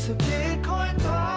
[0.00, 1.29] It's a Bitcoin podcast.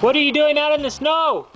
[0.00, 1.48] What are you doing out in the snow?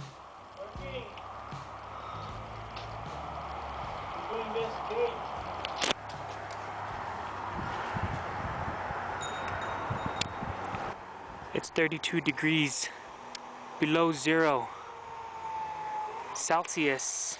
[11.54, 12.88] It's 32 degrees
[13.78, 14.68] below zero
[16.34, 17.38] Celsius.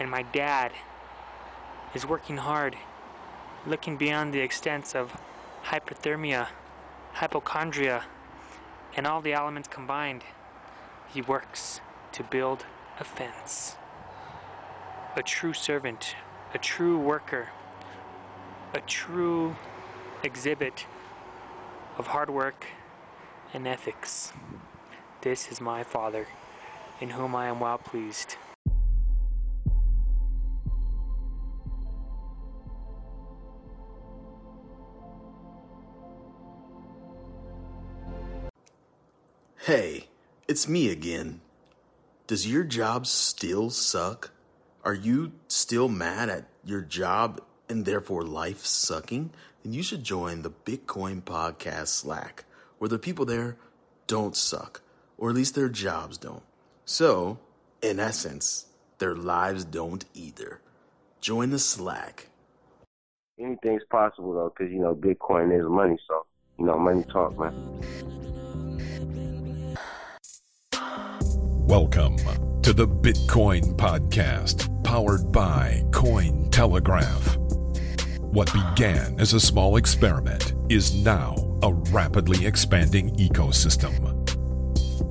[0.00, 0.72] And my dad
[1.94, 2.74] is working hard,
[3.64, 5.16] looking beyond the extents of
[5.66, 6.48] hypothermia,
[7.12, 8.02] hypochondria,
[8.96, 10.24] and all the elements combined,
[11.08, 11.80] he works
[12.12, 12.64] to build
[12.98, 13.76] a fence.
[15.16, 16.14] A true servant,
[16.54, 17.48] a true worker,
[18.74, 19.56] a true
[20.22, 20.86] exhibit
[21.98, 22.66] of hard work
[23.52, 24.32] and ethics.
[25.20, 26.26] This is my father,
[27.00, 28.36] in whom I am well pleased.
[39.66, 40.08] Hey,
[40.48, 41.40] it's me again.
[42.26, 44.32] Does your job still suck?
[44.84, 49.30] Are you still mad at your job and therefore life sucking?
[49.62, 52.44] Then you should join the Bitcoin Podcast Slack,
[52.78, 53.56] where the people there
[54.08, 54.80] don't suck,
[55.16, 56.42] or at least their jobs don't.
[56.84, 57.38] So,
[57.80, 58.66] in essence,
[58.98, 60.60] their lives don't either.
[61.20, 62.26] Join the Slack.
[63.38, 66.26] anything's possible though, because you know Bitcoin is money, so
[66.58, 67.54] you know money talk, man.
[71.66, 72.16] Welcome
[72.62, 77.36] to the Bitcoin Podcast, powered by Cointelegraph.
[78.18, 83.94] What began as a small experiment is now a rapidly expanding ecosystem.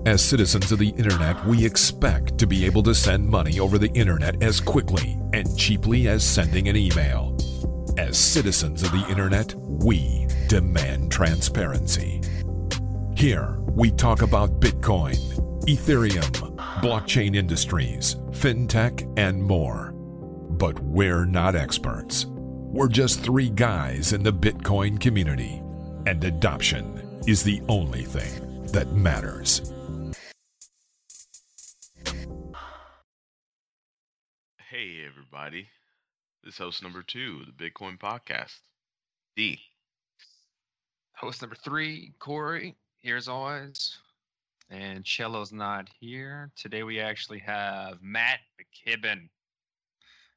[0.06, 3.92] As citizens of the internet, we expect to be able to send money over the
[3.94, 7.36] internet as quickly and cheaply as sending an email.
[7.98, 12.22] As citizens of the internet, we demand transparency.
[13.16, 15.18] Here, we talk about Bitcoin,
[15.68, 19.92] Ethereum, blockchain industries, fintech, and more.
[19.92, 22.26] But we're not experts.
[22.28, 25.62] We're just three guys in the Bitcoin community,
[26.08, 29.72] and adoption is the only thing that matters.
[34.70, 35.68] Hey, everybody.
[36.44, 38.58] This is host number two of the Bitcoin Podcast.
[39.36, 39.60] D.
[41.14, 44.00] Host number three, Corey, here as always.
[44.72, 46.50] And Cello's not here.
[46.56, 49.28] Today we actually have Matt McKibbin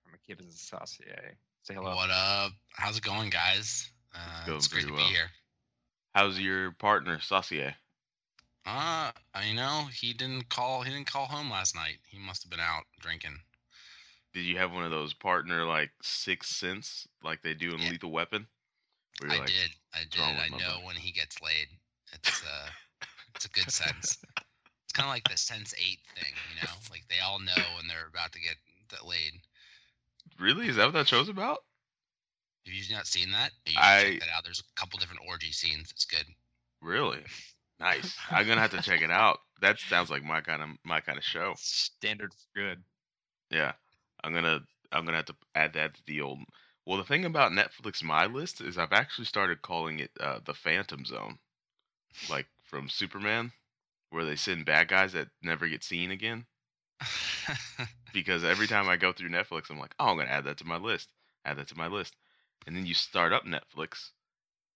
[0.03, 1.37] from McKibbin's Saucier.
[1.63, 1.95] Say hello.
[1.95, 2.51] What up?
[2.73, 3.89] How's it going, guys?
[4.13, 5.07] Uh, Going it's great to well.
[5.07, 5.31] be here.
[6.17, 7.75] How's your partner, Saucier?
[8.67, 10.83] Uh, I know he didn't call.
[10.83, 11.99] He didn't call home last night.
[12.09, 13.37] He must have been out drinking.
[14.33, 17.91] Did you have one of those partner like six sense like they do in Yeah.
[17.91, 18.47] Lethal Weapon?
[19.23, 19.71] I like, did.
[19.95, 20.21] I did.
[20.21, 21.69] I know buddy?" when he gets laid.
[22.13, 22.69] It's uh,
[23.35, 24.19] it's a good sense.
[24.85, 26.73] It's kind of like the Sense8 thing, you know.
[26.91, 28.57] Like they all know when they're about to get
[28.91, 29.33] get laid.
[30.39, 30.69] Really?
[30.69, 31.59] Is that what that show's about?
[32.67, 33.51] Have you not seen that?
[33.67, 34.45] You I- check that out.
[34.45, 35.91] There's a couple different orgy scenes.
[35.91, 36.27] It's good.
[36.81, 37.21] Really?
[37.81, 38.17] Nice.
[38.31, 39.39] I'm gonna have to check it out.
[39.61, 41.55] That sounds like my kind of my kind of show.
[41.57, 42.83] Standard good.
[43.51, 43.73] Yeah,
[44.23, 44.61] I'm gonna
[44.93, 46.39] I'm gonna have to add that to the old.
[46.87, 50.53] Well, the thing about Netflix My List is I've actually started calling it uh, the
[50.53, 51.39] Phantom Zone,
[52.29, 53.53] like from Superman,
[54.11, 56.47] where they send bad guys that never get seen again.
[58.13, 60.65] Because every time I go through Netflix, I'm like, oh, I'm gonna add that to
[60.65, 61.09] my list,
[61.45, 62.15] add that to my list,
[62.65, 64.11] and then you start up Netflix,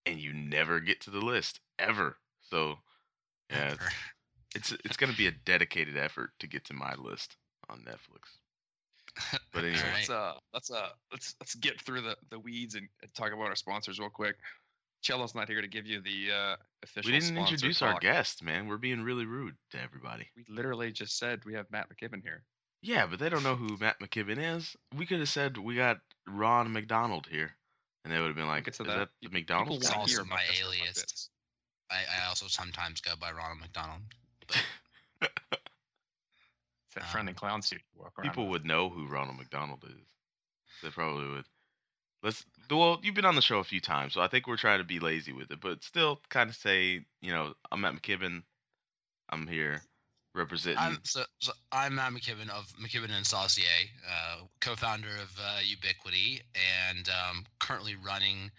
[0.04, 2.16] and you never get to the list ever.
[2.50, 2.74] So,
[3.48, 3.74] yeah,
[4.54, 7.36] it's it's, it's gonna be a dedicated effort to get to my list
[7.68, 9.38] on Netflix.
[9.52, 9.78] But anyway.
[9.78, 13.32] All Let's uh let's uh let's let's get through the the weeds and, and talk
[13.32, 14.34] about our sponsors real quick.
[15.02, 17.08] Cello's not here to give you the uh official.
[17.08, 18.66] We didn't sponsor introduce our guest, man.
[18.68, 20.28] We're being really rude to everybody.
[20.36, 22.42] We literally just said we have Matt McKibbin here.
[22.82, 24.76] Yeah, but they don't know who Matt McKibbin is.
[24.96, 25.98] We could have said we got
[26.28, 27.56] Ron McDonald here,
[28.04, 28.86] and they would have been like, get "Is that.
[28.86, 31.00] that the McDonald's?" It's wanna also my alias.
[31.00, 31.30] Bits.
[31.90, 34.02] I, I also sometimes go by Ronald McDonald.
[36.88, 38.62] It's that friendly Um, clown suit you walk around People with.
[38.62, 40.06] would know who Ronald McDonald is.
[40.82, 41.44] They probably would.
[42.22, 42.44] Let's.
[42.70, 44.84] Well, you've been on the show a few times, so I think we're trying to
[44.84, 48.42] be lazy with it, but still kind of say, you know, I'm Matt McKibbin.
[49.30, 49.82] I'm here
[50.34, 50.78] representing.
[50.78, 53.64] I'm so, so I'm Matt McKibbin of McKibbin and Saucier,
[54.08, 56.42] uh, co-founder of uh, Ubiquity,
[56.88, 58.50] and um, currently running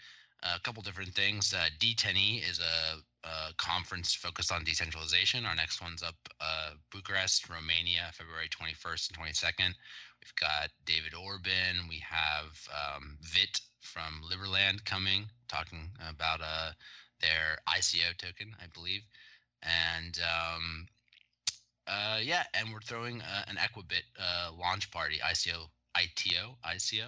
[0.43, 1.53] a couple different things.
[1.53, 5.45] Uh, D10E is a, a conference focused on decentralization.
[5.45, 9.73] Our next one's up uh, Bucharest, Romania, February 21st and 22nd.
[10.21, 11.87] We've got David Orban.
[11.87, 16.71] We have um, Vit from Liberland coming, talking about uh,
[17.21, 19.01] their ICO token, I believe.
[19.63, 20.87] And um,
[21.87, 27.07] uh, yeah, and we're throwing uh, an Equibit uh, launch party, ICO, ITO, ICO,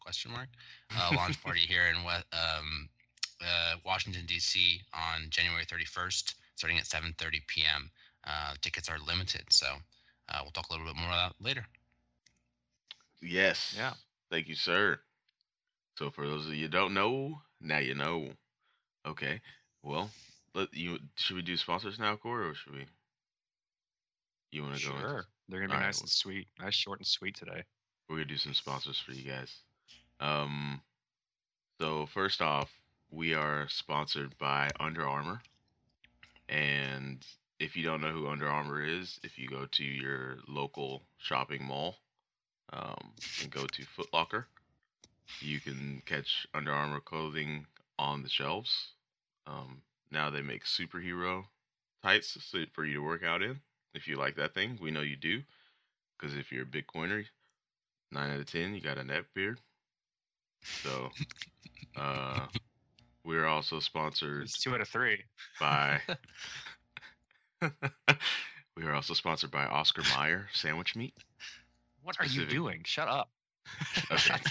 [0.00, 0.48] question mark,
[0.96, 2.88] uh, launch party here in West, um,
[3.42, 4.80] uh, Washington D.C.
[4.94, 7.90] on January 31st, starting at 7:30 p.m.
[8.26, 9.66] Uh, tickets are limited, so
[10.28, 11.64] uh, we'll talk a little bit more about that later.
[13.22, 13.74] yes.
[13.76, 13.92] Yeah.
[14.30, 14.98] Thank you, sir.
[15.98, 18.28] So for those of you who don't know, now you know.
[19.06, 19.40] Okay.
[19.82, 20.10] Well,
[20.54, 22.86] let you should we do sponsors now, Corey, or should we?
[24.52, 24.94] You want to go?
[24.94, 25.24] into- Sure.
[25.48, 26.48] They're gonna be Alright, nice well- and sweet.
[26.60, 27.64] Nice, short and sweet today.
[28.08, 29.52] we're gonna do some sponsors for you guys.
[30.20, 30.82] Um,
[31.80, 32.70] so first off,
[33.10, 35.40] we are sponsored by Under Armour,
[36.48, 37.24] and
[37.58, 41.64] if you don't know who Under Armour is, if you go to your local shopping
[41.64, 41.96] mall,
[42.72, 43.12] um,
[43.42, 44.46] and go to Foot Locker,
[45.40, 47.66] you can catch Under Armour clothing
[47.98, 48.92] on the shelves.
[49.46, 51.44] Um, now they make superhero
[52.02, 52.36] tights
[52.72, 53.60] for you to work out in.
[53.94, 55.42] If you like that thing, we know you do,
[56.18, 57.24] because if you're a Bitcoiner,
[58.12, 59.58] nine out of ten, you got a neck beard.
[60.62, 61.10] So,
[61.96, 62.46] uh,
[63.24, 65.24] we're also sponsored It's two out of three.
[65.58, 66.00] by.
[68.76, 71.14] we are also sponsored by Oscar Mayer sandwich meat.
[72.02, 72.82] What are you doing?
[72.84, 73.30] Shut up.
[74.10, 74.34] Okay.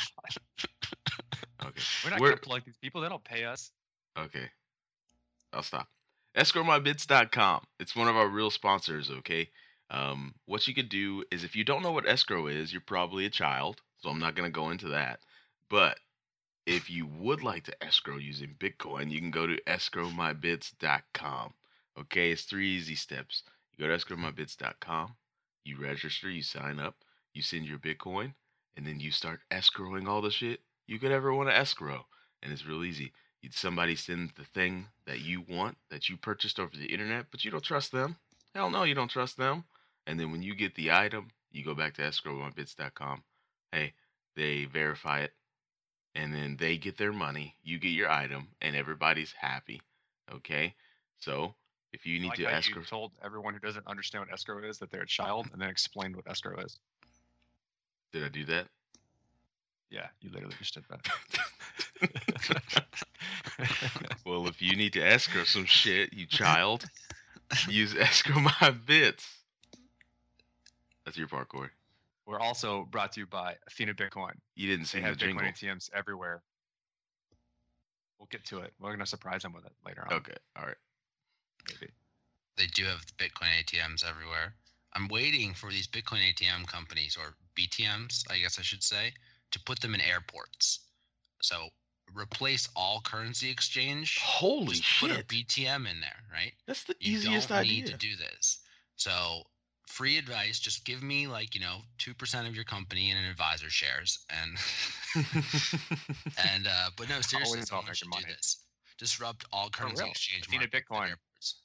[1.61, 3.01] Okay, We're not We're- gonna plug these people.
[3.01, 3.71] They don't pay us.
[4.17, 4.45] okay,
[5.51, 5.89] I'll stop.
[6.38, 7.65] EscrowMyBits.com.
[7.81, 9.12] It's one of our real sponsors.
[9.12, 9.50] Okay.
[9.91, 13.25] Um, what you could do is if you don't know what escrow is, you're probably
[13.25, 15.19] a child, so I'm not going to go into that.
[15.69, 16.00] But
[16.66, 21.54] if you would like to escrow using Bitcoin, you can go to escrowmybits.com.
[22.00, 23.44] Okay, it's three easy steps.
[23.74, 25.16] You go to escrowmybits.com,
[25.63, 26.95] you register, you sign up,
[27.33, 28.33] you send your Bitcoin,
[28.75, 32.06] and then you start escrowing all the shit you could ever want to escrow.
[32.42, 33.12] And it's real easy.
[33.42, 37.45] You somebody sends the thing that you want that you purchased over the internet, but
[37.45, 38.18] you don't trust them.
[38.54, 39.63] Hell no, you don't trust them.
[40.07, 43.24] And then when you get the item, you go back to escrowonbits.com.
[43.72, 43.94] Hey,
[44.36, 45.33] they verify it,
[46.15, 47.56] and then they get their money.
[47.63, 49.81] You get your item, and everybody's happy.
[50.33, 50.75] Okay,
[51.17, 51.56] so
[51.94, 54.77] if you need like to escrow, you told everyone who doesn't understand what escrow is
[54.79, 56.77] that they're a child, and then explained what escrow is.
[58.12, 58.67] did I do that?
[59.89, 61.07] Yeah, you literally just did that.
[64.25, 66.86] well, if you need to escrow some shit, you child,
[67.67, 69.27] use escrow my bits.
[71.05, 71.69] That's your Corey.
[72.29, 74.33] We're also brought to you by Athena Bitcoin.
[74.55, 75.41] You didn't They sing the have jingle.
[75.43, 76.43] Bitcoin ATMs everywhere.
[78.19, 78.71] We'll get to it.
[78.79, 80.13] We're gonna surprise them with it later on.
[80.13, 80.75] Okay, all right.
[81.67, 81.91] Maybe.
[82.55, 84.53] They do have the Bitcoin ATMs everywhere.
[84.93, 89.12] I'm waiting for these Bitcoin ATM companies or BTMs, I guess I should say,
[89.50, 90.81] to put them in airports.
[91.41, 91.69] So
[92.13, 94.19] replace all currency exchange.
[94.19, 95.24] Holy just Put a!
[95.24, 96.53] BTM in there, right?
[96.67, 97.71] That's the You easiest don't idea.
[97.71, 98.59] need to do this.
[98.98, 99.48] So
[99.89, 103.25] free advice, just give me like, you know, two percent of your company in an
[103.25, 104.58] advisor shares and
[106.53, 108.36] and uh but no, seriously, Always about someone should making do money.
[108.36, 108.58] this.
[108.98, 110.12] Disrupt all currency real.
[110.12, 111.10] exchange Athena markets Bitcoin.
[111.10, 111.62] airports.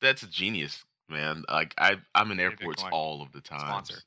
[0.00, 1.44] That's a genius, man.
[1.48, 2.92] Like I, I'm in airports Bitcoin.
[2.92, 3.60] all of the time.
[3.60, 4.02] Sponsor.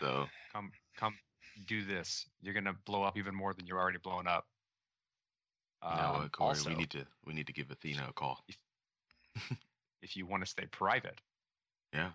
[0.00, 1.14] So Come, come,
[1.66, 2.26] do this.
[2.42, 4.46] You're gonna blow up even more than you're already blowing up.
[5.90, 6.48] you know Um, what, Corey?
[6.50, 8.44] also, we need to, we need to give Athena a call.
[10.02, 11.20] if you want to stay private,
[11.92, 12.10] Yeah.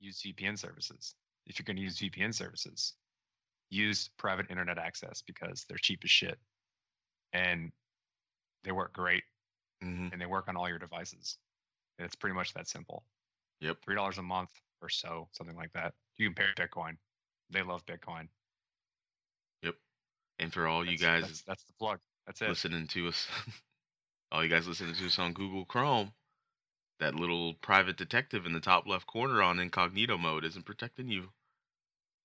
[0.00, 1.14] Use VPN services.
[1.46, 2.94] If you're going to use VPN services,
[3.70, 6.38] use private internet access because they're cheap as shit,
[7.32, 7.72] and
[8.64, 9.24] they work great,
[9.82, 11.38] hmm and they work on all your devices.
[11.98, 13.04] And it's pretty much that simple.
[13.60, 13.78] Yep.
[13.84, 14.50] Three dollars a month
[14.82, 15.94] or so, something like that.
[16.16, 16.96] You can pay Bitcoin.
[17.50, 18.28] They love Bitcoin.
[19.62, 19.74] Yep.
[20.38, 21.98] And for all you guys that's, that's the plug.
[22.26, 22.48] That's it.
[22.48, 23.26] listening to us,
[24.32, 26.12] all you guys listening to us on Google Chrome,
[27.00, 31.28] that little private detective in the top left corner on incognito mode isn't protecting you.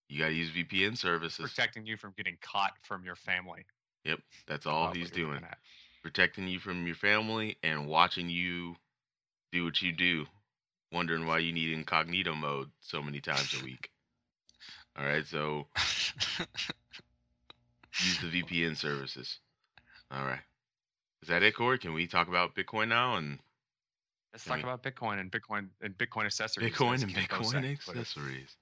[0.09, 1.51] You gotta use VPN services.
[1.51, 3.65] Protecting you from getting caught from your family.
[4.03, 5.41] Yep, that's all he's doing.
[6.03, 8.75] Protecting you from your family and watching you
[9.51, 10.25] do what you do,
[10.91, 13.89] wondering why you need incognito mode so many times a week.
[14.97, 15.67] All right, so
[17.99, 19.39] use the VPN services.
[20.11, 20.39] All right.
[21.21, 21.79] Is that it, Corey?
[21.79, 23.39] Can we talk about Bitcoin now and
[24.35, 26.73] Let's I talk mean- about Bitcoin and Bitcoin and Bitcoin accessories.
[26.73, 28.57] Bitcoin and Bitcoin said, but it's- accessories?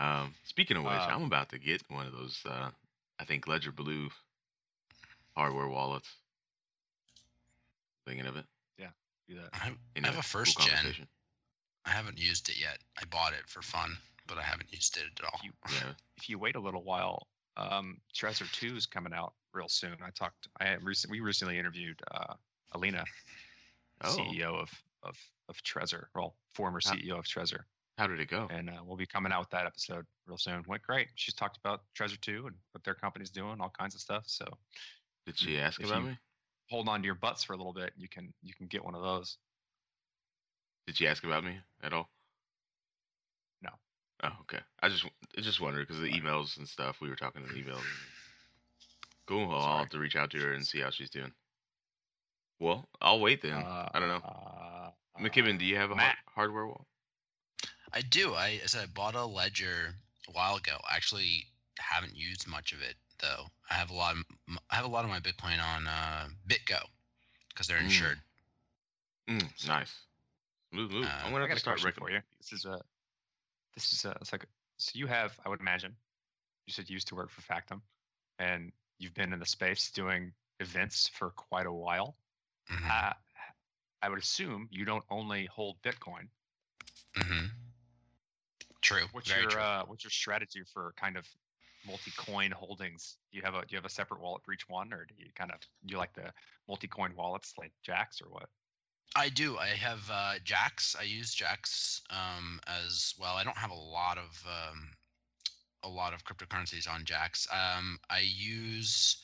[0.00, 2.44] Um, speaking of which, Uh, I'm about to get one of those.
[2.44, 2.72] Uh,
[3.20, 4.10] I think Ledger Blue
[5.36, 6.12] hardware wallets.
[8.04, 8.44] Thinking of it.
[8.76, 8.90] Yeah,
[9.28, 9.50] do that.
[9.52, 10.68] I have, I Anyway, have a cool first gen.
[10.74, 11.08] conversation.
[11.84, 12.82] I haven't used it yet.
[13.00, 15.40] I bought it for fun, but I haven't used it at all.
[15.44, 15.94] You- Yeah.
[16.16, 19.96] If you wait a little while, um, Trezor Two is coming out real soon.
[20.02, 20.48] I talked.
[20.58, 21.12] I had recent.
[21.12, 22.34] We recently interviewed uh,
[22.72, 23.04] Alina,
[24.00, 24.70] Oh, CEO of
[25.04, 25.16] of
[25.48, 26.80] of Trezor, well, former.
[26.80, 27.60] CEO of Trezor,
[27.98, 28.48] how did it go?
[28.50, 30.62] and uh, we'll be coming out with that episode real soon.
[30.66, 31.08] Went great.
[31.16, 34.24] She's talked about Trezor too and what their company's doing, all kinds of stuff.
[34.26, 34.46] So
[35.26, 36.16] Did she ask about me?
[36.70, 37.92] hold on to your butts for a little bit.
[37.96, 39.36] You can you can get one of those.
[40.86, 42.08] Did she ask about me at all?
[43.62, 43.70] No.
[44.22, 44.60] Oh, okay.
[44.82, 45.04] I just
[45.36, 47.82] I just wondered because the emails and stuff we were talking in the emails.
[49.26, 49.48] Cool.
[49.48, 49.78] Well, I'll Sorry.
[49.78, 51.32] have to reach out to her and see how she's doing.
[52.60, 53.54] Well, I'll wait then.
[53.54, 54.20] Uh, I don't know.
[54.24, 54.73] Uh,
[55.20, 56.16] McKibbin, do you have a Matt.
[56.26, 56.86] hard- hardware wall?
[57.92, 58.34] I do.
[58.34, 59.94] I as I said, I bought a ledger
[60.28, 60.76] a while ago.
[60.90, 61.46] I actually
[61.78, 63.46] haven't used much of it though.
[63.70, 64.16] I have a lot.
[64.16, 66.80] Of, m- I have a lot of my Bitcoin on uh, BitGo
[67.48, 67.84] because they're Mm.
[67.84, 68.20] insured.
[69.28, 69.92] Mm, nice.
[70.72, 71.04] Move, move.
[71.06, 72.20] Uh, I'm gonna have to start question for you.
[72.38, 72.80] This is a,
[73.74, 74.44] this is a, it's like,
[74.76, 75.94] so you have, I would imagine,
[76.66, 77.80] you said you used to work for Factom,
[78.40, 82.16] and you've been in the space doing events for quite a while.
[82.70, 83.12] Mhm, Uh,
[84.04, 86.28] I would assume you don't only hold Bitcoin.
[87.16, 87.46] Mm-hmm.
[88.82, 89.04] True.
[89.12, 89.62] What's very your true.
[89.62, 91.26] uh, what's your strategy for kind of
[91.86, 93.16] multi-coin holdings?
[93.32, 95.14] Do you have a do you have a separate wallet for each one, or do
[95.16, 96.34] you kind of do you like the
[96.68, 98.50] multi-coin wallets like Jaxx or what?
[99.16, 99.56] I do.
[99.56, 100.96] I have uh, Jaxx.
[101.00, 103.36] I use Jaxx um, as well.
[103.36, 104.90] I don't have a lot of um,
[105.82, 107.48] a lot of cryptocurrencies on Jax.
[107.50, 109.16] Um, I use.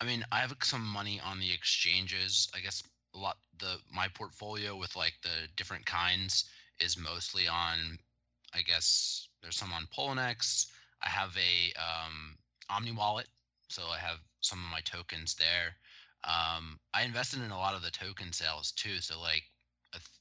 [0.00, 2.48] I mean, I have some money on the exchanges.
[2.52, 2.82] I guess
[3.14, 3.36] a lot.
[3.58, 6.44] The my portfolio with like the different kinds
[6.80, 7.98] is mostly on.
[8.54, 10.66] I guess there's some on Poloniex.
[11.02, 12.36] I have a um,
[12.70, 13.26] Omni wallet,
[13.68, 15.74] so I have some of my tokens there.
[16.24, 19.00] Um, I invested in a lot of the token sales too.
[19.00, 19.42] So like,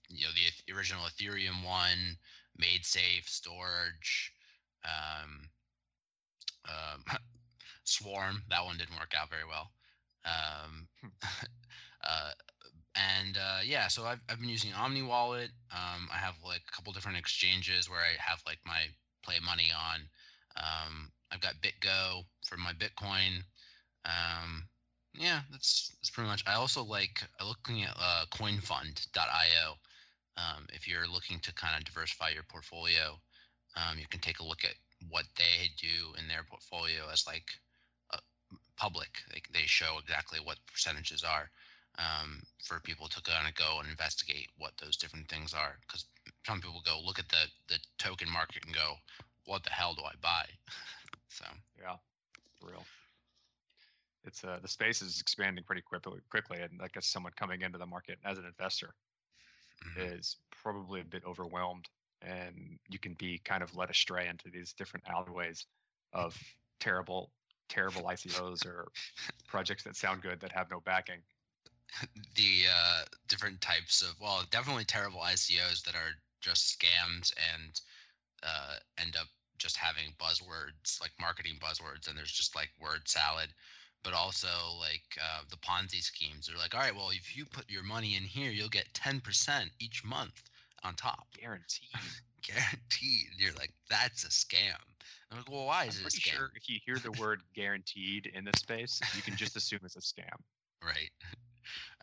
[0.10, 2.18] you know, the original Ethereum one,
[2.58, 4.30] Made Safe, Storj,
[4.84, 5.50] um,
[6.68, 7.04] um,
[7.84, 8.44] Swarm.
[8.50, 9.72] That one didn't work out very well.
[10.26, 10.88] Um,
[12.04, 12.32] uh,
[12.96, 15.50] and uh, yeah, so I've, I've been using Omni Wallet.
[15.72, 18.82] Um, I have like a couple different exchanges where I have like my
[19.24, 20.02] play money on.
[20.56, 23.44] Um, I've got BitGo for my Bitcoin.
[24.06, 24.68] Um,
[25.18, 26.44] yeah, that's that's pretty much.
[26.46, 29.74] I also like looking at uh, CoinFund.io.
[30.36, 33.20] Um, if you're looking to kind of diversify your portfolio,
[33.76, 34.76] um, you can take a look at
[35.10, 37.50] what they do in their portfolio as like
[38.14, 38.18] uh,
[38.78, 39.10] public.
[39.32, 41.50] They they show exactly what percentages are
[42.00, 45.78] um, for people to kind of go and investigate what those different things are.
[45.82, 46.06] Because
[46.46, 48.96] some people go look at the the token market and go,
[49.46, 50.46] "What the hell do I buy?"
[51.30, 51.46] so
[51.80, 51.96] Yeah,
[52.60, 52.86] for real.
[54.26, 57.78] It's uh the space is expanding pretty quickly quickly, and I guess someone coming into
[57.78, 58.94] the market as an investor
[59.86, 60.18] mhm.
[60.18, 61.90] is probably a bit overwhelmed,
[62.22, 65.66] and you can be kind of led astray into these different alleyways
[66.14, 66.38] of
[66.80, 67.32] terrible,
[67.70, 68.88] terrible ICOs or
[69.48, 71.22] projects that sound good that have no backing.
[72.36, 77.82] the uh, different types of well, definitely terrible ICOs that are just scams and
[78.44, 83.50] uh, end up just having buzzwords like marketing buzzwords, and there's just like word salad.
[84.04, 84.50] But also
[84.82, 86.48] like uh, the Ponzi schemes.
[86.48, 89.22] They're like, all right, well, if you put your money in here, you'll get ten
[89.22, 90.44] percent each month
[90.84, 91.90] on top, Guaranteed.
[92.44, 93.30] guaranteed.
[93.38, 94.76] You're like, that's a scam.
[95.32, 96.36] I'm like, well, why I'm is it a pretty scam?
[96.36, 99.96] sure if you hear the word guaranteed in this space, you can just assume it's
[99.96, 100.36] a scam.
[100.84, 101.10] right?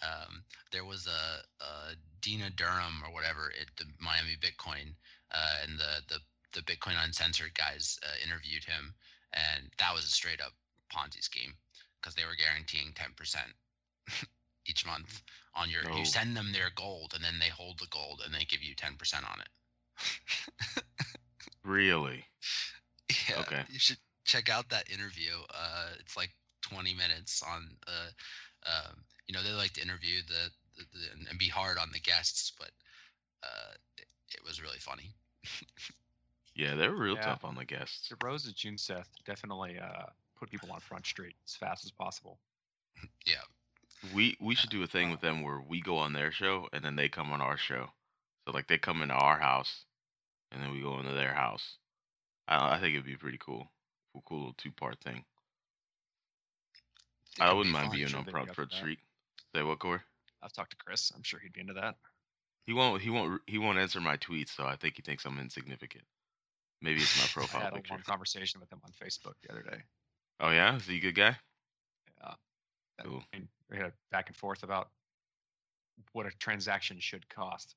[0.02, 4.95] Um, there was a, a Dina Durham or whatever at the Miami Bitcoin,
[5.33, 6.21] uh, and the the
[6.52, 8.95] the Bitcoin Uncensored guys uh, interviewed him,
[9.33, 10.52] and that was a straight up
[10.95, 11.55] Ponzi scheme
[12.00, 13.52] because they were guaranteeing ten percent
[14.67, 15.23] each month
[15.55, 15.83] on your.
[15.90, 15.99] Oh.
[15.99, 18.75] You send them their gold, and then they hold the gold, and they give you
[18.75, 19.49] ten percent on it.
[21.64, 22.25] Really?
[23.29, 23.62] yeah, Okay.
[23.69, 25.33] You should check out that interview.
[25.52, 26.31] Uh, it's like
[26.62, 27.69] 20 minutes on.
[27.87, 28.11] Uh,
[28.67, 28.97] um,
[29.30, 32.00] you know, they like to interview the, the, the and- and be hard on the
[32.00, 32.70] guests, but
[33.44, 35.14] uh, it, it was really funny.
[36.56, 37.20] Yeah, they were real Yeah.
[37.26, 38.08] tough on the guests.
[38.08, 40.06] The Rose and Junseth definitely uh,
[40.37, 42.38] put people on Front Street as fast as possible.
[43.25, 43.44] Yeah.
[44.14, 46.82] We we should do a thing with them where we go on their show and
[46.84, 47.87] then they come on our show.
[48.44, 49.84] So like they come into our house
[50.50, 51.76] and then we go into their house.
[52.49, 53.70] I I think it'd be pretty cool.
[54.12, 55.22] Cool, cool little two part thing.
[57.37, 58.76] think I it'd wouldn't be mind being on Front up for Front that.
[58.78, 58.99] Street.
[59.54, 60.00] Say what, Corey?
[60.42, 61.12] I've talked to Chris.
[61.14, 61.97] I'm sure he'd be into that.
[62.66, 63.02] He won't.
[63.02, 63.40] He won't.
[63.47, 66.04] He won't answer my tweets, so I think he thinks I'm insignificant.
[66.80, 69.62] Maybe it's my profile I had a long conversation with him on Facebook the other
[69.62, 69.78] day.
[70.38, 71.37] Oh yeah, is he a good guy?
[72.23, 72.35] Yeah.
[72.99, 73.25] That- Cool.
[73.33, 74.90] and we had a back and forth about
[76.12, 77.75] what a transaction should cost.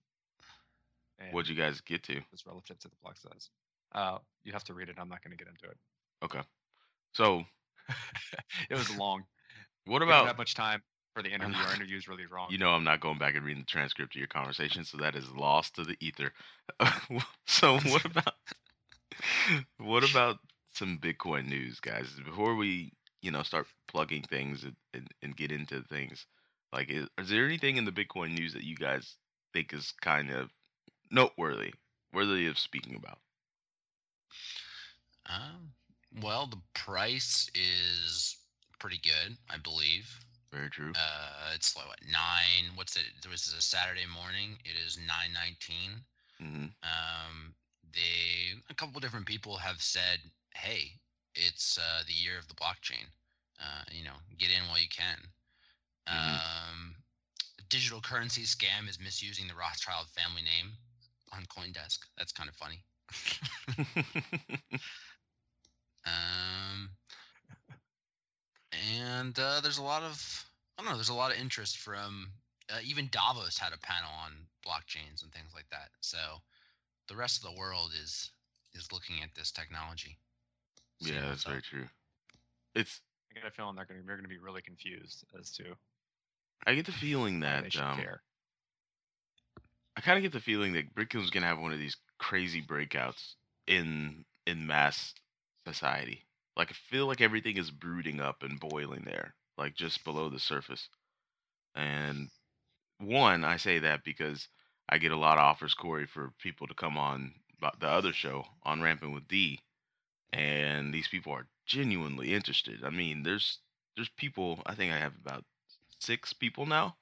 [1.32, 2.18] What'd you guys get to?
[2.18, 3.50] it was relative to the block size.
[3.96, 4.96] Uh, you have to read it.
[5.00, 5.78] I'm not going to get into it.
[6.24, 6.42] Okay.
[7.14, 7.46] So
[8.70, 9.24] it was long.
[9.86, 10.24] what about.
[10.24, 10.82] We don't much time
[11.14, 11.56] for the interview.
[11.56, 12.48] Our interview is really long.
[12.50, 15.16] you know I'm not going back and reading the transcript of your conversation, so that
[15.16, 16.32] is lost to the ether.
[17.46, 18.34] so what about
[19.78, 20.38] what about
[20.74, 22.10] some Bitcoin news, guys?
[22.26, 22.92] Before we
[23.22, 26.26] you know start plugging things and, and, and get into things,
[26.72, 29.16] like is, is there anything in the Bitcoin news that you guys
[29.54, 30.50] think is kind of
[31.12, 31.74] noteworthy,
[32.12, 33.20] worthy of speaking about?
[35.26, 35.72] Um,
[36.22, 38.38] well, the price is
[38.80, 40.20] pretty good, I believe.
[40.54, 40.94] Very true.
[40.96, 42.76] Uh, it's like what nine?
[42.76, 43.06] What's it?
[43.22, 44.58] There was a Saturday morning.
[44.66, 46.06] It is nine nineteen.
[46.40, 47.56] hmm Um,
[47.94, 50.20] they a couple different people have said,
[50.56, 51.00] "Hey,
[51.36, 53.06] it's uh, the year of the blockchain.
[53.60, 55.20] Uh, you know, get in while you can."
[56.14, 56.42] Mhm.
[56.70, 56.96] Um,
[57.70, 60.78] digital currency scam is misusing the Rothschild family name
[61.34, 62.00] on CoinDesk.
[62.18, 62.84] That's kind of funny.
[66.06, 66.92] Um,
[69.02, 70.46] and uh, there's a lot of
[70.78, 70.98] I don't know.
[70.98, 72.30] There's a lot of interest from
[72.70, 74.32] uh, even Davos had a panel on
[74.66, 75.90] blockchains and things like that.
[76.02, 76.18] So
[77.08, 78.32] the rest of the world is
[78.74, 80.18] is looking at this technology.
[81.02, 81.52] seeing yeah, that's up.
[81.52, 81.86] very true.
[82.76, 85.52] It's I get a feeling they're going to they're going to be really confused as
[85.52, 85.64] to
[86.66, 88.22] I get the feeling why they that should um, care.
[89.96, 93.36] I kind of get the feeling that Bitcoin's gonna have one of these crazy breakouts
[93.68, 95.14] in in mass
[95.68, 96.26] society.
[96.56, 100.40] Like I feel like everything is brooding up and boiling there, like just below the
[100.40, 100.88] surface.
[101.76, 102.30] And
[103.00, 104.48] one, I say that because
[104.88, 107.34] I get a lot of offers, Corey, for people to come on
[107.80, 109.60] the other show on Ramping with D,
[110.34, 112.84] and these people are genuinely interested.
[112.84, 113.60] I mean, there's
[113.96, 114.62] there's people.
[114.66, 115.46] I think I have about
[116.00, 116.96] six people now.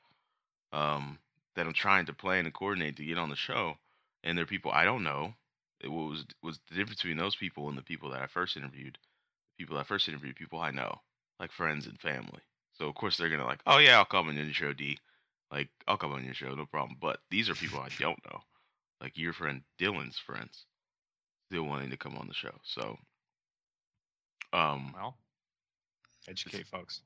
[0.73, 1.19] Um,
[1.55, 3.75] that I'm trying to plan and coordinate to get on the show,
[4.23, 5.33] and they're people I don't know.
[5.81, 8.97] It was was the difference between those people and the people that I first interviewed.
[9.61, 10.95] People I first interviewed, people I know,
[11.39, 12.41] like friends and family.
[12.73, 14.97] So of course they're gonna like, oh yeah, I'll come on your show, D.
[15.51, 16.97] Like I'll come on your show, no problem.
[16.99, 18.39] But these are people I don't know,
[18.99, 20.65] like your friend Dylan's friends,
[21.49, 22.55] still wanting to come on the show.
[22.63, 22.97] So,
[24.53, 25.17] um, Well,
[26.27, 27.01] educate folks.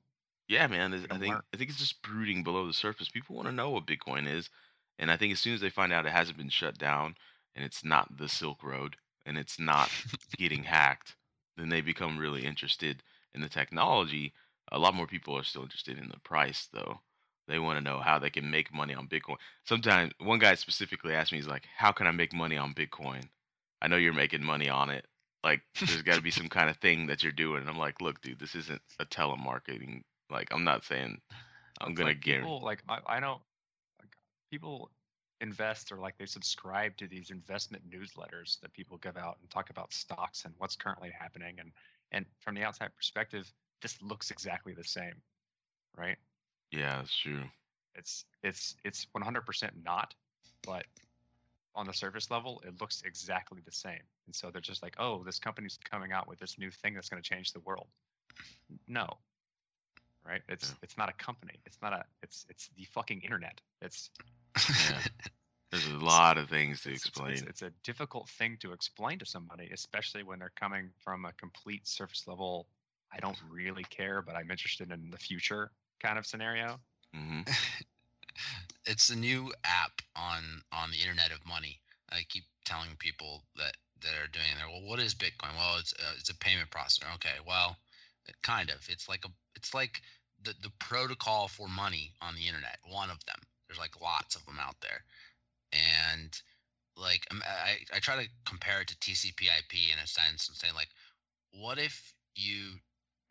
[0.47, 0.93] yeah, man.
[1.11, 1.35] I think.
[1.35, 3.09] I think it's just brooding below the surface.
[3.09, 4.49] People want to know what Bitcoin is,
[4.97, 7.15] and I think as soon as they find out it hasn't been shut down
[7.55, 9.89] and it's not the Silk Road and it's not
[10.37, 11.15] getting hacked,
[11.57, 14.33] then they become really interested in the technology.
[14.71, 16.99] A lot more people are still interested in the price, though.
[17.47, 19.37] They want to know how they can make money on Bitcoin.
[19.65, 23.29] Sometimes one guy specifically asked me, he's like, "How can I make money on Bitcoin?
[23.81, 25.05] I know you're making money on it.
[25.43, 28.01] Like, there's got to be some kind of thing that you're doing." And I'm like,
[28.01, 30.01] "Look, dude, this isn't a telemarketing.
[30.31, 31.21] Like, I'm not saying
[31.79, 34.15] I'm It's gonna like guarantee." people like I, I like,
[34.49, 34.89] people
[35.41, 39.69] invest or like they subscribe to these investment newsletters that people give out and talk
[39.69, 41.71] about stocks and what's currently happening and
[42.11, 45.15] and from the outside perspective this looks exactly the same
[45.97, 46.17] right
[46.71, 47.43] Yeah, that's true.
[47.95, 50.13] it's it's it's 100% not
[50.65, 50.85] but
[51.75, 55.23] on the surface level it looks exactly the same and so they're just like oh
[55.25, 57.87] this company's coming out with this new thing that's going to change the world
[58.87, 59.07] no
[60.25, 60.75] right it's Yeah.
[60.81, 64.09] it's not a company it's not a it's it's the fucking internet it's
[64.89, 64.99] Yeah.
[65.71, 67.31] There's a lot of things to it's, it's- explain.
[67.33, 71.33] it's, it's a difficult thing to explain to somebody especially when they're coming from a
[71.33, 72.67] complete surface level
[73.13, 76.79] i don't really care but i'm interested in the future kind of scenario
[77.13, 77.41] hmm
[78.85, 81.79] it's a new app on on the internet of money.
[82.11, 84.67] I keep telling people that that are doing there.
[84.67, 85.55] Well, what is Bitcoin?
[85.57, 87.13] Well, it's uh, it's a payment processor.
[87.15, 87.77] Okay, well,
[88.43, 88.77] kind of.
[88.89, 90.01] It's like a it's like
[90.43, 92.77] the the protocol for money on the internet.
[92.87, 93.39] One of them.
[93.67, 95.01] There's like lots of them out there,
[95.75, 96.31] and
[96.97, 100.67] like um, I I try to compare it to TCP/IP in a sense and say
[100.73, 100.89] like
[101.51, 102.79] what if you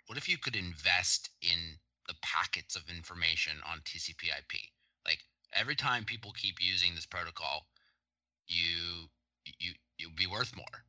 [0.06, 1.78] what if you could invest in
[2.08, 4.60] the packets of information on TCP/IP?
[5.06, 5.20] Like
[5.54, 7.66] every time people keep using this protocol,
[8.46, 9.08] you
[9.58, 10.84] you you'd be worth more.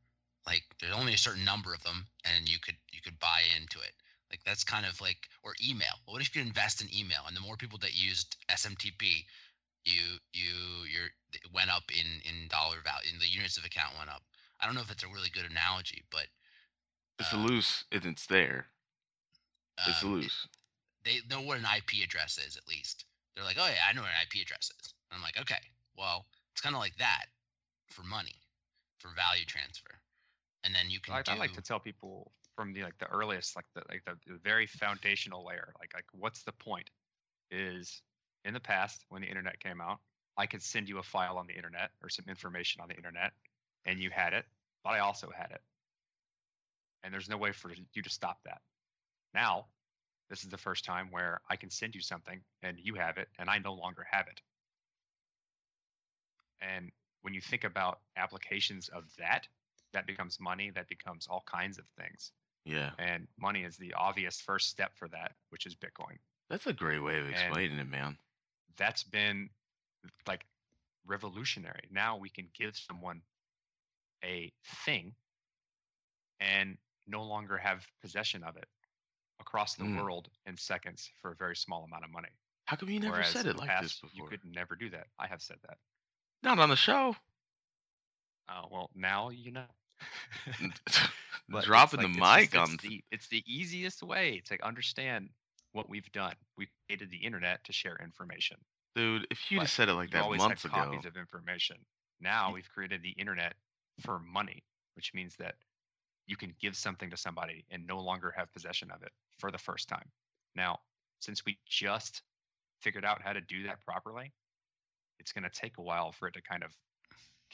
[0.46, 3.80] Like there's only a certain number of them, and you could you could buy into
[3.80, 3.92] it.
[4.30, 5.96] Like that's kind of like or email.
[6.06, 9.24] What if you invest in email, and the more people that used SMTP,
[9.86, 13.94] you you your it went up in in dollar value, in the units of account
[13.96, 14.22] went up.
[14.60, 16.26] I don't know if it's a really good analogy, but
[17.18, 18.66] It's uh, loose and it's there.
[19.86, 20.48] It's um, it- loose.
[21.04, 23.04] they know what an IP address is at least.
[23.34, 24.94] They're like, oh yeah, I know what an IP address is.
[25.10, 25.60] And I'm like, okay,
[25.96, 27.26] well, it's kind of like that
[27.90, 28.40] for money,
[28.98, 30.00] for value transfer,
[30.64, 31.32] and then you can I, do.
[31.32, 34.38] I like to tell people from the like the earliest, like the like the, the
[34.42, 36.90] very foundational layer, like like what's the point?
[37.50, 38.02] Is
[38.46, 39.98] in the past when the internet came out,
[40.38, 43.32] I could send you a file on the internet or some information on the internet,
[43.84, 44.44] and you had it,
[44.84, 45.60] but I also had it,
[47.02, 48.60] and there's no way for you to stop that.
[49.34, 49.66] Now,
[50.30, 53.28] this is the first time where I can send you something and you have it,
[53.38, 54.40] and I no longer have it.
[56.60, 56.90] And
[57.22, 59.46] when you think about applications of that,
[59.92, 62.32] that becomes money, that becomes all kinds of things.
[62.64, 62.90] Yeah.
[62.98, 66.18] And money is the obvious first step for that, which is Bitcoin.
[66.50, 68.18] That's a great way of And- explaining it, man.
[68.76, 69.50] That's been
[70.26, 70.44] like
[71.06, 71.88] revolutionary.
[71.90, 73.22] Now we can give someone
[74.24, 74.52] a
[74.84, 75.14] thing
[76.40, 78.68] and no longer have possession of it
[79.40, 80.02] across the Mm.
[80.02, 82.30] world in seconds for a very small amount of money.
[82.66, 85.06] How come you never Whereas said it like past, this You could never do that.
[85.18, 85.78] I have said that.
[86.42, 87.14] Not on the show.
[88.48, 89.66] Oh well, now you know.
[91.62, 92.74] Dropping like- the it's mic just- on.
[92.74, 95.30] It's the, it's the easiest way to understand
[95.76, 96.34] what we've done.
[96.56, 98.56] We've created the internet to share information.
[98.94, 100.84] Dude, if you just said it like that always months had ago.
[100.84, 101.76] copies of information.
[102.20, 103.54] Now we've created the internet
[104.00, 105.54] for money, which means that
[106.26, 109.58] you can give something to somebody and no longer have possession of it for the
[109.58, 110.08] first time.
[110.56, 110.78] Now,
[111.20, 112.22] since we just
[112.80, 114.32] figured out how to do that properly,
[115.20, 116.70] it's going to take a while for it to kind of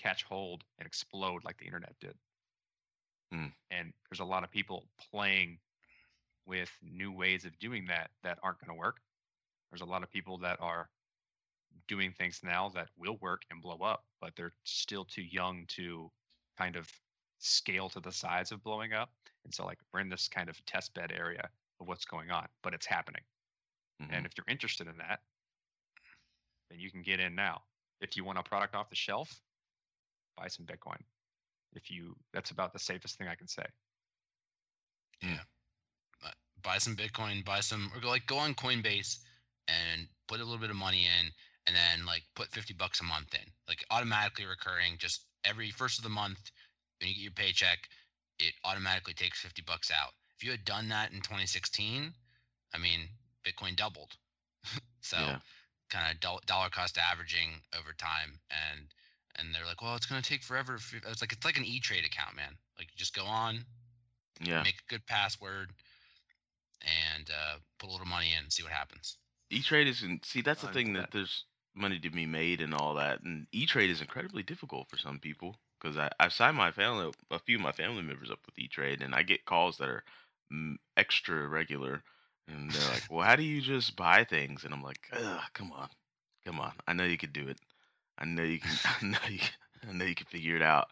[0.00, 2.14] catch hold and explode like the internet did.
[3.32, 3.46] Hmm.
[3.70, 5.58] And there's a lot of people playing
[6.46, 9.02] with new ways of doing that that aren't going to work.
[9.70, 10.90] There's a lot of people that are
[11.88, 16.12] doing things now that will work and blow up, but they're still too young to
[16.56, 16.90] kind of
[17.38, 19.12] scale to the size of blowing up.
[19.44, 21.50] And so, like, we're in this kind of test bed area
[21.80, 23.24] of what's going on, but it's happening.
[24.00, 24.12] Mhm.
[24.12, 25.20] And if you're interested in that,
[26.70, 27.64] then you can get in now.
[28.00, 29.42] If you want a product off the shelf,
[30.36, 31.04] buy some Bitcoin.
[31.72, 33.66] If you, that's about the safest thing I can say.
[36.62, 39.18] Buy some Bitcoin, buy some, or go like go on Coinbase
[39.68, 41.30] and put a little bit of money in,
[41.66, 44.96] and then like put fifty bucks a month in, like automatically recurring.
[44.98, 46.38] Just every first of the month,
[47.00, 47.78] when you get your paycheck,
[48.38, 50.12] it automatically takes fifty bucks out.
[50.36, 52.12] If you had done that in 2016,
[52.74, 53.08] I mean,
[53.46, 54.12] Bitcoin doubled.
[55.00, 55.38] so Yeah.
[55.90, 58.86] kind of dollar cost averaging over time, and
[59.36, 60.76] and they're like, well, it's gonna take forever.
[60.76, 62.56] It's like it's like an E Trade account, man.
[62.78, 63.64] Like you just go on,
[64.40, 64.62] Yeah.
[64.62, 65.70] make a good password
[66.84, 69.16] and uh, put a little money in and see what happens.
[69.50, 70.24] E Trade isn't.
[70.24, 71.10] See, that's the I'll thing that that.
[71.12, 74.96] there's money to be made and all that, and E Trade is incredibly difficult for
[74.96, 78.40] some people because I I've signed my family a few of my family members up
[78.46, 80.04] with E Trade, and I get calls that are
[80.52, 82.02] mm, extra regular,
[82.48, 85.72] and they're like, "Well, how do you just buy things?" And I'm like, Ugh, "Come
[85.72, 85.88] on,
[86.44, 86.72] come on!
[86.86, 87.58] I know you could do it.
[88.18, 88.70] I know you can.
[88.84, 89.40] I know you.
[89.88, 90.88] I know you can figure it out."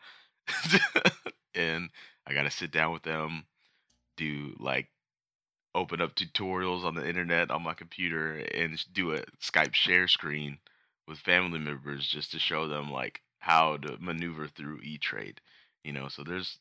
[1.55, 1.91] and
[2.27, 3.45] I got to sit down with them,
[4.17, 4.89] do like
[5.75, 10.59] open up tutorials on the internet on my computer and do a Skype share screen
[11.07, 15.41] with family members just to show them like how to maneuver through E-Trade.
[15.85, 16.59] You know, so there's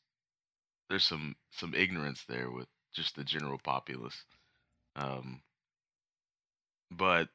[0.89, 4.25] there's some some ignorance there with just the general populace.
[4.95, 5.41] Um
[6.91, 7.29] but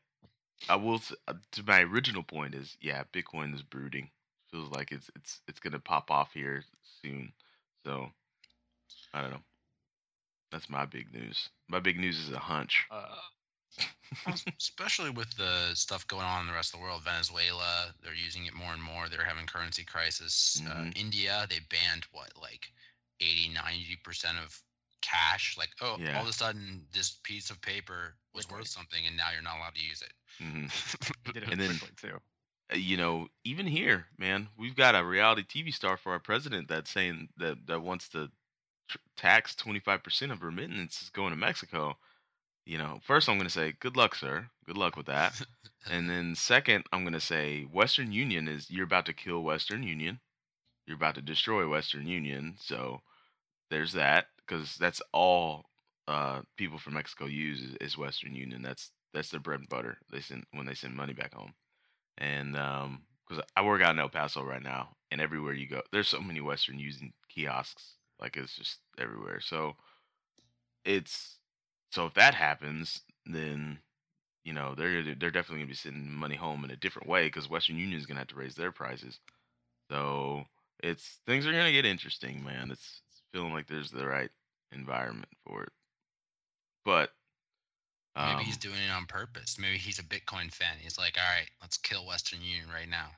[0.69, 4.11] I will uh, to my original point is yeah, Bitcoin is brooding.
[4.51, 6.65] Feels like it's it's it's going to pop off here
[7.03, 7.33] soon.
[7.85, 8.09] So
[9.13, 9.43] I don't know.
[10.55, 11.49] That's my big news.
[11.69, 12.85] My big news is a hunch.
[12.89, 13.17] Uh,
[14.57, 18.47] Especially with the stuff going on in the rest of the world, Venezuela, they're using
[18.47, 19.09] it more and more.
[19.09, 20.63] They're having currency crisis.
[20.65, 20.97] Uh, Mhm.
[20.97, 22.73] India, they banned what, like
[23.19, 24.57] 80, 90% of
[25.03, 25.57] cash.
[25.59, 26.15] Like, oh, Yeah.
[26.19, 29.57] all of a sudden, this piece of paper was worth something, and now you're not
[29.57, 30.13] allowed to use it.
[30.39, 30.67] hmm
[31.33, 32.21] did it And then- quickly too.
[32.73, 36.69] uh, you know, even here, man, we've got a reality TV star for our president
[36.69, 38.33] that's saying that that wants to tr-
[39.17, 41.97] tax 25% of remittances going to Mexico.
[42.67, 44.49] You know, first I'm going to say, good luck, sir.
[44.67, 45.41] Good luck with that.
[45.91, 49.83] and then second, I'm going to say, Western Union is you're about to kill Western
[49.83, 50.21] Union.
[50.87, 52.55] You're about to destroy Western Union.
[52.59, 53.01] So
[53.71, 54.27] there's that.
[54.47, 55.67] because that's all
[56.09, 58.63] uh, people from Mexico use is, is Western Union.
[58.63, 59.99] That's that's their bread and butter.
[60.11, 61.55] They send when they send money back home,
[62.19, 66.09] and because I work out in El Paso right now, and everywhere you go, there's
[66.09, 67.95] so many Western Union kiosks.
[68.21, 69.41] Like it's just everywhere.
[69.41, 69.77] So
[70.85, 71.39] it's
[71.91, 73.79] so if that happens, then
[74.45, 77.49] you know they're they're definitely gonna be sending money home in a different way because
[77.49, 79.19] Western Union is gonna have to raise their prices.
[79.91, 80.45] So
[80.83, 82.71] it's things are gonna get interesting, man.
[82.71, 84.31] It's, it's feeling like there's the right
[84.73, 85.73] environment for it,
[86.85, 87.11] but
[88.17, 89.57] Maybe um, he's doing it on purpose.
[89.59, 90.77] Maybe he's a Bitcoin fan.
[90.81, 93.09] He's like, all right, let's kill Western Union right now.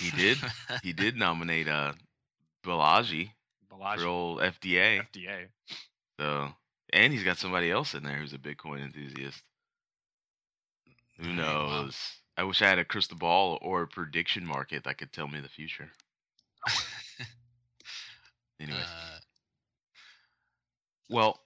[0.00, 0.38] he did
[0.82, 1.92] he did nominate uh
[2.64, 3.30] Balaji
[4.06, 5.02] old FDA.
[5.12, 5.46] FDA.
[6.18, 6.48] So
[6.92, 9.42] and he's got somebody else in there who's a Bitcoin enthusiast.
[11.20, 11.96] Who knows?
[12.36, 15.40] I wish I had a crystal ball or a prediction market that could tell me
[15.40, 15.90] the future.
[18.60, 19.18] Anyways, Uh,
[21.08, 21.40] well,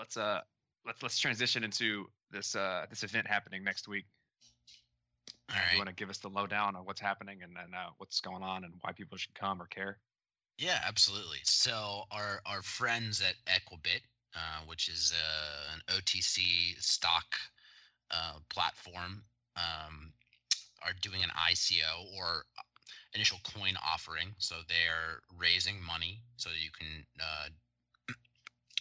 [0.00, 0.40] Let's uh
[0.86, 4.06] let's let's transition into this uh this event happening next week.
[5.50, 8.20] all You want to give us the lowdown on what's happening and then uh, what's
[8.22, 9.98] going on and why people should come or care?
[10.58, 11.38] Yeah, absolutely.
[11.44, 14.02] So our our friends at Equibit,
[14.34, 17.34] uh, which is uh, an OTC stock
[18.10, 19.24] uh, platform,
[19.56, 20.12] um,
[20.84, 22.44] are doing an ICO or
[23.14, 24.34] initial coin offering.
[24.38, 27.48] So they're raising money so you can uh,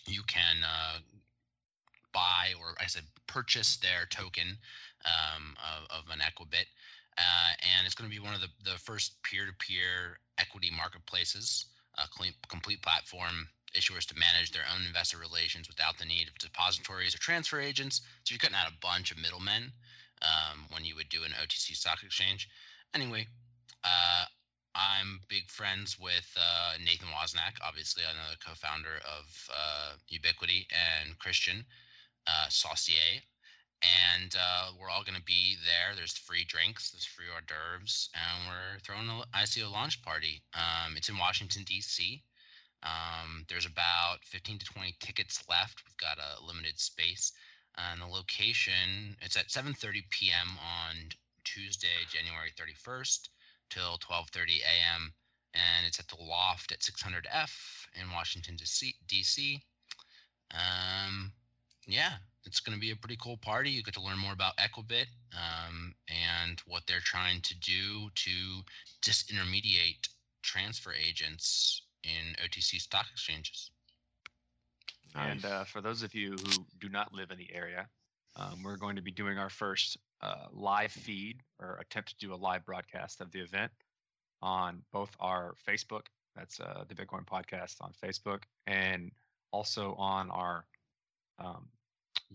[0.07, 0.99] you can uh,
[2.13, 4.57] buy or I said purchase their token
[5.05, 6.65] um, of, of an Equibit.
[7.19, 11.65] Uh, and it's going to be one of the, the first peer-to-peer equity marketplaces,
[11.97, 12.07] a
[12.47, 17.19] complete platform issuers to manage their own investor relations without the need of depositories or
[17.19, 18.01] transfer agents.
[18.23, 19.71] So you're cutting out a bunch of middlemen
[20.23, 22.47] um, when you would do an OTC stock exchange.
[22.95, 23.27] Anyway,
[23.83, 24.25] uh,
[24.73, 31.65] I'm big friends with uh, Nathan Wozniak, obviously another co-founder of uh, Ubiquity, and Christian
[32.27, 33.21] uh, Saucier
[33.81, 35.95] and uh, we're all going to be there.
[35.95, 40.41] There's free drinks, there's free hors d'oeuvres, and we're throwing an ICO launch party.
[40.53, 42.21] Um, it's in Washington D.C.
[42.83, 45.83] Um, there's about 15 to 20 tickets left.
[45.85, 47.31] We've got a limited space,
[47.77, 50.57] and the location it's at 7:30 p.m.
[50.59, 50.95] on
[51.43, 53.29] Tuesday, January 31st,
[53.69, 55.13] till 12:30 a.m.
[55.53, 58.55] And it's at the Loft at 600F in Washington
[59.07, 59.61] D.C.
[60.51, 61.31] Um,
[61.87, 62.13] yeah,
[62.45, 63.69] it's going to be a pretty cool party.
[63.69, 68.31] You get to learn more about Equibit um, and what they're trying to do to
[69.01, 70.07] disintermediate
[70.41, 73.71] transfer agents in OTC stock exchanges.
[75.15, 77.87] And uh, for those of you who do not live in the area,
[78.35, 82.33] um, we're going to be doing our first uh, live feed or attempt to do
[82.33, 83.71] a live broadcast of the event
[84.41, 89.11] on both our Facebook, that's uh, the Bitcoin Podcast on Facebook, and
[89.51, 90.65] also on our
[91.39, 91.67] um,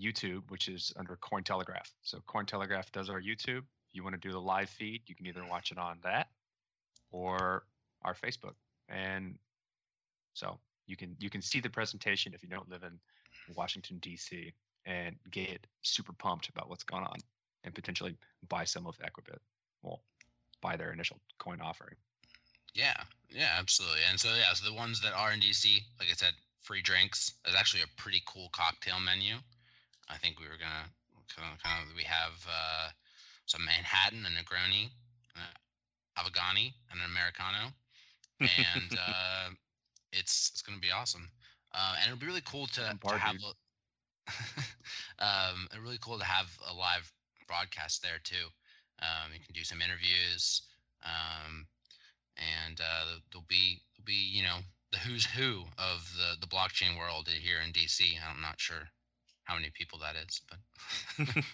[0.01, 1.91] YouTube, which is under Cointelegraph.
[2.03, 3.59] So Cointelegraph does our YouTube.
[3.59, 6.29] If you want to do the live feed, you can either watch it on that
[7.11, 7.65] or
[8.03, 8.55] our Facebook.
[8.89, 9.37] And
[10.35, 12.99] so you can you can see the presentation if you don't live in
[13.55, 14.53] Washington D.C.
[14.85, 17.17] and get super pumped about what's going on
[17.63, 18.17] and potentially
[18.49, 19.39] buy some of Equibit.
[19.83, 20.03] Well,
[20.61, 21.97] buy their initial coin offering.
[22.75, 24.01] Yeah, yeah, absolutely.
[24.11, 26.33] And so yeah, so the ones that are in DC, like I said,
[26.65, 27.33] free drinks.
[27.45, 29.37] There's actually a pretty cool cocktail menu.
[30.09, 30.89] I think we were gonna
[31.37, 32.89] kind of, kind of we have uh,
[33.47, 34.89] some Manhattan, a Negroni,
[35.37, 37.73] uh, Avogani, and an Americano,
[38.41, 39.49] and uh,
[40.13, 41.29] it's it's gonna be awesome.
[41.75, 43.53] Uh, and it'll be really cool to, to have a,
[45.25, 47.11] um, it's really cool to have a live
[47.49, 48.47] broadcast there too.
[49.03, 50.63] Um, you can do some interviews,
[51.03, 51.67] um,
[52.39, 54.59] and uh, there'll be there'll be you know
[54.95, 58.19] the who's who of the the blockchain world here in DC.
[58.31, 58.91] I'm not sure
[59.45, 60.59] how many people that is, but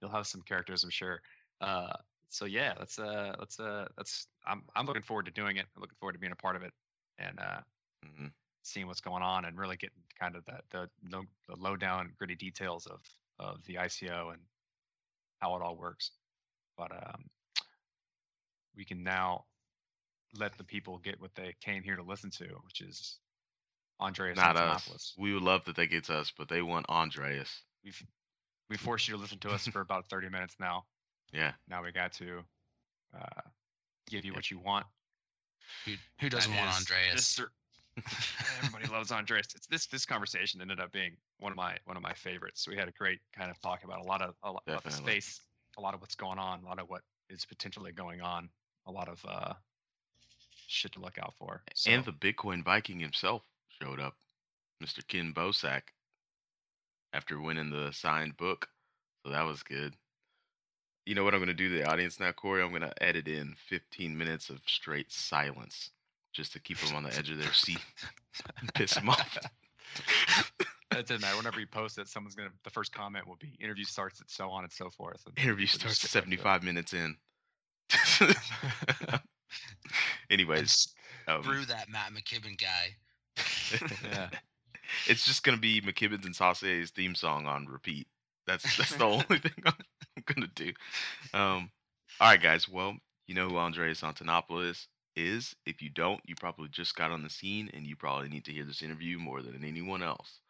[0.00, 1.22] You'll have some characters, I'm sure.
[1.60, 1.92] Uh,
[2.28, 4.28] so yeah, let's uh, let's uh, let's.
[4.46, 5.66] I'm I'm looking forward to doing it.
[5.76, 6.72] I'm looking forward to being a part of it
[7.18, 7.60] and uh,
[8.04, 8.32] Mhm.
[8.62, 12.12] seeing what's going on and really getting kind of the the low, the low down
[12.16, 13.00] gritty details of
[13.38, 14.42] of the ICO and
[15.40, 16.12] how it all works.
[16.76, 17.30] But um,
[18.76, 19.46] we can now
[20.38, 23.18] let the people get what they came here to listen to, which is
[24.00, 25.14] Andreas Not us.
[25.18, 27.62] We would love that they get to us, but they want Andreas.
[27.84, 28.02] We've
[28.70, 30.84] we forced you to listen to us for about 30 minutes now.
[31.32, 31.52] Yeah.
[31.68, 32.42] Now we got to
[33.14, 33.40] uh,
[34.08, 34.36] give you Yep.
[34.36, 34.86] what you want.
[35.84, 37.38] who who doesn't That want is Andreas?
[37.40, 37.46] Mr.
[38.58, 39.48] Everybody loves Andreas.
[39.54, 42.66] It's this this conversation ended up being one of my one of my favorites.
[42.66, 44.90] We had a great kind of talk about a lot of a lot about the
[44.90, 45.40] space,
[45.76, 48.48] a lot of what's going on, a lot of what is potentially going on,
[48.86, 49.52] a lot of uh,
[50.72, 51.62] shit to look out for.
[51.74, 53.42] So, And the Bitcoin Viking himself
[53.80, 54.14] showed up.
[54.82, 55.06] Mr.
[55.06, 55.82] Ken Bosak
[57.12, 58.68] after winning the signed book.
[59.24, 59.94] So that was good.
[61.06, 62.62] You know what I'm going to do to the audience now, Corey?
[62.62, 65.90] I'm going to edit in 15 minutes of straight silence
[66.32, 67.78] just to keep them on the edge of their seat
[68.60, 69.38] and piss them off.
[70.90, 71.36] That doesn't matter.
[71.38, 72.50] Whenever you post it, someone's gonna.
[72.64, 75.24] The first comment will be interview starts at so on and so forth.
[75.26, 76.60] and Interview starts skip right to it.
[76.60, 77.16] 75 minutes in.
[80.32, 80.88] Anyways,
[81.28, 82.96] um, Through that Matt McKibbin guy.
[84.10, 84.28] Yeah.
[85.06, 88.06] it's just gonna be McKibbin's and Sausier's theme song on repeat.
[88.46, 89.74] That's that's the only thing I'm,
[90.16, 90.72] I'm gonna do.
[91.34, 91.70] Um,
[92.18, 92.68] all right, guys.
[92.68, 95.54] Well, you know who Andreas Antonopoulos is.
[95.66, 98.52] If you don't, you probably just got on the scene, and you probably need to
[98.52, 100.40] hear this interview more than anyone else.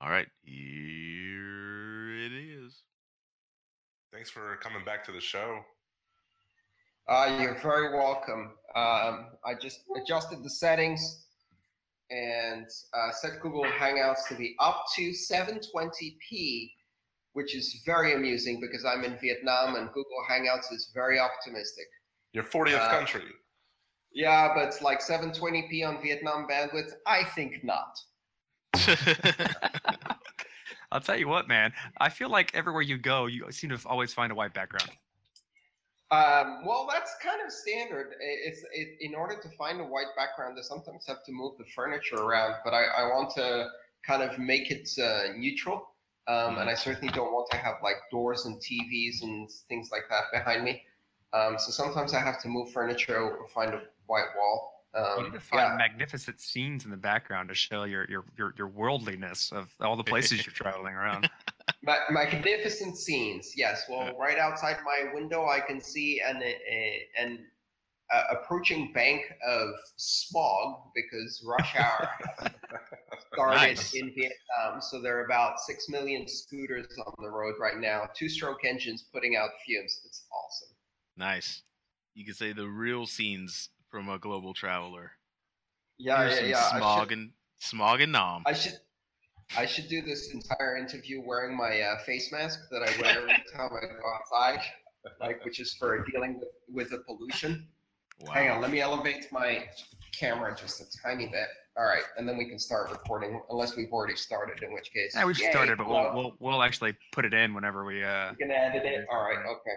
[0.00, 2.82] All right, here it is.
[4.12, 5.64] Thanks for coming back to the show.
[7.08, 8.52] Uh, you're very welcome.
[8.74, 11.26] Um, I just adjusted the settings
[12.10, 16.70] and uh, set Google Hangouts to be up to 720p,
[17.32, 21.86] which is very amusing because I'm in Vietnam and Google Hangouts is very optimistic.
[22.32, 23.24] Your 40th Uh, country.
[24.14, 27.96] Yeah, but like 720p on Vietnam bandwidth, I think not.
[30.92, 31.72] I'll tell you what, man.
[31.98, 34.90] I feel like everywhere you go, you seem to always find a white background.
[36.12, 38.12] Um, well, that's kind of standard.
[38.20, 41.64] It's it, in order to find a white background, I sometimes have to move the
[41.64, 43.68] furniture around, but I, I want to
[44.06, 45.88] kind of make it uh, neutral.
[46.28, 50.02] Um, and I certainly don't want to have like doors and TVs and things like
[50.10, 50.82] that behind me.
[51.32, 54.84] Um, so sometimes I have to move furniture or find a white wall.
[54.94, 55.76] Um, you need to find yeah.
[55.76, 60.04] magnificent scenes in the background to show your your your, your worldliness of all the
[60.04, 61.30] places you're traveling around.
[61.84, 63.52] Ma- magnificent scenes.
[63.56, 63.84] Yes.
[63.90, 67.46] Well, right outside my window, I can see an a, an
[68.12, 72.08] uh, approaching bank of smog because rush hour
[73.32, 73.94] started Nice.
[73.94, 74.80] in Vietnam.
[74.80, 78.02] So there are about six million scooters on the road right now.
[78.14, 80.00] Two-stroke engines putting out fumes.
[80.04, 80.76] It's awesome.
[81.16, 81.62] nice.
[82.14, 85.12] You could say the real scenes from a global traveler.
[85.98, 86.78] Yeah, Here's yeah, yeah.
[86.78, 88.42] Smog should, and smog and nom.
[88.44, 88.74] I should.
[89.56, 93.32] I should do this entire interview wearing my uh, face mask that I wear every
[93.54, 94.60] time I go outside,
[95.20, 97.66] like which is for dealing with, with the pollution.
[98.20, 98.32] Wow.
[98.32, 99.66] Hang on, let me elevate my
[100.18, 101.48] camera just a tiny bit.
[101.76, 105.14] All right, and then we can start recording, unless we've already started, in which case.
[105.16, 108.30] yeah, we've Yay, started, but we'll, we'll we'll actually put it in whenever we uh.
[108.30, 109.06] You can edit it.
[109.10, 109.76] All right, okay.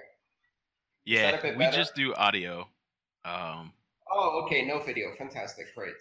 [1.05, 1.77] Yeah, that a bit we better?
[1.77, 2.67] just do audio.
[3.23, 3.71] Um,
[4.11, 5.07] Oh, okay, no video.
[5.17, 5.93] Fantastic, great.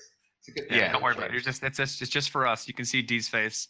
[0.47, 0.79] It's a good thing.
[0.79, 1.37] Yeah, Don't worry about it.
[1.37, 1.61] It's change.
[1.61, 2.69] just it's just it's just for us.
[2.69, 3.69] You can see D's face.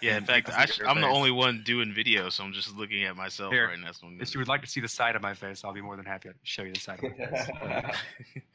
[0.00, 3.04] yeah, in fact, I sh- I'm the only one doing video, so I'm just looking
[3.04, 3.92] at myself Here, right now.
[3.92, 5.96] So If you would like to see the side of my face, I'll be more
[5.96, 7.26] than happy to show you the side of my
[7.82, 7.96] face.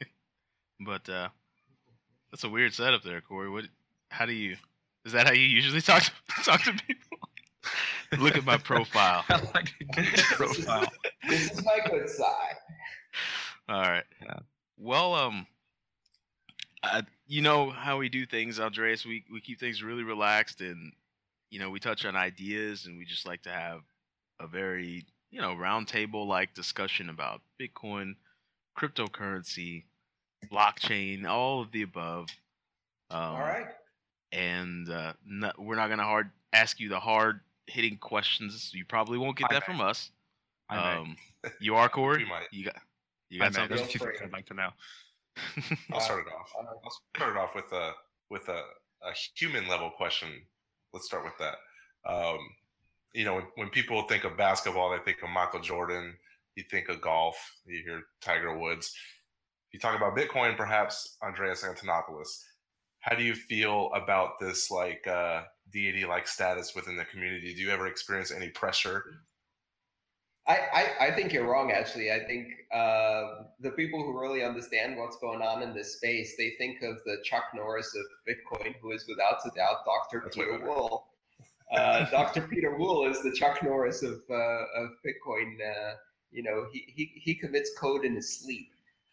[0.84, 1.28] but uh,
[2.32, 3.48] that's a weird setup there, Corey.
[3.48, 3.66] What?
[4.10, 4.56] How do you?
[5.04, 6.10] Is that how you usually talk to,
[6.44, 7.18] talk to people?
[8.18, 9.24] Look at my profile.
[9.28, 10.04] I like your
[10.36, 10.86] profile.
[11.28, 12.56] this is my good side.
[13.68, 14.02] All right.
[14.20, 14.40] Yeah.
[14.78, 15.46] Well, um,
[16.82, 19.06] uh, you know how we do things, Andreas.
[19.06, 20.92] We we keep things really relaxed, and
[21.50, 23.82] you know we touch on ideas, and we just like to have
[24.40, 28.16] a very you know roundtable like discussion about Bitcoin,
[28.76, 29.84] cryptocurrency,
[30.50, 32.26] blockchain, all of the above.
[33.10, 33.66] Um, All right.
[34.32, 37.38] And uh, no, we're not gonna hard ask you the hard
[37.68, 38.72] hitting questions.
[38.74, 39.72] You probably won't get I that may.
[39.72, 40.10] from us.
[40.68, 41.00] I may.
[41.00, 41.16] Um,
[41.60, 42.24] you are Corey.
[42.24, 42.48] We might.
[42.50, 42.76] You got
[43.28, 43.54] you got may.
[43.54, 43.76] something.
[43.76, 44.26] There's a few Feel things free.
[44.26, 44.70] I'd like to know.
[45.92, 46.52] I'll start it off.
[46.58, 47.92] Uh, I'll start it off with a
[48.30, 48.62] with a,
[49.02, 50.28] a human level question.
[50.92, 51.56] Let's start with that.
[52.10, 52.38] Um,
[53.14, 56.14] you know, when, when people think of basketball, they think of Michael Jordan.
[56.56, 57.36] You think of golf.
[57.64, 58.94] You hear Tiger Woods.
[59.72, 62.42] You talk about Bitcoin, perhaps Andreas Antonopoulos.
[63.00, 67.54] How do you feel about this like uh, deity like status within the community?
[67.54, 69.04] Do you ever experience any pressure?
[70.50, 70.58] I,
[71.00, 72.10] I, I think you're wrong, actually.
[72.10, 76.50] I think uh, the people who really understand what's going on in this space, they
[76.58, 80.22] think of the Chuck Norris of Bitcoin, who is without a doubt Dr.
[80.24, 80.58] That's Pieter.
[80.64, 81.02] Wuille.
[81.72, 82.42] Uh, Dr.
[82.48, 85.54] Pieter Wuille is the Chuck Norris of, uh, of Bitcoin.
[85.64, 85.94] Uh,
[86.32, 88.70] you know, he, he, he commits code in his sleep.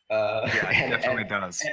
[0.10, 1.64] Uh, Yeah, he and- definitely and- does.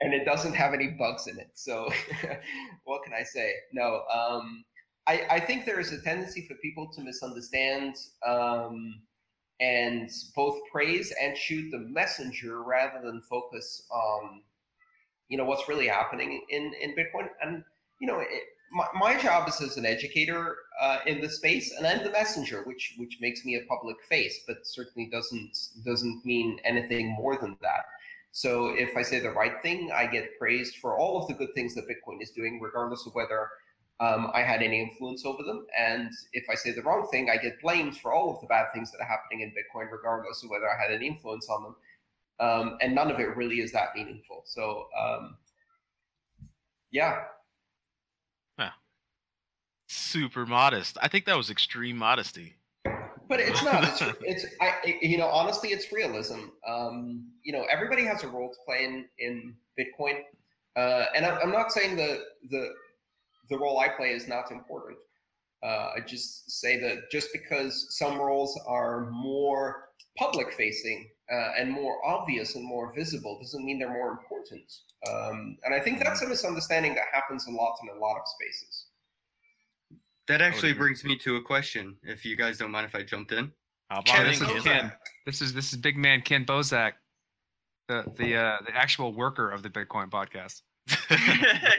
[0.00, 1.50] and it doesn't have any bugs in it.
[1.54, 1.90] So
[2.84, 3.52] what can I say?
[3.72, 4.64] No, um,
[5.06, 7.96] I, I think there is a tendency for people to misunderstand
[8.26, 9.02] um,
[9.60, 14.42] and both praise and shoot the messenger rather than focus on
[15.28, 17.28] you know what's really happening in in Bitcoin.
[17.42, 17.64] And
[18.00, 18.42] you know, it,
[18.72, 22.62] my, my job is as an educator uh, in the space, and I'm the messenger,
[22.64, 27.56] which which makes me a public face, but certainly doesn't doesn't mean anything more than
[27.62, 27.84] that.
[28.32, 31.54] So if I say the right thing, I get praised for all of the good
[31.54, 33.48] things that Bitcoin is doing, regardless of whether
[34.00, 35.66] um, I had any influence over them.
[35.78, 38.66] And if I say the wrong thing, I get blamed for all of the bad
[38.74, 41.76] things that are happening in Bitcoin, regardless of whether I had any influence on them.
[42.40, 44.42] Um, and none of it really is that meaningful.
[44.44, 45.36] So, um,
[46.90, 47.22] yeah.
[49.86, 50.98] Super modest.
[51.02, 52.54] I think that was extreme modesty.
[53.28, 53.84] But it's not.
[53.84, 56.40] It's, it's I, it- you know, honestly, it's realism.
[56.66, 60.20] Um, you know, everybody has a role to play in in Bitcoin,
[60.76, 62.70] uh, and I'm, I'm not saying the the
[63.48, 64.98] the role I play is not important.
[65.62, 69.88] Uh, I just say that just because some roles are more
[70.18, 74.70] public facing uh, and more obvious and more visible doesn't mean they're more important.
[75.08, 78.22] Um, and I think that's a misunderstanding that happens a lot in a lot of
[78.26, 78.86] spaces.
[80.28, 80.86] That actually agree.
[80.86, 81.96] brings me to a question.
[82.02, 83.52] If you guys don't mind if I jumped in.
[84.04, 84.62] Ken, this is Ken?
[84.62, 84.92] Ken.
[85.26, 86.92] This is this is big man Ken Bozak,
[87.88, 90.62] the the uh, the actual worker of the Bitcoin podcast.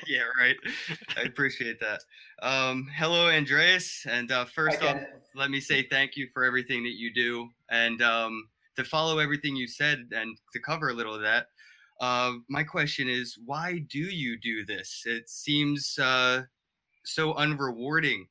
[0.07, 0.55] yeah, right.
[1.17, 2.01] I appreciate that.
[2.41, 4.05] Um, hello, Andreas.
[4.09, 4.97] And uh, first off,
[5.35, 7.49] let me say thank you for everything that you do.
[7.69, 8.47] And um,
[8.77, 11.47] to follow everything you said and to cover a little of that,
[12.01, 15.03] uh, my question is why do you do this?
[15.05, 16.43] It seems uh,
[17.03, 18.27] so unrewarding.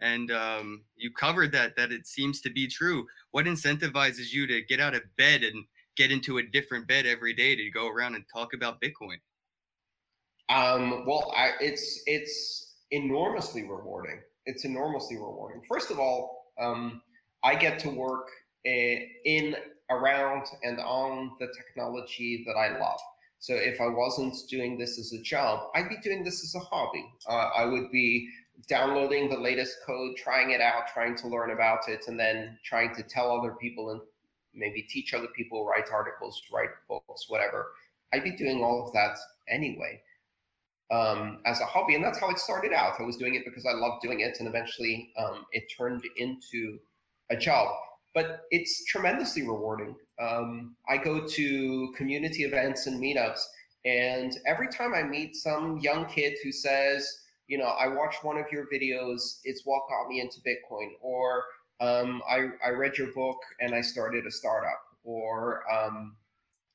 [0.00, 3.06] And um, you covered that, that it seems to be true.
[3.32, 5.64] What incentivizes you to get out of bed and
[5.96, 9.16] get into a different bed every day to go around and talk about Bitcoin?
[10.48, 14.20] Um, well, I, it's it's enormously rewarding.
[14.46, 15.62] It's enormously rewarding.
[15.68, 17.02] First of all, um,
[17.44, 18.28] I get to work
[18.64, 19.56] in,
[19.90, 22.98] around, and on the technology that I love.
[23.40, 26.64] So if I wasn't doing this as a job, I'd be doing this as a
[26.64, 27.04] hobby.
[27.28, 28.28] Uh, I would be
[28.68, 32.94] downloading the latest code, trying it out, trying to learn about it, and then trying
[32.96, 34.00] to tell other people and
[34.54, 37.72] maybe teach other people, write articles, write books, whatever.
[38.12, 39.16] I'd be doing all of that
[39.48, 40.00] anyway
[40.90, 42.94] um, as a hobby, and that's how it started out.
[42.98, 46.78] I was doing it because I loved doing it, and eventually um, it turned into
[47.30, 47.68] a job.
[48.14, 49.94] But it's tremendously rewarding.
[50.20, 53.40] Um, I go to community events and meetups,
[53.84, 57.06] and every time I meet some young kid who says,
[57.46, 61.44] you know, I watched one of your videos, it's what got me into Bitcoin, or
[61.80, 66.16] um, I, I read your book and I started a startup, or um,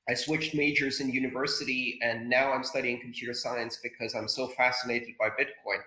[0.09, 5.15] I switched majors in university and now I'm studying computer science because I'm so fascinated
[5.17, 5.79] by Bitcoin.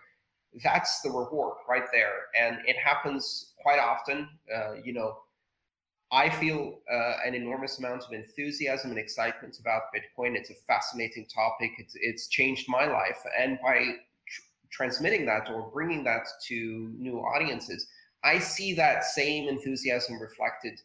[0.64, 2.14] That's the reward right there.
[2.38, 4.28] And it happens quite often.
[4.54, 5.18] Uh, you know,
[6.10, 10.34] I feel uh, an enormous amount of enthusiasm and excitement about Bitcoin.
[10.34, 11.72] It's a fascinating topic.
[11.78, 13.18] It's, it's changed my life.
[13.38, 17.86] And by tr- transmitting that or bringing that to new audiences,
[18.24, 20.80] I see that same enthusiasm reflected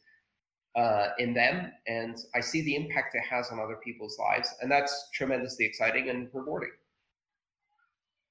[0.75, 4.71] uh, in them, and I see the impact it has on other people's lives, and
[4.71, 6.71] that's tremendously exciting and rewarding.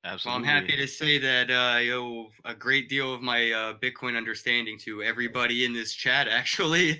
[0.05, 0.49] Well, Absolutely.
[0.49, 4.17] I'm happy to say that uh, I owe a great deal of my uh, Bitcoin
[4.17, 6.99] understanding to everybody in this chat, actually,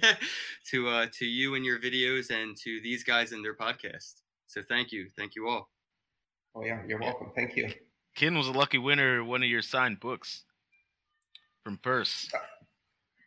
[0.71, 4.21] to uh, to you and your videos, and to these guys and their podcast.
[4.47, 5.71] So thank you, thank you all.
[6.55, 7.29] Oh yeah, you're welcome.
[7.35, 7.73] Thank you.
[8.17, 10.45] Ken was a lucky winner of one of your signed books
[11.65, 12.29] from Purse.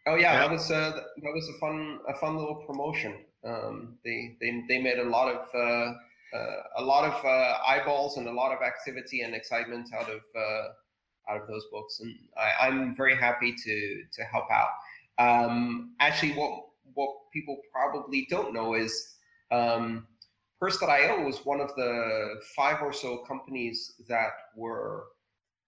[0.06, 0.40] Oh yeah, Yeah.
[0.40, 0.92] that was uh,
[1.22, 3.26] that was a fun a fun little promotion.
[3.46, 5.94] Um, they they they made a lot of uh,
[6.38, 10.22] uh, a lot of uh, eyeballs and a lot of activity and excitement out of
[10.36, 14.70] uh, out of those books, and I, I'm very happy to to help out.
[15.20, 19.16] Um, actually, what what people probably don't know is
[19.52, 20.08] um,
[20.60, 25.06] Purse.io was one of the five or so companies that were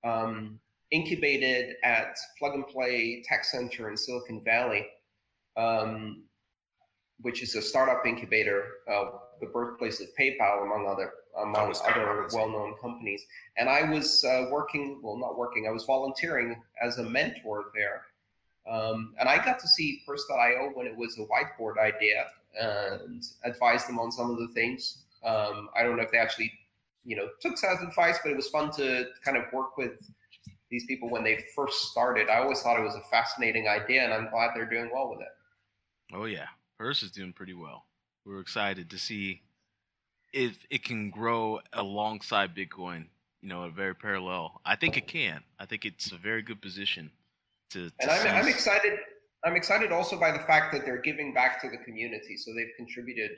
[0.03, 0.59] um,
[0.91, 4.85] incubated at Plug and Play Tech Center in Silicon Valley,
[5.57, 6.23] um,
[7.21, 9.05] which is a startup incubator, uh,
[9.39, 11.11] the birthplace of PayPal, among other
[11.41, 13.25] among was kind of other well-known companies.
[13.57, 18.03] And I was uh, working, well, not working, I was volunteering as a mentor there.
[18.69, 22.27] Um, and I got to see Purse.io when it was a whiteboard idea
[22.59, 24.99] and advised them on some of the things.
[25.23, 26.51] Um, I don't know if they actually,
[27.03, 29.99] you know, took some advice, but it was fun to kind of work with
[30.69, 32.29] these people when they first started.
[32.29, 35.21] I always thought it was a fascinating idea, and I'm glad they're doing well with
[35.21, 36.15] it.
[36.15, 36.47] Oh yeah,
[36.77, 37.85] Purse is doing pretty well.
[38.25, 39.41] We're excited to see
[40.33, 43.05] if it can grow alongside Bitcoin.
[43.41, 44.59] You know, a very parallel.
[44.65, 45.41] I think it can.
[45.59, 47.11] I think it's a very good position
[47.71, 47.89] to.
[47.89, 48.93] to And I'm, I'm excited.
[49.43, 52.37] I'm excited also by the fact that they're giving back to the community.
[52.37, 53.31] So they've contributed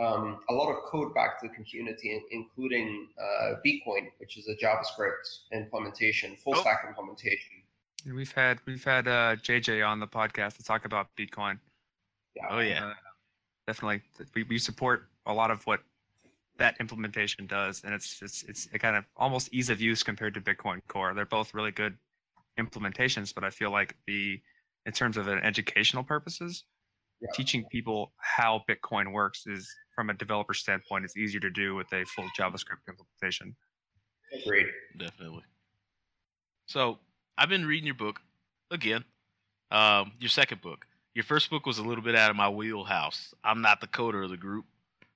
[0.00, 4.54] um, a lot of code back to the community, including uh, bcoin, which is a
[4.56, 6.60] JavaScript implementation, full Oh.
[6.60, 7.62] stack implementation.
[8.06, 11.58] And We've had we've had uh, JJ on the podcast to talk about bcoin.
[12.34, 12.46] Yeah.
[12.50, 12.86] Oh yeah.
[12.86, 12.94] Uh,
[13.66, 14.02] definitely,
[14.34, 15.80] we, we support a lot of what
[16.58, 20.34] that implementation does, and it's it's it's a kind of almost ease of use compared
[20.34, 21.14] to Bitcoin Core.
[21.14, 21.96] They're both really good
[22.58, 24.40] implementations, but I feel like the
[24.84, 26.64] in terms of an educational purposes,
[27.22, 27.28] Yeah.
[27.34, 31.92] teaching people how Bitcoin works is from a developer standpoint, it's easier to do with
[31.92, 33.54] a full JavaScript implementation.
[34.32, 34.66] Agreed.
[34.98, 35.42] Definitely.
[36.66, 36.98] So
[37.38, 38.20] I've been reading your book
[38.70, 39.04] again.
[39.70, 40.86] Um, your second book.
[41.14, 43.34] Your first book was a little bit out of my wheelhouse.
[43.44, 44.64] I'm not the coder of the group.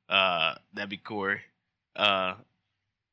[0.09, 1.41] Uh, that'd be Corey.
[1.97, 2.35] Uh,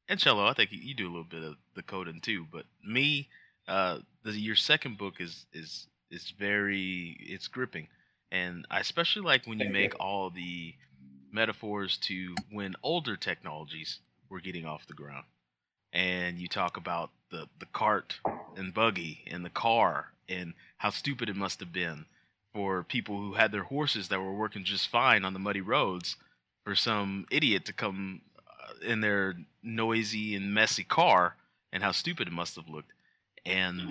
[0.10, 2.46] and Cello, I think you, you do a little bit of the coding too.
[2.52, 3.30] But me,
[3.68, 7.88] uh, the, your second book is is is very it's gripping,
[8.34, 10.74] and I especially like when you make all the
[11.32, 15.26] metaphors to when older technologies were getting off the ground.
[15.94, 18.16] And you talk about the the cart
[18.58, 22.06] and buggy and the car and how stupid it must have been
[22.54, 26.16] for people who had their horses that were working just fine on the muddy roads
[26.64, 31.36] for some idiot to come uh, in their noisy and messy car
[31.72, 32.92] and how stupid it must have looked.
[33.46, 33.82] And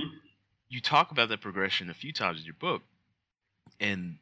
[0.69, 2.83] you talk about that progression a few times in your book.
[3.79, 4.17] And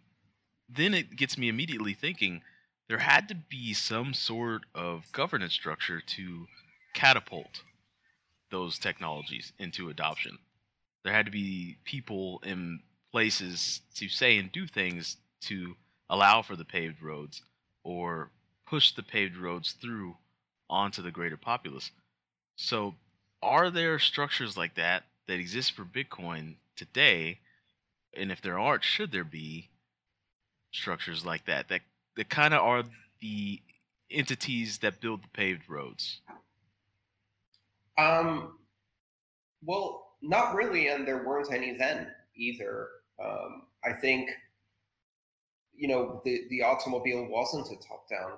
[0.74, 2.42] then it gets me immediately thinking
[2.88, 6.46] there had to be some sort of governance structure to
[6.94, 7.62] catapult
[8.50, 10.38] those technologies into adoption.
[11.04, 12.80] There had to be people in
[13.12, 15.76] places to say and do things to
[16.08, 17.42] allow for the paved roads
[17.84, 18.30] or
[18.66, 20.16] push the paved roads through
[20.68, 21.90] onto the greater populace.
[22.56, 22.94] So,
[23.42, 27.38] are there structures like that that exist for Bitcoin today?
[28.14, 29.70] And if there aren't, should there be
[30.72, 31.80] structures like that that
[32.16, 32.84] that kind of are
[33.20, 33.60] the
[34.10, 36.20] entities that build the paved roads?
[37.98, 38.58] Um,
[39.62, 42.88] well, not really, and there weren't any then either.
[43.22, 44.30] Um, I think,
[45.74, 48.32] you know, the the automobile wasn't a top-down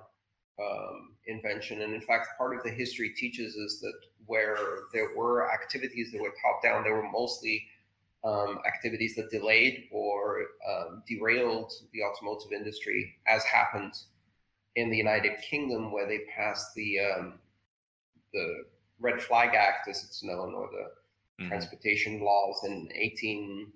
[0.61, 3.93] um, invention, and in fact, part of the history teaches us that
[4.25, 4.57] where
[4.93, 7.65] there were activities that were top-down, they were mostly
[8.23, 13.93] um, activities that delayed or um, derailed the automotive industry, as happened
[14.75, 17.39] in the United Kingdom, where they passed the um,
[18.33, 18.65] the
[18.99, 20.91] Red Flag Act, as it's known, or the
[21.39, 21.47] Mhm.
[21.47, 23.73] transportation laws in 18,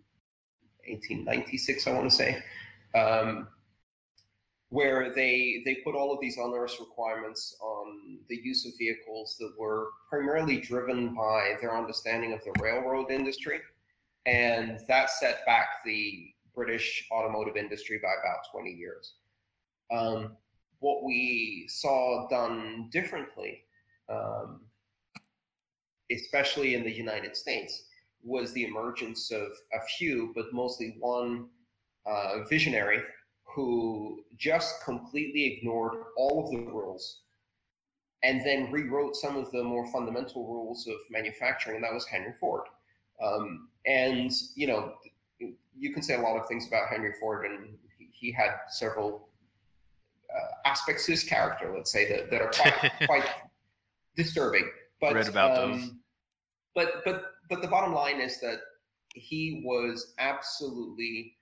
[0.87, 2.43] 1896, I want to say,
[2.95, 3.49] um,
[4.69, 9.53] where they they put all of these onerous requirements on the use of vehicles that
[9.57, 13.59] were primarily driven by their understanding of the railroad industry,
[14.28, 19.13] and that set back the British automotive industry by about 20 years.
[19.91, 20.38] Um,
[20.80, 23.63] what we saw done differently
[24.09, 24.61] um,
[26.11, 27.84] especially in the United States,
[28.23, 31.47] was the emergence of a few, but mostly one
[32.05, 33.01] uh, visionary
[33.43, 37.21] who just completely ignored all of the rules
[38.23, 42.34] and then rewrote some of the more fundamental rules of manufacturing, and that was Henry
[42.39, 42.63] Ford.
[43.21, 44.93] Um, and, you know,
[45.75, 49.29] you can say a lot of things about Henry Ford, and he- he had several
[50.29, 53.25] uh, aspects to his character, let's say, that, that are quite, quite
[54.15, 54.69] disturbing.
[54.99, 55.91] But Read about um, those.
[56.75, 58.59] But but but the bottom line is that
[59.13, 61.38] he was absolutely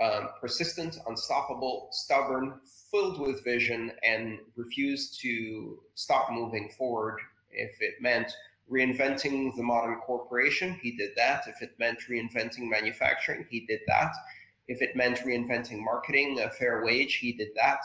[0.00, 2.60] um, persistent, unstoppable, stubborn,
[2.90, 7.18] filled with vision, and refused to stop moving forward.
[7.50, 8.32] If it meant
[8.70, 11.46] reinventing the modern corporation, he did that.
[11.46, 14.12] If it meant reinventing manufacturing, he did that.
[14.68, 17.78] If it meant reinventing marketing, a fair wage, he did that.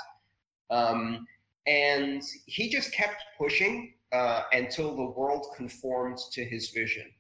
[0.70, 1.28] Um,
[1.68, 7.12] and he just kept pushing uh, until the world conformed to his vision.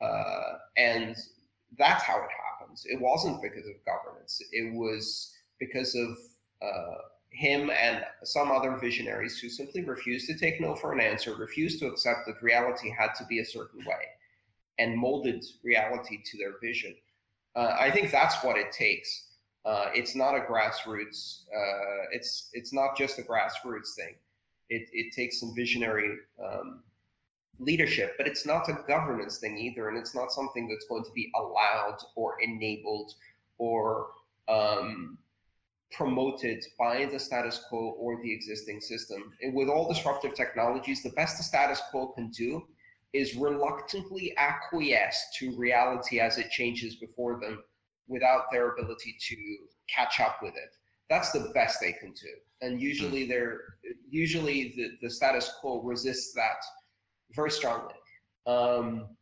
[0.00, 1.16] Uh, and
[1.78, 2.30] that's how it
[2.60, 2.84] happens.
[2.86, 6.16] It wasn't because of governance, it was because of
[6.62, 6.98] uh,
[7.30, 11.78] him and some other visionaries who simply refused to take no for an answer, refused
[11.80, 14.04] to accept that reality had to be a certain way,
[14.78, 16.94] and molded reality to their vision.
[17.54, 19.24] Uh, I think that's what it takes.
[19.64, 21.42] Uh, it's not a grassroots.
[21.54, 24.14] Uh, it's it's not just a grassroots thing.
[24.70, 26.82] It it takes some visionary um,
[27.58, 31.12] leadership, but it's not a governance thing either, and it's not something that's going to
[31.12, 33.14] be allowed or enabled
[33.58, 34.08] or
[34.48, 35.18] um,
[35.90, 39.32] promoted by the status quo or the existing system.
[39.42, 42.62] And with all disruptive technologies, the best the status quo can do
[43.12, 47.62] is reluctantly acquiesce to reality as it changes before them
[48.06, 49.36] without their ability to
[49.88, 50.74] catch up with it.
[51.08, 52.28] That's the best they can do.
[52.60, 53.60] And usually they're
[54.10, 56.56] usually the, the status quo resists that
[57.34, 57.94] very strongly.
[58.46, 59.16] Um,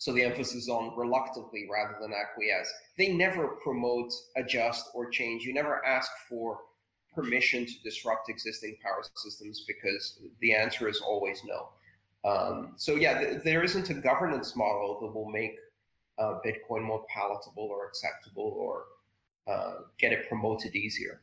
[0.00, 2.72] so the emphasis is on reluctantly rather than acquiesce.
[2.96, 5.44] They never promote adjust or change.
[5.44, 6.60] You never ask for
[7.14, 11.68] permission to disrupt existing power systems because the answer is always no.
[12.24, 15.56] Um, so yeah, th- there isn't a governance model that will make
[16.18, 18.84] uh, Bitcoin more palatable or acceptable or
[19.52, 21.20] uh, get it promoted easier.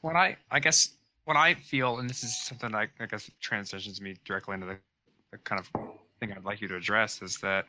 [0.00, 4.00] What I I guess what I feel, and this is something I, I guess transitions
[4.00, 4.78] me directly into the,
[5.30, 5.70] the kind of
[6.20, 7.66] thing I'd like you to address is that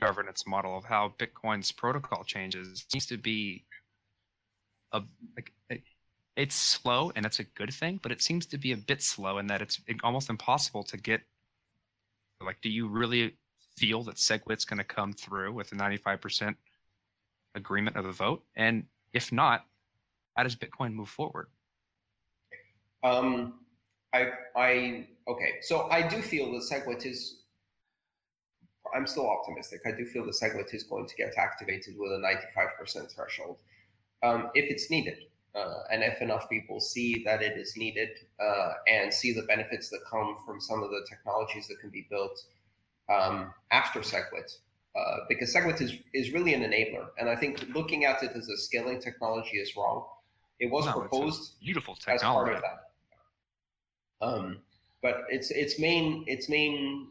[0.00, 3.64] governance model of how Bitcoin's protocol changes seems to be
[4.92, 5.02] a
[5.36, 5.82] like it,
[6.36, 9.38] it's slow and it's a good thing, but it seems to be a bit slow
[9.38, 11.20] in that it's almost impossible to get.
[12.40, 13.36] Like, do you really
[13.76, 16.54] feel that SegWit's going to come through with a 95%
[17.54, 18.42] agreement of the vote?
[18.56, 19.64] And if not,
[20.36, 21.46] how does Bitcoin move forward?
[23.04, 23.54] Um,
[24.14, 25.54] I, I, okay.
[25.62, 27.40] So I do feel that SegWit is.
[28.94, 29.80] I'm still optimistic.
[29.86, 33.56] I do feel that SegWit is going to get activated with a 95% threshold
[34.22, 35.18] um, if it's needed.
[35.54, 38.10] Uh, and if enough people see that it is needed
[38.40, 42.06] uh, and see the benefits that come from some of the technologies that can be
[42.10, 42.40] built
[43.08, 44.58] um, after SegWit,
[44.96, 47.06] uh, because SegWit is, is really an enabler.
[47.18, 50.04] And I think looking at it as a scaling technology is wrong.
[50.60, 52.93] It was No, proposed beautiful as part of that.
[54.20, 54.58] Um,
[55.02, 57.08] but its its main its main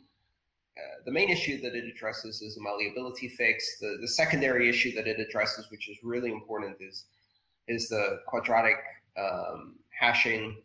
[0.78, 3.80] uh, the main issue that it addresses is a malleability fix.
[3.80, 7.06] The the secondary issue that it addresses, which is really important, is
[7.68, 8.78] is the quadratic
[9.18, 10.58] um, hashing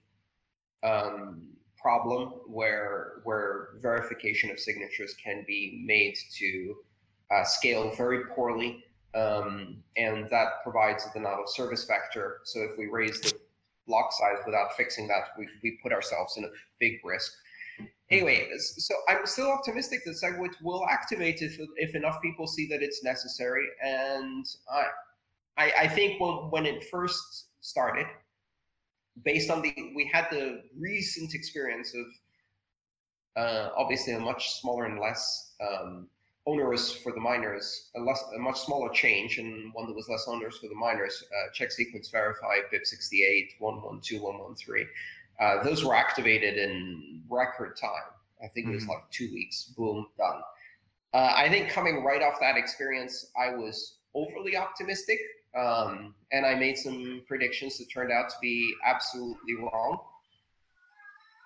[0.83, 1.43] um,
[1.77, 6.77] problem, where where verification of signatures can be made to
[7.31, 8.83] uh, scale very poorly,
[9.15, 12.39] um, and that provides the of service vector.
[12.45, 13.39] So if we raise the
[13.89, 17.33] block size without fixing that, we, we put ourselves in a big risk.
[18.11, 22.83] Anyway, so I'm still optimistic that SegWit will activate if, if enough people see that
[22.83, 23.67] it's necessary.
[23.83, 24.85] And I,
[25.57, 28.07] I, I think when, when it first started,
[29.25, 34.99] based on the, we had the recent experience of uh, obviously a much smaller and
[35.01, 36.09] less um,
[36.53, 40.25] onerous for the miners, a, less, a much smaller change, and one that was less
[40.27, 41.23] onerous for the miners.
[41.31, 44.89] Uh, check sequence verify BIP68 112 113.
[45.39, 48.09] Uh, those were activated in record time.
[48.43, 48.89] I think it was Mhm.
[48.89, 49.65] like two weeks.
[49.77, 50.43] Boom, done.
[51.13, 55.21] Uh, I think coming right off that experience, I was overly optimistic,
[55.55, 60.01] um, and I made some predictions that turned out to be absolutely wrong.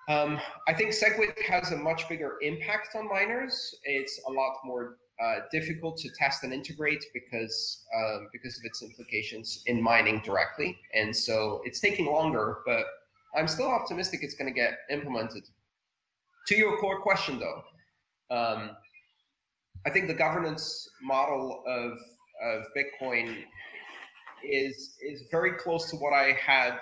[0.09, 3.75] Um, I think SegWit has a much bigger impact on miners.
[3.83, 8.81] It's a lot more uh, difficult to test and integrate because um, because of its
[8.81, 12.57] implications in mining directly, and so it's taking longer.
[12.65, 12.85] But
[13.37, 15.43] I'm still optimistic it's going to get implemented.
[16.47, 18.71] To your core question, though, um,
[19.85, 21.93] I think the governance model of
[22.43, 23.43] of Bitcoin
[24.43, 26.79] is is very close to what I had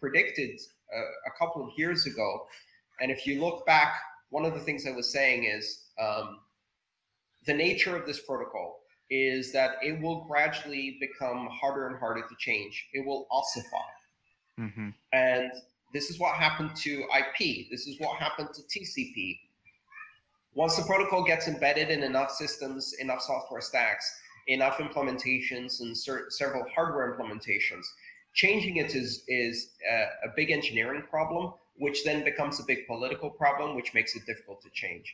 [0.00, 0.60] predicted
[0.94, 2.46] a, a couple of years ago.
[3.00, 3.94] And if you look back,
[4.30, 6.40] one of the things I was saying is um,
[7.46, 8.80] the nature of this protocol
[9.10, 12.88] is that it will gradually become harder and harder to change.
[12.92, 13.88] It will ossify.
[14.60, 14.88] Mm-hmm.
[15.12, 15.50] And
[15.92, 17.70] this is what happened to IP.
[17.70, 19.38] This is what happened to TCP.
[20.54, 26.26] Once the protocol gets embedded in enough systems, enough software stacks, enough implementations, and cer-
[26.30, 27.84] several hardware implementations,
[28.38, 33.28] changing it is is a, a big engineering problem, which then becomes a big political
[33.28, 35.12] problem, which makes it difficult to change.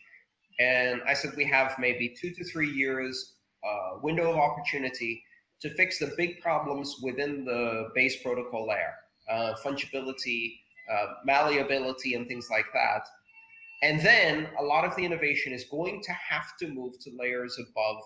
[0.61, 3.35] And I said we have maybe two to three years
[3.69, 5.25] uh, window of opportunity
[5.63, 8.95] to fix the big problems within the base protocol layer,
[9.31, 10.59] uh, fungibility,
[10.93, 13.03] uh, malleability, and things like that.
[13.83, 17.59] And then a lot of the innovation is going to have to move to layers
[17.59, 18.03] above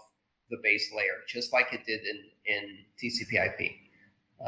[0.51, 2.65] the base layer, just like it did in, in
[3.03, 3.73] TCP/IP.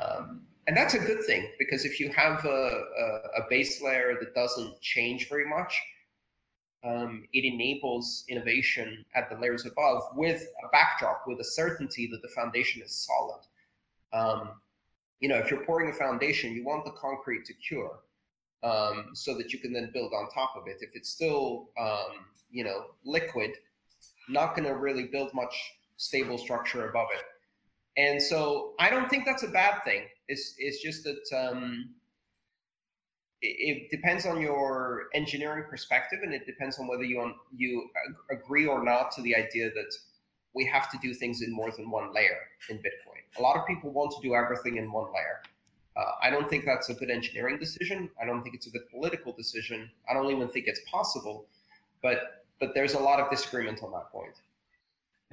[0.01, 4.17] Um, and that's a good thing because if you have a, a, a base layer
[4.21, 5.81] that doesn't change very much,
[6.85, 12.23] um, it enables innovation at the layers above with a backdrop, with a certainty that
[12.23, 13.41] the foundation is solid.
[14.13, 14.51] Um,
[15.21, 18.01] you know, if you're pouring a foundation, you want the concrete to cure
[18.63, 20.79] um, so that you can then build on top of it.
[20.81, 23.53] If it's still, um, you know, liquid,
[24.29, 25.55] not going to really build much
[25.97, 27.25] stable structure above it.
[28.01, 30.05] And so I don't think that's a bad thing.
[30.33, 31.91] It's, it's just that um,
[33.43, 38.39] it, it depends on your engineering perspective, and it depends on whether you you ag-
[38.39, 39.93] agree or not to the idea that
[40.55, 43.23] we have to do things in more than one layer in Bitcoin.
[43.39, 45.43] A lot of people want to do everything in one layer.
[45.97, 48.11] Uh, I don't think that's a good engineering decision.
[48.21, 49.91] I don't think it's a good political decision.
[50.09, 51.47] I don't even think it's possible.
[52.03, 54.37] But but there's a lot of disagreement on that point.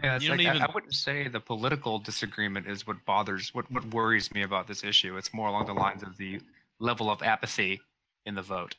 [0.04, 3.04] Yeah, it's You don't like, I- even- I, wouldn't say the political disagreement is what
[3.06, 5.18] bothers, what, what worries me about this issue.
[5.18, 6.40] It's more along the lines of the
[6.80, 7.82] level of apathy
[8.26, 8.76] in the vote.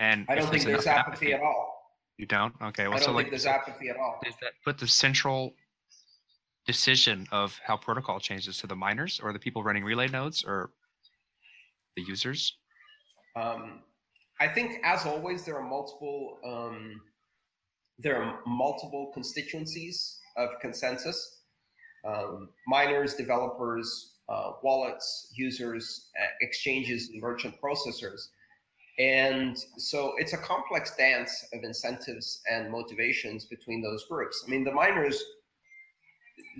[0.00, 1.76] And I don't think there's enough apathy at all.
[2.16, 2.54] You don't?
[2.60, 2.84] Okay.
[2.88, 4.18] Well, I don't so think like, there's apathy at all.
[4.24, 5.54] does that put the central
[6.66, 10.70] decision of how protocol changes to the miners or the people running relay nodes or
[11.96, 12.56] the users?
[13.36, 13.80] Um,
[14.40, 17.00] I think, as always, there are multiple um,
[18.02, 21.42] there are multiple constituencies of consensus:
[22.04, 28.28] um, miners, developers, uh, wallets, users, uh, exchanges, and merchant processors.
[28.98, 34.44] And so it's a complex dance of incentives and motivations between those groups.
[34.46, 35.22] I mean, the miners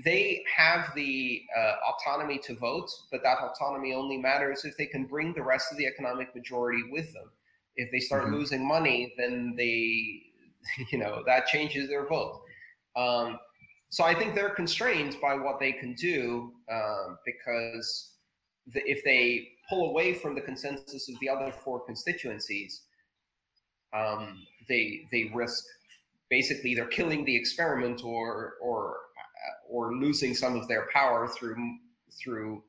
[0.05, 5.05] they have the uh, autonomy to vote, but that autonomy only matters if they can
[5.05, 7.31] bring the rest of the economic majority with them.
[7.77, 8.33] If they start Mhm.
[8.33, 10.30] losing money, then they,
[10.93, 12.41] you know, that changes their vote.
[12.97, 13.39] Um,
[13.91, 18.15] so I think they're constrained by what they can do um, because
[18.73, 22.83] the, if they pull away from the consensus of the other four constituencies,
[23.97, 25.65] um, they they risk
[26.29, 31.57] basically either killing the experiment or or uh, or losing some of their power through
[32.23, 32.63] through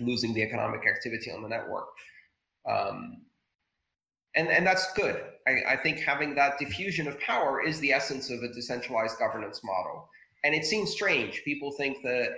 [0.00, 1.88] losing the economic activity on the network.
[2.68, 3.22] Um,
[4.34, 5.22] and and that's good.
[5.46, 9.60] I, I think having that diffusion of power is the essence of a decentralized governance
[9.62, 10.08] model.
[10.44, 11.42] And it seems strange.
[11.44, 12.30] People think that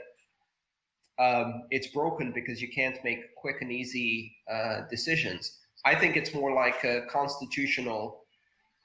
[1.18, 5.58] um, it's broken because you can't make quick and easy uh, decisions.
[5.84, 8.24] I think it's more like a constitutional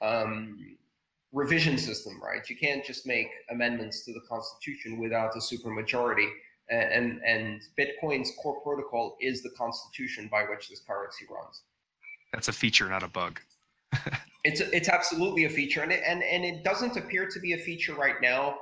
[0.00, 0.76] um,
[1.32, 2.48] revision system, right?
[2.48, 6.28] You can't just make amendments to the constitution without a supermajority.
[6.70, 11.62] And, and and Bitcoin's core protocol is the constitution by which this currency runs.
[12.32, 13.40] That's a feature, not a bug.
[14.44, 17.58] It's it's absolutely a feature, and it, and and it doesn't appear to be a
[17.58, 18.58] feature right now.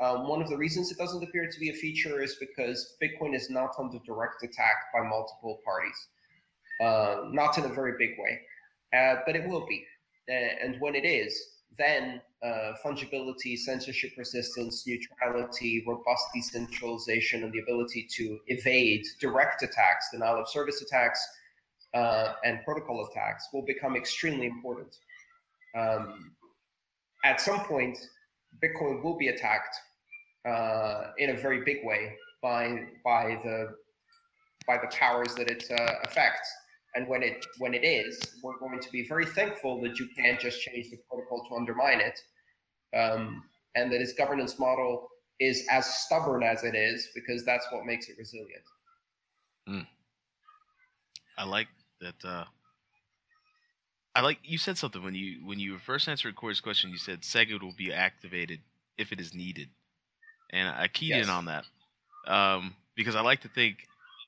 [0.00, 3.34] Um, one of the reasons it doesn't appear to be a feature is because Bitcoin
[3.34, 6.08] is not under direct attack by multiple parties,
[6.80, 8.40] uh, not in a very big way,
[8.96, 9.84] uh, but it will be.
[10.30, 17.58] Uh, and when it is, then uh, fungibility, censorship resistance, neutrality, robust decentralization, and the
[17.60, 21.26] ability to evade direct attacks, denial of service attacks,
[21.96, 24.94] uh, and protocol attacks will become extremely important.
[25.74, 26.32] Um,
[27.24, 27.98] at some point,
[28.62, 29.74] Bitcoin will be attacked
[30.46, 33.74] uh, in a very big way by by the
[34.66, 36.48] by the powers that it uh, affects.
[36.94, 40.38] And when it when it is, we're going to be very thankful that you can't
[40.38, 42.18] just change the protocol to undermine it,
[42.94, 43.42] um,
[43.74, 45.08] and that its governance model
[45.40, 48.64] is as stubborn as it is because that's what makes it resilient.
[51.38, 51.68] I like
[52.00, 52.24] that.
[52.24, 52.44] Uh,
[54.14, 56.90] I like you said something when you when you first answered Corey's question.
[56.90, 58.60] You said SegWit will be activated
[58.96, 59.68] if it is needed,
[60.50, 61.24] and I keyed Yes.
[61.24, 61.64] in on that
[62.26, 63.78] um, because I like to think,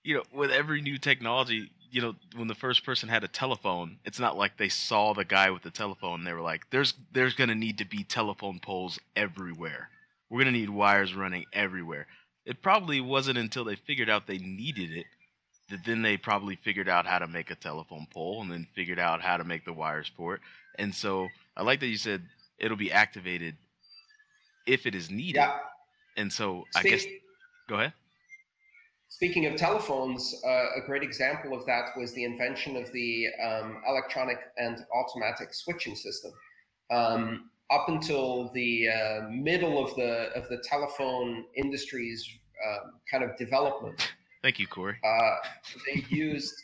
[0.04, 3.98] you know, with every new technology, you know, when the first person had a telephone,
[4.04, 6.94] it's not like they saw the guy with the telephone and they were like, "There's
[7.12, 9.90] there's gonna need to be telephone poles everywhere.
[10.30, 12.06] We're gonna need wires running everywhere."
[12.44, 15.06] It probably wasn't until they figured out they needed it
[15.70, 18.98] that then they probably figured out how to make a telephone pole and then figured
[18.98, 20.40] out how to make the wires for it.
[20.78, 22.22] And so I like that you said
[22.58, 23.56] it'll be activated
[24.66, 25.36] if it is needed.
[25.36, 25.58] Yeah.
[26.16, 27.04] And so I guess
[27.68, 27.92] go ahead.
[29.10, 33.82] Speaking of telephones, uh, a great example of that was the invention of the um,
[33.88, 36.32] electronic and automatic switching system.
[36.90, 42.28] Um, up until the uh, middle of the of the telephone industry's
[42.66, 44.12] um kind of development,
[44.49, 44.96] Thank you, Corey.
[45.05, 45.36] uh,
[45.84, 46.55] they used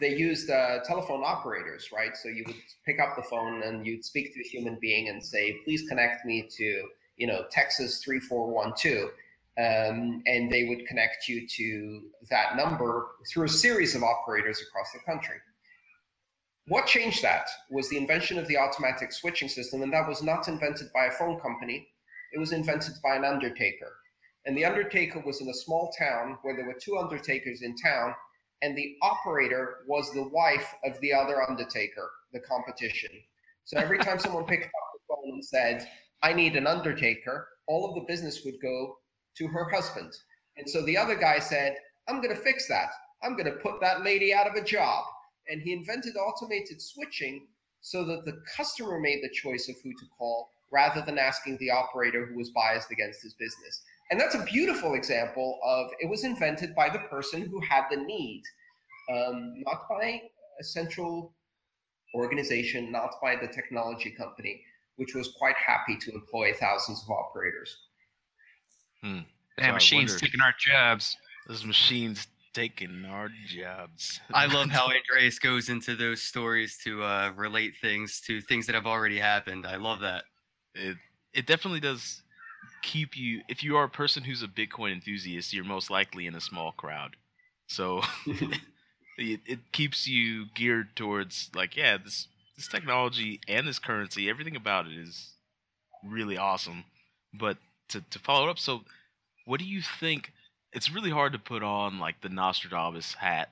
[0.00, 2.16] they used uh, telephone operators, right?
[2.16, 5.24] So you would pick up the phone and you'd speak to a human being and
[5.24, 9.10] say, "Please connect me to you know Texas three four one two,
[9.58, 14.90] um, and they would connect you to that number through a series of operators across
[14.90, 15.36] the country.
[16.66, 20.48] What changed that was the invention of the automatic switching system, and that was not
[20.48, 21.86] invented by a phone company.
[22.32, 23.92] It was invented by an undertaker.
[24.46, 28.14] And the undertaker was in a small town where there were two undertakers in town,
[28.62, 33.10] and the operator was the wife of the other undertaker, the competition.
[33.64, 35.88] So every time someone picked up the phone and said,
[36.22, 38.96] I need an undertaker, all of the business would go
[39.36, 40.12] to her husband.
[40.56, 41.76] And so the other guy said,
[42.08, 42.88] I'm going to fix that.
[43.22, 45.04] I'm going to put that lady out of a job.
[45.48, 47.46] And he invented automated switching
[47.80, 51.70] so that the customer made the choice of who to call rather than asking the
[51.70, 53.82] operator who was biased against his business.
[54.10, 57.96] And that's a beautiful example of it was invented by the person who had the
[57.98, 58.42] need,
[59.12, 60.22] um, not by
[60.60, 61.34] a central
[62.14, 64.62] organization, not by the technology company.
[64.96, 67.76] which was quite happy to employ thousands of operators.
[69.00, 69.20] Hmm.
[69.56, 71.16] Damn So machines wonder- taking our jobs.
[71.46, 74.18] Those machines taking our jobs.
[74.34, 78.74] I love how Andreas goes into those stories to uh, relate things to things that
[78.74, 79.66] have already happened.
[79.68, 80.24] I love that.
[80.74, 80.96] it
[81.32, 82.24] it definitely does
[82.82, 86.34] keep you if you are a person who's a bitcoin enthusiast you're most likely in
[86.34, 87.16] a small crowd.
[87.66, 88.02] So
[89.18, 94.56] it, it keeps you geared towards like yeah this this technology and this currency everything
[94.56, 95.30] about it is
[96.04, 96.84] really awesome.
[97.32, 97.58] But
[97.90, 98.82] to, to follow it up so
[99.44, 100.32] what do you think
[100.72, 103.50] it's really hard to put on like the nostradamus hat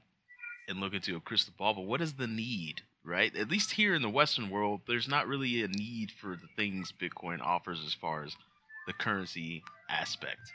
[0.69, 3.37] and look into a crystal ball but what is the need right?
[3.37, 6.93] At least here in the western world there's not really a need for the things
[6.93, 8.37] bitcoin offers as far as
[8.87, 10.53] the currency aspect.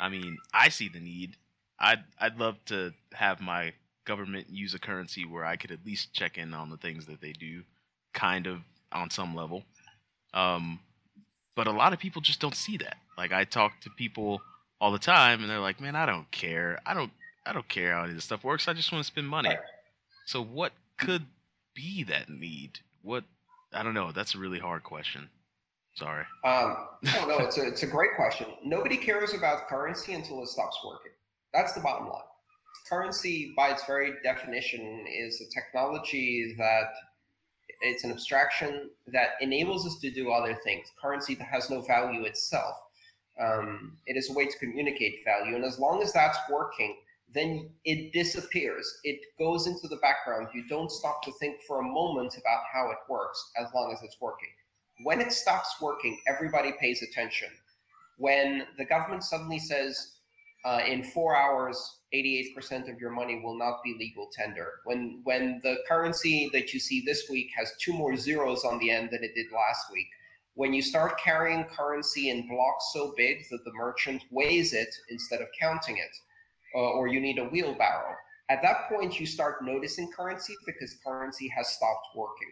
[0.00, 1.36] I mean i see the need.
[1.78, 3.72] I'd i'd love to have my
[4.04, 7.20] government use a currency where i could at least check in on the things that
[7.20, 7.62] they do
[8.14, 8.60] kind of
[8.92, 9.64] on some level.
[10.34, 10.80] Um
[11.54, 12.96] but a lot of people just don't see that.
[13.16, 14.40] Like i talk to people
[14.80, 16.80] all the time and they're like man i don't care.
[16.86, 17.12] I don't
[17.46, 18.68] i don't care how any of this stuff works.
[18.68, 19.56] I just want to spend money.
[20.26, 21.26] So what could
[21.74, 22.80] be that need?
[23.02, 23.24] What
[23.72, 24.12] i don't know.
[24.12, 25.28] That's a really hard question
[25.98, 28.46] sorry Um, no, no, it's a it's a great question.
[28.64, 31.12] Nobody cares about currency until it stops working.
[31.52, 32.22] That's the bottom line.
[32.88, 36.88] Currency, by its very definition, is a technology that
[37.80, 40.88] it's an abstraction that enables us to do other things.
[41.00, 42.74] Currency that has no value itself.
[43.40, 46.96] Um, it is a way to communicate value, and as long as that's working,
[47.32, 48.98] then it disappears.
[49.04, 50.48] It goes into the background.
[50.54, 54.02] You don't stop to think for a moment about how it works as long as
[54.02, 54.48] it's working.
[55.02, 57.48] When it stops working, everybody pays attention.
[58.16, 60.18] When the government suddenly says,
[60.64, 64.80] uh, in four hours, 88% of your money will not be legal tender.
[64.84, 68.90] When when the currency that you see this week has two more zeros on the
[68.90, 70.08] end than it did last week.
[70.54, 75.40] When you start carrying currency in blocks so big that the merchant weighs it instead
[75.40, 76.10] of counting it,
[76.74, 78.16] uh, or you need a wheelbarrow,
[78.48, 82.50] at that point you start noticing currency because currency has stopped working.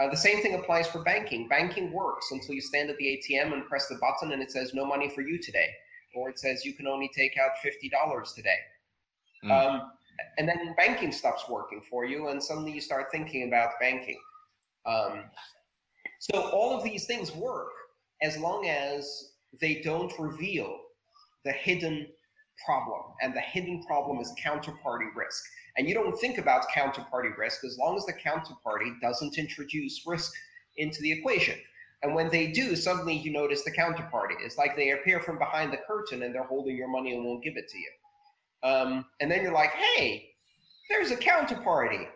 [0.00, 1.46] Uh, the same thing applies for banking.
[1.48, 4.74] Banking works until you stand at the ATM and press the button and it says
[4.74, 5.68] no money for you today,
[6.14, 8.58] or it says you can only take out fifty dollars today.
[9.44, 9.50] Mm.
[9.50, 9.92] Um,
[10.38, 14.18] and then banking stops working for you, and suddenly you start thinking about banking.
[14.86, 15.24] Um,
[16.18, 17.70] so all of these things work
[18.22, 20.78] as long as they don't reveal
[21.44, 22.06] the hidden
[22.64, 25.44] problem, and the hidden problem is counterparty risk.
[25.76, 30.32] And you don't think about counterparty risk as long as the counterparty doesn't introduce risk
[30.76, 31.58] into the equation.
[32.02, 34.34] And when they do, suddenly you notice the counterparty.
[34.40, 37.42] It's like they appear from behind the curtain and they're holding your money and won't
[37.42, 37.90] give it to you.
[38.62, 40.30] Um, and then you're like, hey,
[40.90, 42.06] there's a counterparty.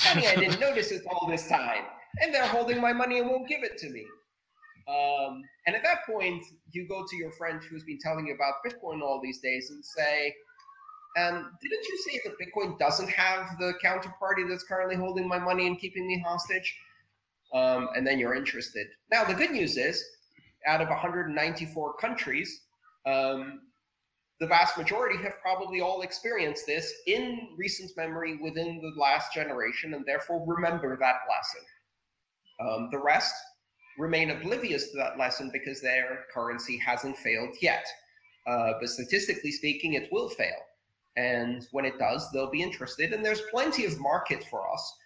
[0.00, 1.84] Honey, I didn't notice it all this time.
[2.20, 4.04] And they're holding my money and won't give it to me.
[4.88, 8.54] Um, and at that point, you go to your friend who's been telling you about
[8.66, 10.34] Bitcoin all these days and say,
[11.16, 15.66] um, didn't you say that Bitcoin doesn't have the counterparty that's currently holding my money
[15.66, 16.74] and keeping me hostage?
[17.52, 18.86] Um, and then you're interested.
[19.10, 20.02] Now, the good news is,
[20.66, 22.62] out of 194 countries,
[23.04, 23.60] um,
[24.40, 29.94] the vast majority have probably all experienced this in recent memory within the last generation
[29.94, 31.60] and therefore remember that lesson.
[32.60, 33.34] Um, the rest
[33.98, 37.86] remain oblivious to that lesson because their currency hasn't failed yet.
[38.46, 40.56] Uh, but statistically speaking, it will fail.
[41.16, 43.12] And when it does, they'll be interested.
[43.12, 44.96] And there's plenty of market for us.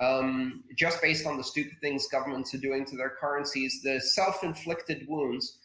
[0.00, 5.06] Um, just based on the stupid things governments are doing to their currencies, the self-inflicted
[5.08, 5.58] wounds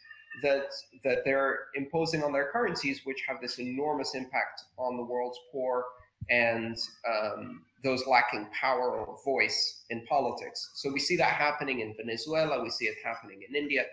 [0.43, 0.67] that
[1.03, 5.83] that they're imposing on their currencies, which have this enormous impact on the world's poor
[6.29, 6.77] and
[7.07, 10.71] um, those lacking power or voice in politics.
[10.75, 12.61] So we see that happening in Venezuela.
[12.61, 13.85] We see it happening in India.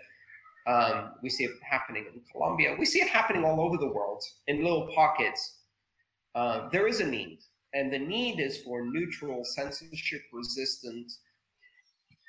[0.66, 2.74] Um, we see it happening in Colombia.
[2.78, 5.58] We see it happening all over the world in little pockets.
[6.36, 7.38] Uh, there is a need,
[7.72, 11.10] and the need is for neutral, censorship-resistant,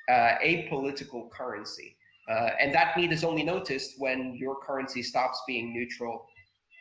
[0.08, 1.94] uh, apolitical currency.
[2.30, 6.26] Uh, and that need is only noticed when your currency stops being neutral,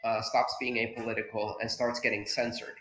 [0.05, 2.75] uh, stops being apolitical, and starts getting censored.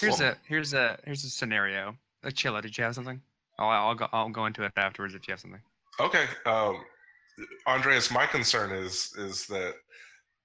[0.00, 1.96] Here's a here's a here's a scenario.
[2.22, 3.20] Uh, Chilla, did you have something?
[3.58, 5.62] I'll I'll go I'll go into it afterwards if you have something.
[6.00, 6.82] Okay, um,
[7.66, 9.74] Andreas, my concern is is that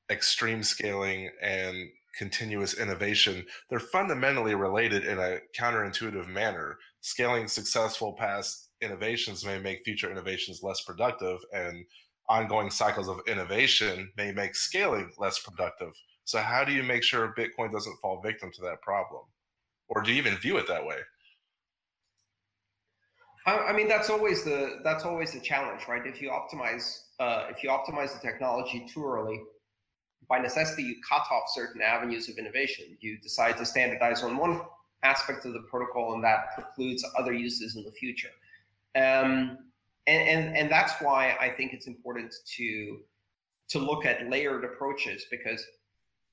[0.10, 6.78] extreme scaling and continuous innovation they're fundamentally related in a counterintuitive manner.
[7.02, 11.86] Scaling successful past innovations may make future innovations less productive, and
[12.30, 15.92] ongoing cycles of innovation may make scaling less productive.
[16.26, 19.24] So, how do you make sure Bitcoin doesn't fall victim to that problem,
[19.88, 20.98] or do you even view it that way?
[23.46, 26.06] I, mean, that's always the that's always the challenge, right?
[26.06, 29.40] If you optimize uh, if you optimize the technology too early,
[30.28, 32.98] by necessity you cut off certain avenues of innovation.
[33.00, 34.62] You decide to standardize on one
[35.04, 38.30] aspect of the protocol, and that precludes other uses in the future.
[38.96, 39.60] Um,
[40.08, 43.00] and, and and that's why I think it's important to
[43.70, 45.64] to look at layered approaches because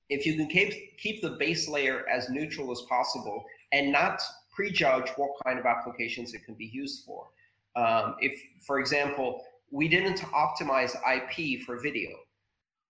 [0.08, 4.22] if you can keep keep the base layer as neutral as possible and not
[4.56, 7.28] prejudge what kind of applications it can be used for.
[7.76, 12.10] Um, if, for example, we didn't optimize IP for video,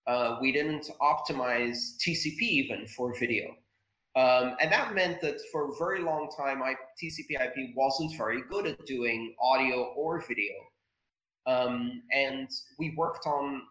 [0.06, 3.46] uh, we didn't optimize TCP even for video.
[4.14, 8.42] Um, and that meant that for a very long time, I, TCP IP wasn't very
[8.48, 10.54] good at doing audio or video.
[11.46, 12.48] Um, and
[12.78, 13.62] we worked on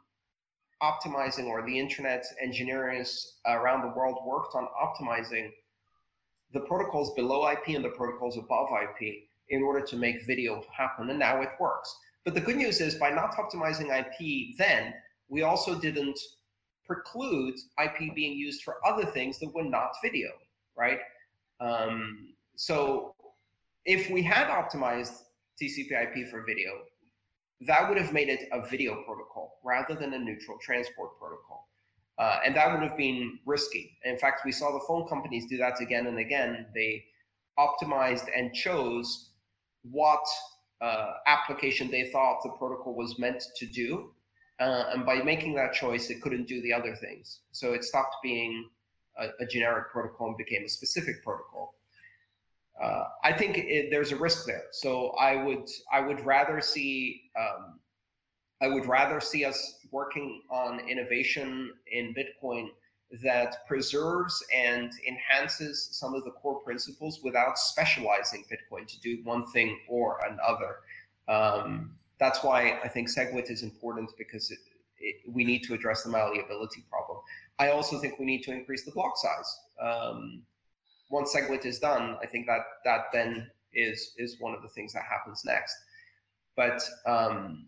[0.83, 5.49] optimizing, or the internet engineers around the world worked on optimizing
[6.53, 9.15] the protocols below IP and the protocols above IP
[9.49, 11.09] in order to make video happen.
[11.09, 11.95] And now it works.
[12.23, 14.93] But the good news is by not optimizing IP then,
[15.29, 16.19] we also didn't
[16.85, 20.29] preclude IP being used for other things that were not video,
[20.77, 20.99] right?
[21.59, 23.15] Um, so
[23.85, 25.23] if we had optimized
[25.61, 26.71] TCP IP for video,
[27.61, 31.67] that would have made it a video protocol rather than a neutral transport protocol.
[32.17, 33.97] Uh, and that would have been risky.
[34.03, 36.65] In fact, we saw the phone companies do that again and again.
[36.73, 37.03] They
[37.59, 39.31] optimized and chose
[39.91, 40.23] what
[40.81, 44.11] uh, application they thought the protocol was meant to do.
[44.59, 47.41] Uh, and by making that choice, it couldn't do the other things.
[47.51, 48.69] So it stopped being
[49.17, 51.75] a, a generic protocol and became a specific protocol.
[52.81, 54.65] Uh, I think it, there's a risk there.
[54.71, 57.79] So I would I would rather see um,
[58.61, 62.67] I would rather see us working on innovation in Bitcoin
[63.23, 69.45] that preserves and enhances some of the core principles without specializing Bitcoin to do one
[69.47, 70.77] thing or another.
[71.27, 74.59] Um, that's why I think SegWit is important because it,
[74.99, 77.19] it, we need to address the malleability problem.
[77.59, 79.59] I also think we need to increase the block size.
[79.81, 80.43] Um,
[81.09, 84.93] once SegWit is done, I think that that then is is one of the things
[84.93, 85.75] that happens next.
[86.55, 87.67] But um,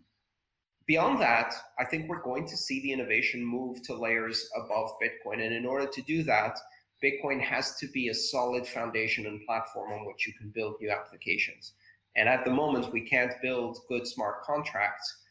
[0.86, 5.44] beyond that, I think we're going to see the innovation move to layers above Bitcoin.
[5.44, 6.58] And in order to do that,
[7.04, 10.90] Bitcoin has to be a solid foundation and platform on which you can build new
[10.90, 11.74] applications.
[12.16, 15.22] And at the moment, we can't build good smart contracts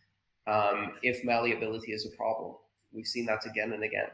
[0.48, 2.56] um, if malleability is a problem.
[2.94, 4.08] We've seen that again and again.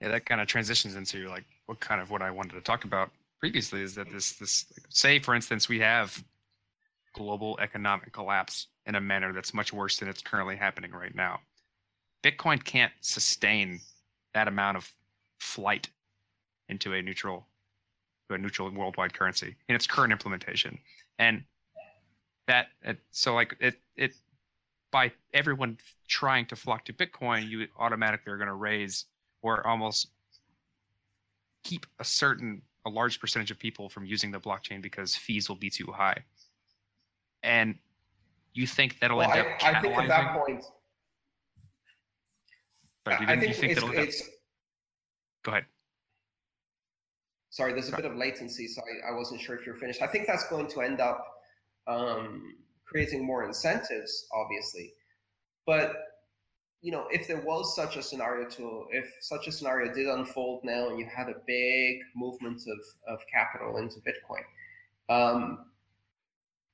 [0.00, 2.84] Yeah, that kind of transitions into like what kind of what I wanted to talk
[2.84, 6.22] about previously is that this this say for instance we have
[7.12, 11.40] global economic collapse in a manner that's much worse than it's currently happening right now.
[12.24, 13.80] Bitcoin can't sustain
[14.34, 14.90] that amount of
[15.40, 15.88] flight
[16.68, 17.46] into a neutral
[18.28, 20.78] to a neutral worldwide currency in its current implementation.
[21.18, 21.44] And
[22.48, 22.68] that
[23.10, 24.14] so like it it
[24.90, 29.06] by everyone trying to flock to Bitcoin, you automatically are going to raise
[29.42, 30.08] or almost
[31.64, 35.56] keep a certain a large percentage of people from using the blockchain because fees will
[35.56, 36.16] be too high.
[37.44, 37.76] And
[38.54, 40.64] you think that'll Well, end I, up I think at that catalyzing- point,
[43.04, 44.28] Sorry, do you I think, you think it's, that'll end up, it's
[45.44, 45.64] go ahead.
[47.52, 50.02] Sorry, there's a bit of latency, so I, I wasn't sure if you're finished.
[50.02, 51.24] I think that's going to end up
[51.86, 54.94] um, creating more incentives, obviously.
[55.64, 55.92] But
[56.80, 60.62] you know, if there was such a scenario to, if such a scenario did unfold
[60.64, 64.42] now, and you had a big movement of of capital into Bitcoin,
[65.14, 65.66] um,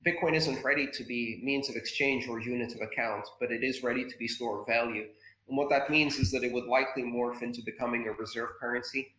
[0.06, 3.82] Bitcoin isn't ready to be means of exchange or unit of account, but it is
[3.82, 5.06] ready to be store of value.
[5.48, 9.14] And what that means is that it would likely morph into becoming a reserve currency,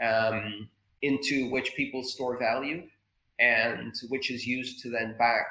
[0.00, 0.70] um,
[1.02, 2.84] into which people store value,
[3.38, 5.46] and which is used to then back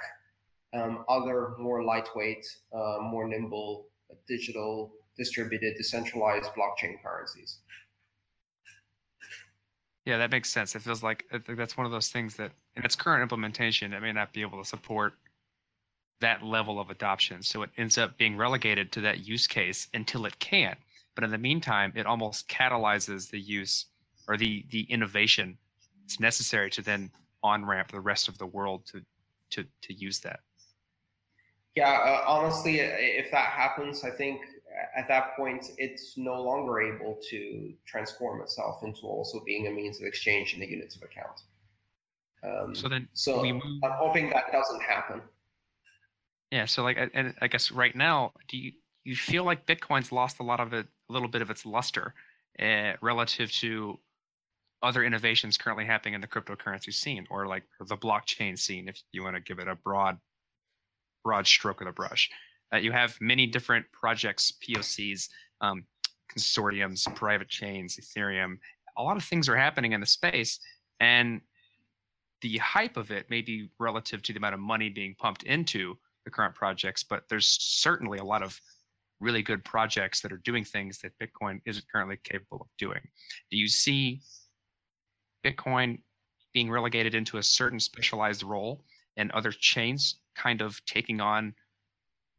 [0.73, 3.87] um, other more lightweight, uh, more nimble,
[4.27, 7.59] digital, distributed, decentralized blockchain currencies.
[10.05, 10.75] Yeah, that makes sense.
[10.75, 14.11] It feels like that's one of those things that in its current implementation, it may
[14.11, 15.13] not be able to support
[16.21, 17.43] that level of adoption.
[17.43, 20.75] So it ends up being relegated to that use case until it can.
[21.13, 23.87] But in the meantime, it almost catalyzes the use
[24.31, 25.57] or the the innovation
[26.05, 27.11] it's necessary to then
[27.43, 29.01] on ramp the rest of the world to
[29.49, 30.39] to to use that.
[31.75, 34.41] Yeah, uh, honestly, if that happens, I think
[34.95, 39.99] at that point it's no longer able to transform itself into also being a means
[39.99, 41.41] of exchange in the units of account.
[42.43, 45.21] Um, So then so we move I'm hoping that doesn't happen.
[46.51, 48.71] Yeah, so like, I- and I guess right now, do you
[49.03, 52.13] you feel like Bitcoin's lost a lot of it, a little bit of its luster,
[52.59, 53.99] uh, relative to
[54.83, 59.23] other innovations currently happening in the cryptocurrency scene or like the blockchain scene, if you
[59.23, 60.17] want to give it a broad,
[61.23, 62.29] broad stroke of the brush.
[62.73, 65.29] Uh, you have many different projects, POCs,
[65.61, 65.83] um,
[66.33, 68.57] consortiums, private chains, Ethereum.
[68.97, 70.59] A lot of things are happening in the space,
[70.99, 71.41] and
[72.41, 75.97] the hype of it may be relative to the amount of money being pumped into
[76.25, 78.59] the current projects, but there's certainly a lot of
[79.19, 83.01] really good projects that are doing things that Bitcoin isn't currently capable of doing.
[83.51, 84.21] Do you see
[85.43, 85.99] Bitcoin
[86.53, 88.83] being relegated into a certain specialized role
[89.17, 91.53] and other chains kind of taking on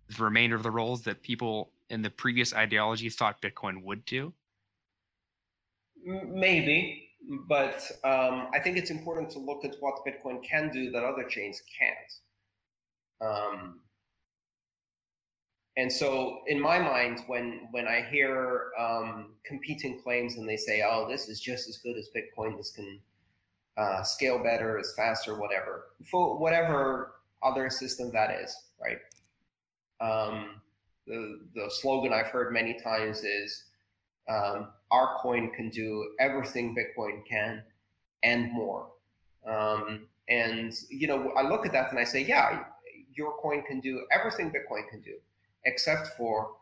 [0.09, 4.32] the remainder of the roles that people in the previous ideology thought Bitcoin would do?
[6.05, 7.09] Maybe,
[7.48, 11.24] but um, I think it's important to look at what Bitcoin can do that other
[11.24, 13.30] chains can't.
[13.30, 13.80] Um,
[15.76, 20.82] and so, in my mind, when when I hear um, competing claims and they say,
[20.86, 22.58] "Oh, this is just as good as Bitcoin.
[22.58, 23.00] This can
[23.78, 28.98] uh, scale better, it's faster, whatever," for whatever other system that is, right?
[30.02, 30.60] Um,
[31.06, 33.64] the the slogan I've heard many times is,
[34.28, 37.62] um, "Our coin can do everything Bitcoin can,
[38.22, 38.88] and more."
[39.46, 42.62] Um, and you know, I look at that and I say, "Yeah,
[43.14, 45.14] your coin can do everything Bitcoin can do."
[45.64, 46.52] Except for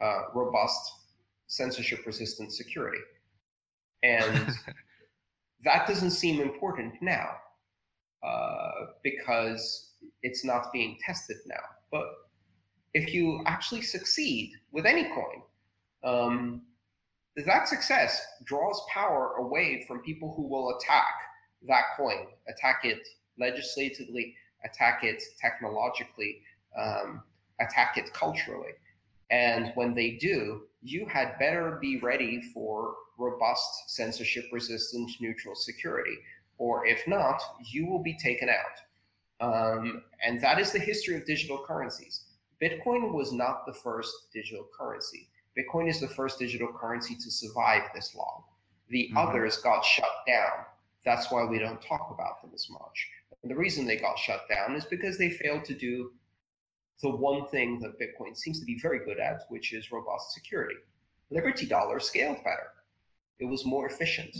[0.00, 0.92] uh, robust
[1.46, 3.02] censorship resistant security.
[4.02, 4.50] And
[5.64, 7.30] that doesn't seem important now
[8.22, 9.92] uh, because
[10.22, 11.62] it's not being tested now.
[11.90, 12.06] But
[12.92, 15.42] if you actually succeed with any coin,
[16.04, 16.62] um,
[17.36, 21.14] that success draws power away from people who will attack
[21.66, 23.00] that coin, attack it
[23.38, 24.34] legislatively,
[24.64, 26.40] attack it technologically,
[26.78, 27.22] um,
[27.60, 28.72] attack it culturally.
[29.30, 36.16] And when they do, you had better be ready for robust, censorship resistant, neutral security.
[36.58, 38.80] Or if not, you will be taken out.
[39.40, 42.24] Um, and that is the history of digital currencies.
[42.62, 45.28] Bitcoin was not the first digital currency.
[45.58, 48.44] Bitcoin is the first digital currency to survive this long.
[48.88, 49.28] The Mhm.
[49.28, 50.64] others got shut down.
[51.04, 53.10] That's why we don't talk about them as much.
[53.42, 56.12] And the reason they got shut down is because they failed to do
[57.02, 60.76] the one thing that Bitcoin seems to be very good at, which is robust security.
[61.30, 62.70] Liberty Dollar scaled better.
[63.38, 64.36] It was more efficient.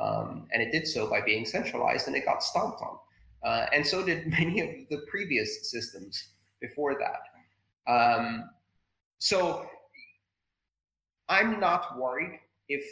[0.00, 2.98] Um, and it did so by being centralized and it got stomped on.
[3.42, 6.30] Uh, and so did many of the previous systems
[6.60, 7.92] before that.
[7.92, 8.50] Um,
[9.18, 9.66] so
[11.28, 12.38] I'm not worried
[12.68, 12.84] if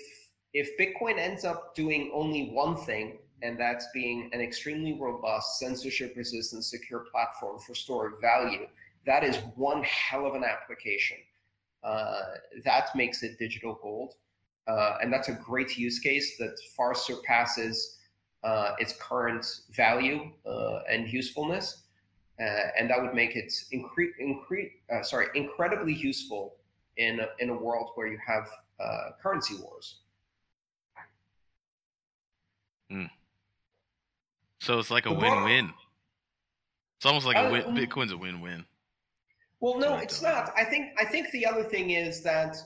[0.54, 6.64] if Bitcoin ends up doing only one thing, and that's being an extremely robust, censorship-resistant,
[6.64, 8.66] secure platform for store of value.
[9.08, 11.16] That is one hell of an application.
[11.82, 12.24] Uh,
[12.62, 14.16] that makes it digital gold,
[14.66, 18.00] uh, and that's a great use case that far surpasses
[18.44, 21.84] uh, its current value uh, and usefulness,
[22.38, 22.44] uh,
[22.78, 26.56] and that would make it incre- incre- uh, sorry, incredibly useful
[26.98, 28.46] in a, in a world where you have
[28.78, 30.00] uh, currency wars.
[34.60, 35.72] So it's like a win-win.
[36.98, 37.64] It's almost like a win.
[37.64, 38.66] Um, Bitcoin's a win-win.
[39.60, 40.52] Well, no, it's not.
[40.56, 42.56] I think I think the other thing is that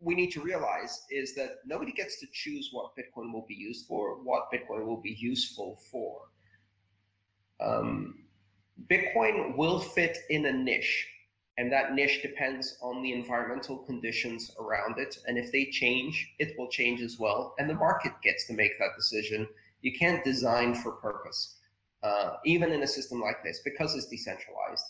[0.00, 3.86] we need to realize is that nobody gets to choose what Bitcoin will be used
[3.86, 6.20] for, what Bitcoin will be useful for.
[7.60, 8.24] Um,
[8.90, 11.08] Bitcoin will fit in a niche,
[11.56, 15.16] and that niche depends on the environmental conditions around it.
[15.26, 17.54] And if they change, it will change as well.
[17.58, 19.48] And the market gets to make that decision.
[19.80, 21.56] You can't design for purpose,
[22.02, 24.84] uh, even in a system like this, because it's decentralized.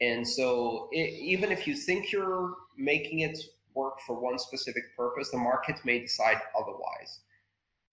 [0.00, 3.38] And so, it, even if you think you're making it
[3.74, 7.20] work for one specific purpose, the market may decide otherwise.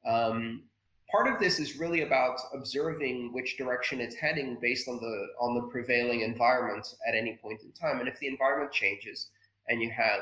[0.05, 0.63] Um,
[1.11, 5.55] part of this is really about observing which direction it's heading based on the on
[5.55, 7.99] the prevailing environment at any point in time.
[7.99, 9.29] And if the environment changes
[9.67, 10.21] and you have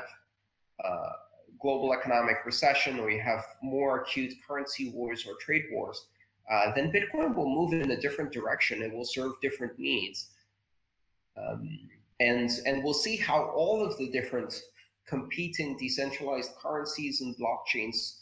[0.84, 1.12] uh,
[1.60, 6.06] global economic recession or you have more acute currency wars or trade wars,
[6.50, 8.82] uh, then Bitcoin will move in a different direction.
[8.82, 10.30] It will serve different needs.
[11.36, 11.78] Um,
[12.20, 14.62] and and we'll see how all of the different
[15.06, 18.20] competing decentralized currencies and blockchains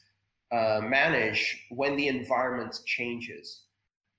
[0.51, 3.63] uh, manage when the environment changes.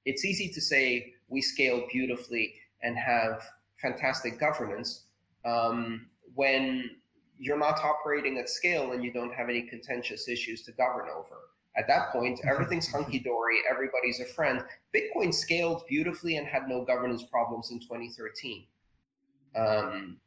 [0.05, 3.43] It's easy to say we scale beautifully and have
[3.81, 5.03] fantastic governance
[5.45, 6.89] um, when
[7.37, 11.35] you're not operating at scale and you don't have any contentious issues to govern over.
[11.75, 14.63] At that point, everything's hunky dory, everybody's a friend.
[14.95, 18.65] Bitcoin scaled beautifully and had no governance problems in 2013.
[19.55, 20.17] Um,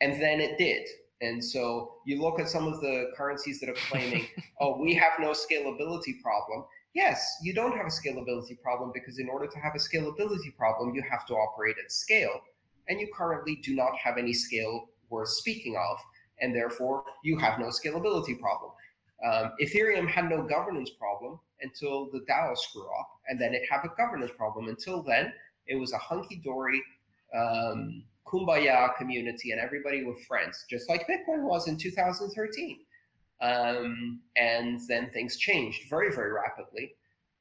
[0.00, 0.86] and then it did.
[1.22, 4.26] And so you look at some of the currencies that are claiming,
[4.60, 6.64] oh, we have no scalability problem.
[6.94, 10.94] Yes, you don't have a scalability problem because in order to have a scalability problem,
[10.94, 12.40] you have to operate at scale.
[12.88, 15.98] And you currently do not have any scale worth speaking of.
[16.40, 18.72] And therefore, you have no scalability problem.
[19.24, 23.80] Um, Ethereum had no governance problem until the DAO screw up, and then it had
[23.84, 24.68] a governance problem.
[24.68, 25.32] Until then,
[25.66, 26.82] it was a hunky dory,
[27.34, 32.80] um, kumbaya community, and everybody were friends, just like Bitcoin was in 2013.
[33.40, 36.94] Um, and then things changed very, very rapidly,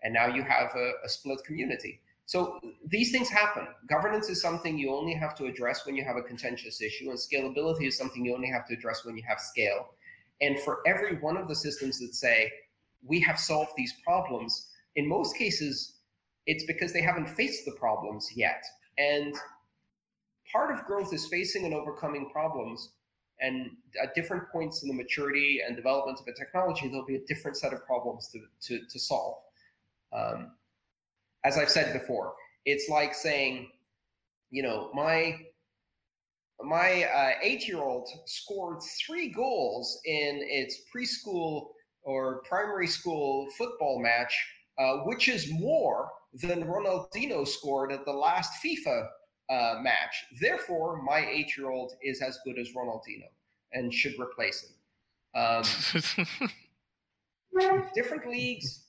[0.04, 2.02] and now you have a, a split community.
[2.26, 3.68] So these things happen.
[3.88, 7.20] Governance is something you only have to address when you have a contentious issue, and
[7.20, 9.90] scalability is something you only have to address when you have scale.
[10.42, 12.52] And for every one of the systems that say,
[13.04, 16.00] we have solved these problems, in most cases,
[16.48, 18.64] it's because they haven't faced the problems yet.
[18.98, 19.36] And
[20.52, 22.92] part of growth is facing and overcoming problems.
[23.42, 27.26] And at different points in the maturity and development of a technology, there'll be a
[27.26, 29.36] different set of problems to, to, to solve.
[30.16, 30.52] Um,
[31.44, 32.34] as I've said before,
[32.66, 33.70] it's like saying,
[34.52, 35.38] you know, my
[36.64, 41.68] my uh, eight-year-old scored three goals in its preschool
[42.04, 44.34] or primary school football match,
[44.80, 49.08] uh, which is more than Ronaldinho scored at the last FIFA
[49.50, 50.26] uh, match.
[50.40, 53.30] Therefore, my eight-year-old is as good as Ronaldinho
[53.74, 54.72] and should replace him.
[55.36, 55.64] Um,
[57.96, 58.84] different leagues,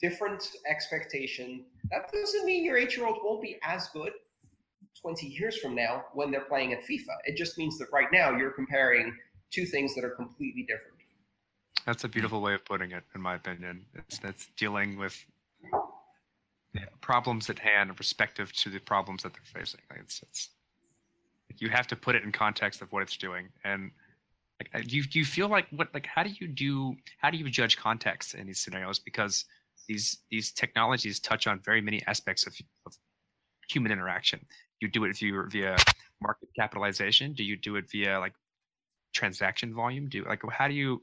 [0.00, 1.64] different expectation.
[1.90, 4.12] That doesn't mean your eight-year-old won't be as good
[5.00, 7.16] 20 years from now when they're playing at FIFA.
[7.24, 9.16] It just means that right now you're comparing
[9.50, 10.96] two things that are completely different.
[11.86, 13.86] That's a beautiful way of putting it, in my opinion.
[13.94, 15.29] It's that's dealing with yeah,
[17.00, 19.80] problems at hand, respective to the problems that they're facing.
[19.90, 20.50] Like it's, it's
[21.58, 23.48] you have to put it in context of what it's doing.
[23.64, 23.90] And
[24.60, 27.38] like, do you do you feel like what like how do you do how do
[27.38, 28.98] you judge context in these scenarios?
[28.98, 29.44] Because
[29.88, 32.54] these these technologies touch on very many aspects of,
[32.86, 32.96] of
[33.68, 34.44] human interaction.
[34.80, 35.76] You do it via via
[36.22, 37.32] market capitalization.
[37.32, 38.34] Do you do it via like
[39.12, 40.08] transaction volume?
[40.08, 41.02] Do like how do you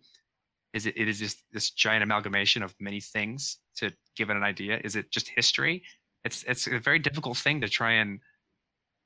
[0.78, 4.44] is it it is just this giant amalgamation of many things to give it an
[4.44, 4.80] idea?
[4.84, 5.84] Is it just history?
[6.24, 8.20] It's it's a very difficult thing to try and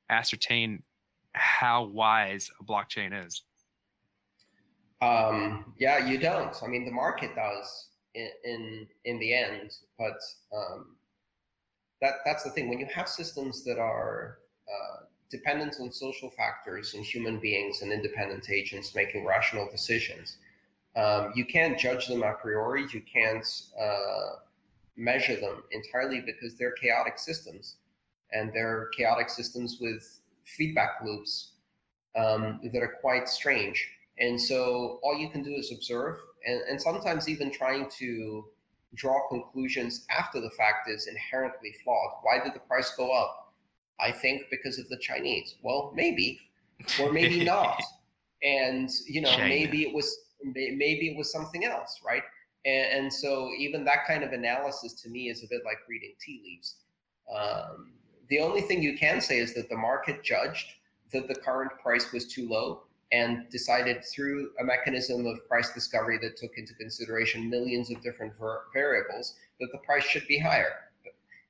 [0.09, 0.83] ascertain
[1.33, 3.43] how wise a blockchain is.
[5.01, 6.55] Um, yeah, you don't.
[6.61, 10.19] I mean, the market does in in, in the end, but
[10.55, 10.97] um,
[12.01, 12.67] that that's the thing.
[12.69, 17.93] When you have systems that are uh, dependent on social factors and human beings and
[17.93, 20.37] independent agents making rational decisions,
[20.95, 22.85] um, you can't judge them a priori.
[22.91, 23.45] You can't
[23.79, 24.35] uh,
[24.97, 27.75] measure them entirely because they're chaotic systems,
[28.33, 31.53] and they're chaotic systems with feedback loops
[32.15, 33.87] um, that are quite strange.
[34.19, 38.45] And so all you can do is observe, and, and sometimes even trying to
[38.95, 42.11] draw conclusions after the fact is inherently flawed.
[42.23, 43.53] Why did the price go up?
[43.99, 45.55] I think because of the Chinese.
[45.63, 46.39] Well, maybe,
[46.99, 47.81] or maybe not.
[48.43, 49.47] And you know, China.
[49.47, 52.23] maybe it was maybe it was something else, right?
[52.65, 56.13] And, and so even that kind of analysis to me is a bit like reading
[56.23, 56.75] tea leaves.
[57.33, 57.93] Um,
[58.29, 60.73] the only thing you can say is that the market judged
[61.11, 66.17] that the current price was too low and decided through a mechanism of price discovery
[66.21, 70.73] that took into consideration millions of different ver- variables that the price should be higher.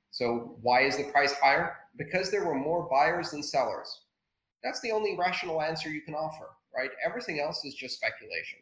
[0.09, 1.77] So why is the price higher?
[1.97, 4.01] Because there were more buyers than sellers.
[4.63, 6.89] That's the only rational answer you can offer, right?
[7.05, 8.59] Everything else is just speculation.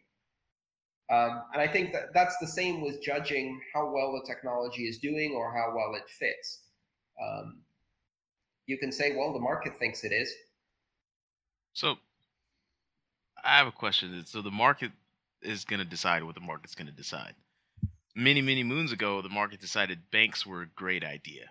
[1.12, 5.00] Um, and I think that that's the same with judging how well the technology is
[5.00, 6.62] doing or how well it fits.
[7.22, 7.62] Um,
[8.68, 10.32] you can say, well, the market thinks it is.
[11.74, 11.96] So,
[13.44, 14.24] I have a question.
[14.26, 14.92] So the market
[15.42, 17.34] is going to decide what the market's going to decide.
[18.16, 21.46] Many, many moons ago, the market decided banks were a great idea.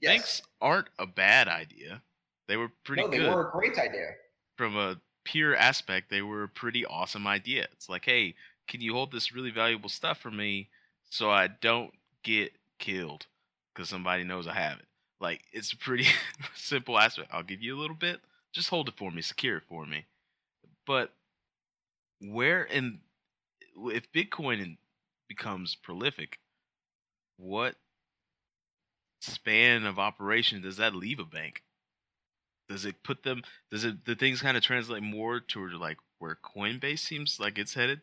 [0.00, 0.12] Yes.
[0.12, 2.02] Banks aren't a bad idea.
[2.46, 3.10] They were pretty good.
[3.10, 3.34] no, they good.
[3.34, 4.08] were a great idea.
[4.56, 4.96] From a
[5.30, 7.66] pure aspect, they were a pretty awesome idea.
[7.72, 8.34] It's like, hey,
[8.66, 10.70] can you hold this really valuable stuff for me
[11.10, 11.92] so I don't
[12.22, 13.26] get killed
[13.74, 14.86] because somebody knows I have it?
[15.20, 16.06] Like, it's a pretty
[16.54, 17.28] simple aspect.
[17.30, 18.20] I'll give you a little bit.
[18.52, 20.06] Just hold it for me, secure it for me.
[20.86, 21.12] But
[22.22, 23.00] where in
[23.76, 24.78] if Bitcoin
[25.28, 26.38] becomes prolific,
[27.36, 27.74] what
[29.20, 31.62] span of operation does that leave a bank?
[32.68, 33.42] Does it put them?
[33.70, 37.74] Does it the things kind of translate more toward like where Coinbase seems like it's
[37.74, 38.00] headed,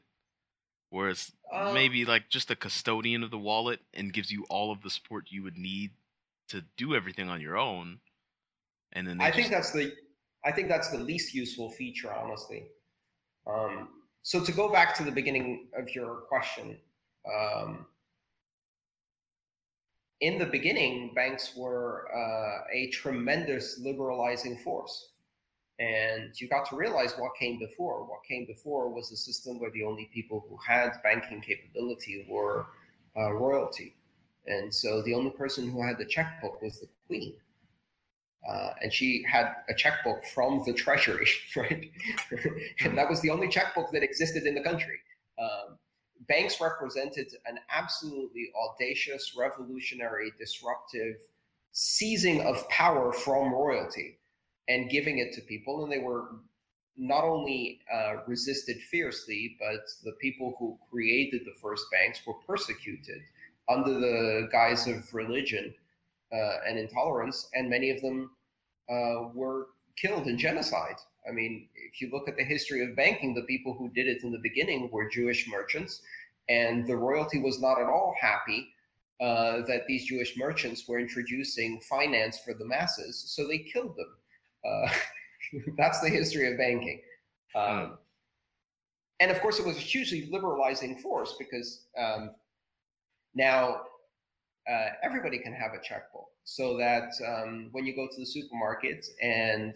[0.90, 4.72] where it's Um, maybe like just a custodian of the wallet and gives you all
[4.72, 5.92] of the support you would need
[6.50, 8.00] to do everything on your own,
[8.94, 9.94] and then I think that's the
[10.44, 12.68] I think that's the least useful feature, honestly.
[13.48, 13.90] Um,
[14.24, 16.78] so to go back to the beginning of your question,
[17.32, 17.86] um,
[20.22, 25.10] in the beginning, banks were uh, a tremendous liberalizing force.
[25.78, 28.06] And you got to realize what came before.
[28.06, 32.68] What came before was a system where the only people who had banking capability were
[33.18, 33.96] uh, royalty.
[34.48, 37.34] And so the only person who had the checkbook was the queen.
[38.48, 41.28] Uh, and she had a checkbook from the treasury,
[41.58, 41.92] right?
[42.82, 45.00] and that was the only checkbook that existed in the country.
[45.40, 45.78] Um,
[46.28, 51.16] banks represented an absolutely audacious, revolutionary, disruptive
[51.72, 54.18] seizing of power from royalty
[54.68, 55.84] and giving it to people.
[55.84, 56.30] And they were
[56.98, 63.22] not only uh, resisted fiercely, but the people who created the first banks were persecuted
[63.70, 65.74] under the guise of religion
[66.32, 68.32] uh, and intolerance, and many of them
[68.90, 70.96] uh, were killed in genocide.
[71.28, 74.24] I mean, if you look at the history of banking, the people who did it
[74.24, 76.02] in the beginning were Jewish merchants,
[76.50, 78.70] and the royalty was not at all happy
[79.22, 84.16] uh, that these Jewish merchants were introducing finance for the masses, so they killed them.
[84.66, 84.94] Uh,
[85.78, 87.02] that's the history of banking.
[87.56, 87.98] Um,
[89.20, 92.32] and of course, it was a hugely liberalizing force because um,
[93.34, 93.82] now
[94.70, 96.28] uh, everybody can have a checkbook.
[96.44, 99.76] So that um, when you go to the supermarket and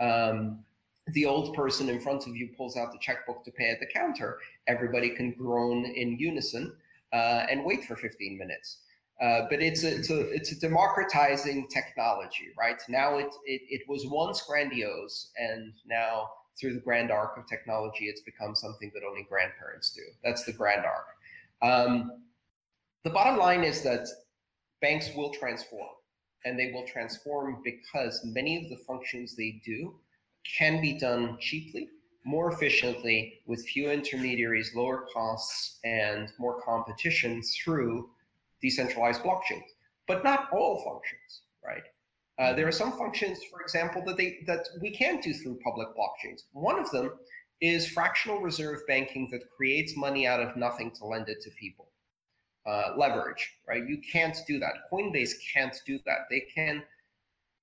[0.00, 0.64] um,
[1.08, 3.86] the old person in front of you pulls out the checkbook to pay at the
[3.86, 6.74] counter, everybody can groan in unison
[7.12, 8.78] uh, and wait for 15 minutes.
[9.20, 12.80] Uh, but it's a, it's a it's a democratizing technology, right?
[12.88, 18.06] Now it, it it was once grandiose, and now through the grand arc of technology,
[18.06, 20.00] it's become something that only grandparents do.
[20.24, 21.06] That's the grand arc.
[21.60, 22.22] Um,
[23.04, 24.08] the bottom line is that
[24.80, 25.90] banks will transform,
[26.46, 29.94] and they will transform because many of the functions they do
[30.44, 31.88] can be done cheaply,
[32.24, 38.10] more efficiently, with few intermediaries, lower costs, and more competition through
[38.60, 39.64] decentralized blockchains,
[40.06, 41.82] but not all functions, right?
[42.38, 45.88] Uh, there are some functions, for example, that they that we can't do through public
[45.88, 46.44] blockchains.
[46.52, 47.12] One of them
[47.60, 51.88] is fractional reserve banking that creates money out of nothing to lend it to people.
[52.66, 53.86] Uh, leverage, right?
[53.86, 54.90] You can't do that.
[54.92, 56.26] Coinbase can't do that.
[56.30, 56.82] They can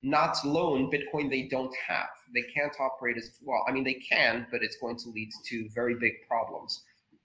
[0.04, 2.10] not loan Bitcoin they don't have.
[2.34, 3.66] They can't operate as well.
[3.68, 6.84] I mean, they can, but it's going to lead to very big problems.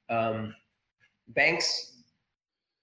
[0.09, 0.55] Um,
[1.29, 1.93] banks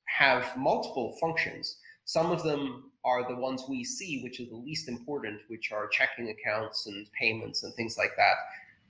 [0.06, 1.78] have multiple functions.
[2.06, 5.88] Some of them are the ones we see, which are the least important, which are
[5.88, 8.36] checking accounts and payments and things like that.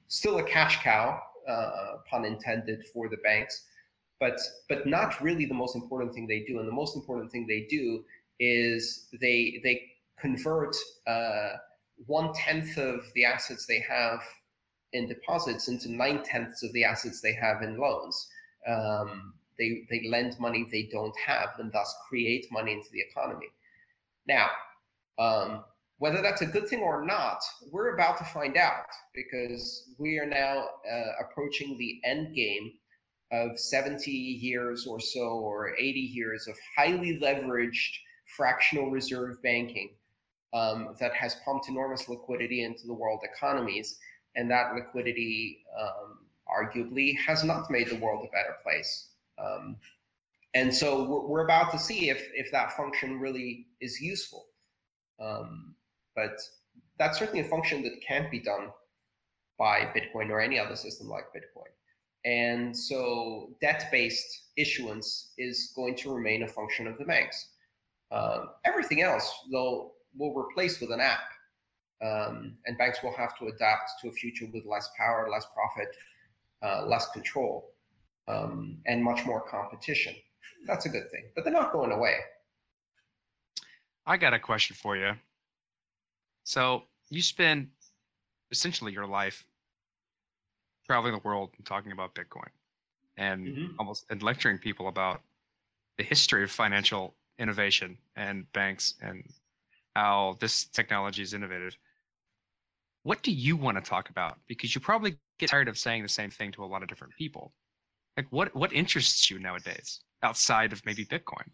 [0.07, 3.65] Still a cash cow, uh, pun intended, for the banks,
[4.19, 6.59] but but not really the most important thing they do.
[6.59, 8.03] And the most important thing they do
[8.39, 9.83] is they they
[10.19, 10.75] convert
[11.07, 11.49] uh,
[12.05, 14.21] one tenth of the assets they have
[14.93, 18.27] in deposits into nine tenths of the assets they have in loans.
[18.67, 23.47] Um, they, they lend money they don't have and thus create money into the economy.
[24.27, 24.47] Now,
[25.19, 25.63] um,
[25.97, 27.39] whether that's a good thing or not,
[27.71, 32.71] we're about to find out because we are now uh, approaching the end game
[33.31, 37.91] of 70 years or so, or 80 years of highly leveraged
[38.37, 39.91] fractional reserve banking
[40.53, 43.99] um, that has pumped enormous liquidity into the world economies.
[44.35, 46.19] And that liquidity um,
[46.49, 49.09] arguably has not made the world a better place.
[49.37, 49.77] Um,
[50.53, 54.45] and so we're, we're, about to see if, if that function really is useful.
[55.19, 55.75] Um,
[56.15, 56.39] but
[56.97, 58.69] that's certainly a function that can't be done
[59.57, 61.69] by Bitcoin or any other system like Bitcoin.
[62.25, 67.49] And so debt-based issuance is going to remain a function of the banks.
[68.11, 71.19] Um, everything else, though, will replace with an app.
[72.01, 75.89] Um, and banks will have to adapt to a future with less power, less profit,
[76.63, 77.73] uh, less control
[78.29, 80.15] um, and much more competition.
[80.65, 82.15] That's a good thing, but they're not going away.
[84.05, 85.11] I got a question for you.
[86.43, 87.67] So you spend
[88.51, 89.45] essentially your life
[90.85, 92.49] traveling the world and talking about Bitcoin
[93.17, 93.65] and mm-hmm.
[93.77, 95.21] almost and lecturing people about
[95.97, 99.23] the history of financial innovation and banks and
[99.95, 101.77] how this technology is innovative.
[103.03, 104.37] What do you want to talk about?
[104.47, 107.13] Because you probably get tired of saying the same thing to a lot of different
[107.17, 107.53] people.
[108.17, 111.47] Like what what interests you nowadays outside of maybe Bitcoin?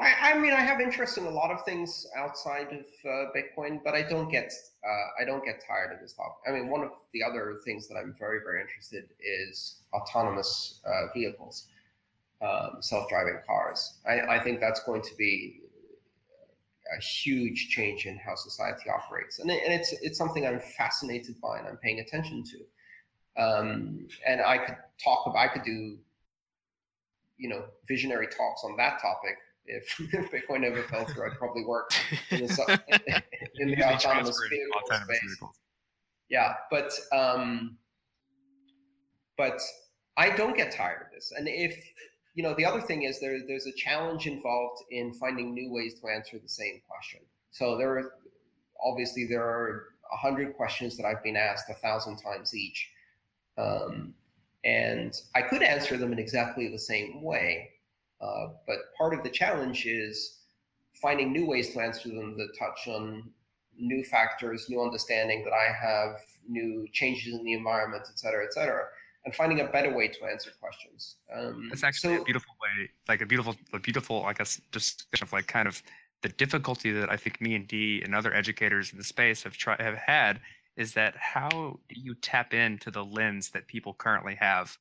[0.00, 3.80] I, I mean, I have interest in a lot of things outside of uh, Bitcoin,
[3.84, 4.52] but I don't get
[4.84, 6.36] uh, I don't get tired of this topic.
[6.46, 11.12] I mean, one of the other things that I'm very very interested is autonomous uh,
[11.12, 11.66] vehicles,
[12.40, 13.98] um, self driving cars.
[14.06, 15.62] I, I think that's going to be
[16.96, 21.40] a huge change in how society operates, and, it, and it's it's something I'm fascinated
[21.40, 22.58] by and I'm paying attention to.
[23.42, 25.96] Um, and I could talk about, I could do,
[27.36, 29.36] you know, visionary talks on that topic.
[29.64, 31.92] If, if Bitcoin ever fell through, I'd probably work
[32.30, 32.82] in the,
[33.56, 35.20] in the autonomous vehicle autonomous space.
[35.28, 35.56] vehicles.
[36.28, 37.78] Yeah, but um,
[39.38, 39.60] but
[40.16, 41.32] I don't get tired of this.
[41.36, 41.78] And if
[42.34, 45.94] you know, the other thing is there there's a challenge involved in finding new ways
[46.00, 47.20] to answer the same question.
[47.50, 48.12] So there are
[48.84, 52.88] obviously there are a hundred questions that I've been asked a thousand times each,
[53.56, 54.14] um,
[54.64, 57.70] and I could answer them in exactly the same way.
[58.20, 60.40] Uh, but part of the challenge is
[61.00, 63.30] finding new ways to answer them that touch on
[63.76, 66.16] new factors, new understanding that I have,
[66.48, 68.86] new changes in the environment, et cetera, et cetera,
[69.28, 71.16] and finding a better way to answer questions.
[71.30, 75.26] Um, It's actually so- a beautiful way, like a beautiful, a beautiful, I guess, discussion
[75.26, 75.82] of like kind of
[76.22, 79.54] the difficulty that I think me and Dee and other educators in the space have
[79.54, 80.40] tried have had
[80.76, 81.50] is that how
[81.90, 84.74] do you tap into the lens that people currently have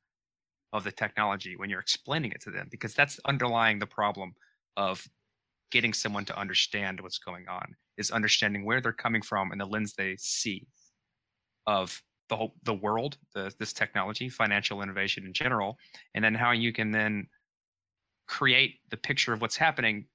[0.72, 2.70] of the technology when you're explaining it to them?
[2.72, 4.34] Because that's underlying the problem
[4.78, 5.06] of
[5.72, 9.66] getting someone to understand what's going on is understanding where they're coming from and the
[9.66, 10.66] lens they see
[11.66, 15.78] of the whole the world, the, this technology, financial innovation in general,
[16.14, 17.28] and then how you can then
[18.28, 20.06] create the picture of what's happening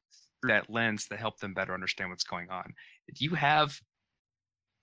[0.41, 2.73] through that lens to help them better understand what's going on.
[3.15, 3.81] Do you have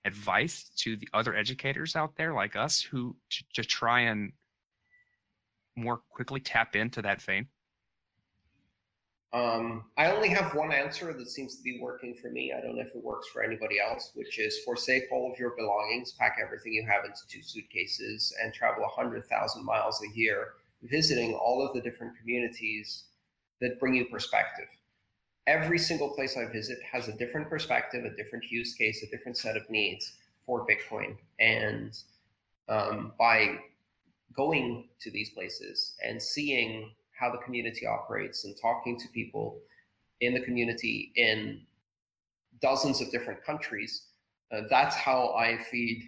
[0.05, 4.31] advice to the other educators out there like us who to, to try and
[5.75, 7.47] more quickly tap into that vein?
[9.31, 12.51] Um, I only have one answer that seems to be working for me.
[12.51, 15.51] I don't know if it works for anybody else, which is forsake all of your
[15.55, 21.33] belongings, pack everything you have into two suitcases, and travel 100,000 miles a year, visiting
[21.35, 23.03] all of the different communities
[23.61, 24.67] that bring you perspective.
[25.45, 29.37] Every single place I visit has a different perspective, a different use case, a different
[29.37, 30.13] set of needs
[30.45, 31.17] for Bitcoin.
[31.39, 31.95] And
[32.67, 33.59] um, by
[34.35, 39.59] going to these places and seeing how the community operates and talking to people
[40.21, 41.61] in the community in
[42.61, 44.07] dozens of different countries,
[44.51, 46.03] uh, that's how I feed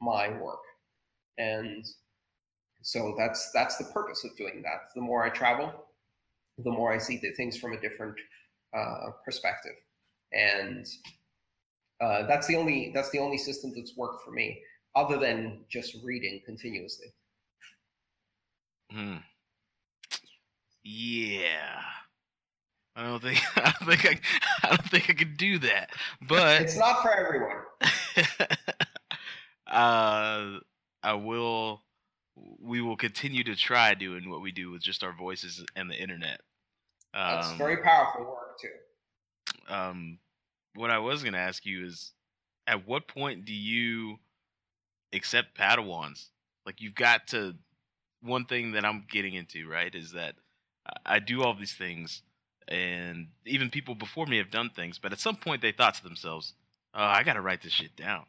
[0.00, 0.60] my work.
[1.38, 1.84] And
[2.82, 4.90] so that's that's the purpose of doing that.
[4.94, 5.72] The more I travel,
[6.58, 8.16] the more I see the things from a different
[8.76, 9.72] uh, perspective,
[10.32, 10.86] and
[12.00, 14.60] uh, that's the only that's the only system that's worked for me,
[14.94, 17.06] other than just reading continuously.
[18.92, 19.16] Hmm.
[20.84, 21.80] Yeah.
[22.96, 24.20] I don't think I don't think I,
[24.62, 25.90] I don't think I could do that.
[26.28, 27.56] But It's not for everyone.
[29.66, 30.58] uh
[31.02, 31.82] I will
[32.60, 36.00] we will continue to try doing what we do with just our voices and the
[36.00, 36.40] internet.
[37.12, 39.72] That's Um, very powerful work too.
[39.72, 40.18] um
[40.74, 42.12] what I was going to ask you is
[42.66, 44.18] at what point do you
[45.12, 46.28] accept padawans?
[46.66, 47.54] Like you've got to
[48.22, 50.34] one thing that I'm getting into, right, is that
[51.06, 52.22] I- do all these things
[52.68, 56.02] and even people before me have done things, but at some point they thought to
[56.02, 56.54] themselves,
[56.94, 58.24] "Oh, I got to write this shit down."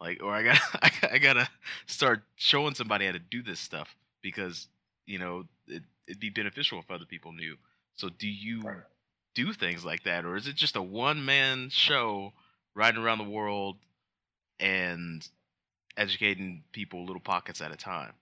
[0.00, 0.58] Like or I got
[1.12, 1.48] I got to
[1.86, 4.68] start showing somebody how to do this stuff because,
[5.06, 7.56] you know, it, it'd be beneficial if other people knew.
[7.94, 8.62] So do you
[9.34, 12.32] do things like that, or is it just a one man show
[12.74, 13.76] riding around the world
[14.58, 15.26] and
[15.96, 18.12] educating people little pockets at a time?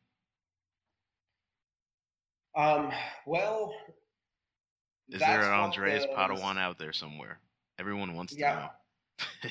[2.56, 2.90] Um,
[3.26, 3.74] well,
[5.08, 7.40] Is there an Andreas the- Padawan out there somewhere?
[7.78, 8.68] Everyone wants to Yeah.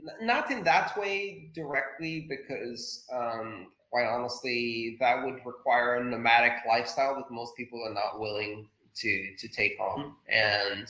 [0.22, 7.16] Not in that way directly, because um, quite honestly, that would require a nomadic lifestyle
[7.16, 8.66] that most people are not willing
[8.96, 10.14] to to take on.
[10.28, 10.86] And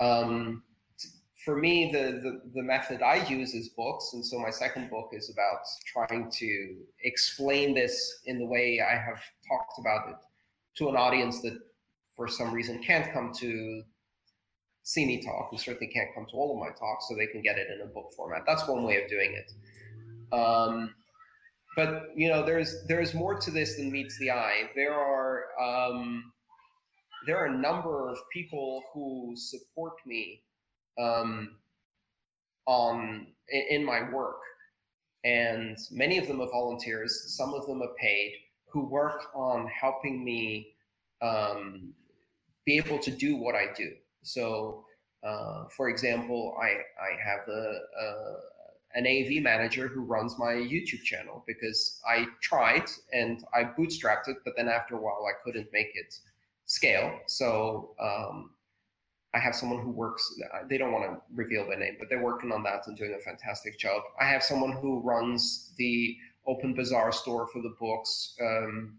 [0.00, 0.62] um,
[0.98, 1.08] t-
[1.46, 5.10] for me, the, the the method I use is books, and so my second book
[5.12, 9.22] is about trying to explain this in the way I have
[9.52, 10.16] talked about it
[10.78, 11.58] to an audience that,
[12.16, 13.82] for some reason, can't come to
[14.82, 17.42] see me talk and certainly can't come to all of my talks so they can
[17.42, 18.42] get it in a book format.
[18.46, 19.52] That's one way of doing it.
[20.34, 20.94] Um,
[21.76, 24.70] but you know there's there's more to this than meets the eye.
[24.74, 26.32] There are um,
[27.26, 30.42] there are a number of people who support me
[31.00, 31.56] um,
[32.66, 33.26] on
[33.70, 34.36] in my work.
[35.24, 38.34] And many of them are volunteers some of them are paid
[38.72, 40.74] who work on helping me
[41.20, 41.92] um,
[42.64, 43.92] be able to do what i do
[44.22, 44.84] so,
[45.24, 48.34] uh, for example, I, I have a, uh,
[48.94, 54.36] an AV manager who runs my YouTube channel because I tried and I bootstrapped it,
[54.44, 56.14] but then after a while I couldn't make it
[56.66, 57.18] scale.
[57.26, 58.50] So um,
[59.34, 60.38] I have someone who works.
[60.68, 63.22] They don't want to reveal their name, but they're working on that and doing a
[63.22, 64.02] fantastic job.
[64.20, 66.16] I have someone who runs the
[66.46, 68.98] Open Bazaar store for the books, um,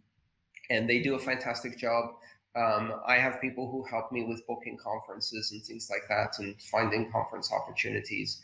[0.70, 2.16] and they do a fantastic job.
[2.56, 6.56] Um, I have people who help me with booking conferences and things like that, and
[6.62, 8.42] finding conference opportunities.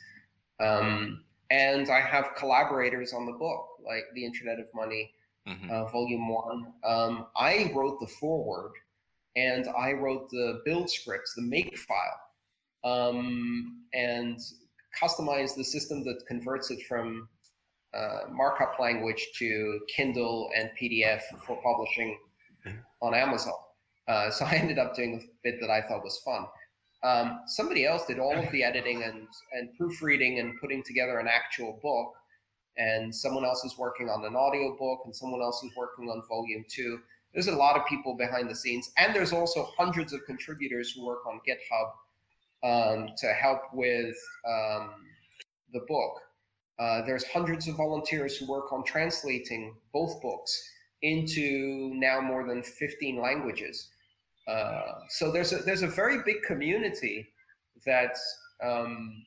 [0.59, 5.13] Um, and I have collaborators on the book, like the Internet of Money,
[5.47, 5.69] Mhm.
[5.71, 6.73] uh, Volume One.
[6.83, 8.73] Um, I wrote the foreword,
[9.35, 12.21] and I wrote the build scripts, the make file,
[12.83, 14.39] um, and
[14.99, 17.29] customized the system that converts it from
[17.93, 22.17] uh, markup language to Kindle and PDF for publishing
[23.01, 23.53] on Amazon.
[24.07, 26.45] Uh, so I ended up doing a bit that I thought was fun.
[27.01, 31.27] Um, somebody else did all of the editing and, and proofreading and putting together an
[31.27, 32.13] actual book.
[32.77, 36.23] And someone else is working on an audio book, and someone else is working on
[36.29, 36.99] volume two.
[37.33, 41.05] There's a lot of people behind the scenes, and there's also hundreds of contributors who
[41.05, 41.89] work on GitHub
[42.63, 44.15] um, to help with
[44.47, 44.91] um,
[45.73, 46.21] the book.
[46.79, 50.57] Uh, there's hundreds of volunteers who work on translating both books
[51.01, 53.89] into now more than 15 languages.
[54.47, 57.27] Uh, so there's a there's a very big community
[57.85, 58.15] that
[58.63, 59.23] um,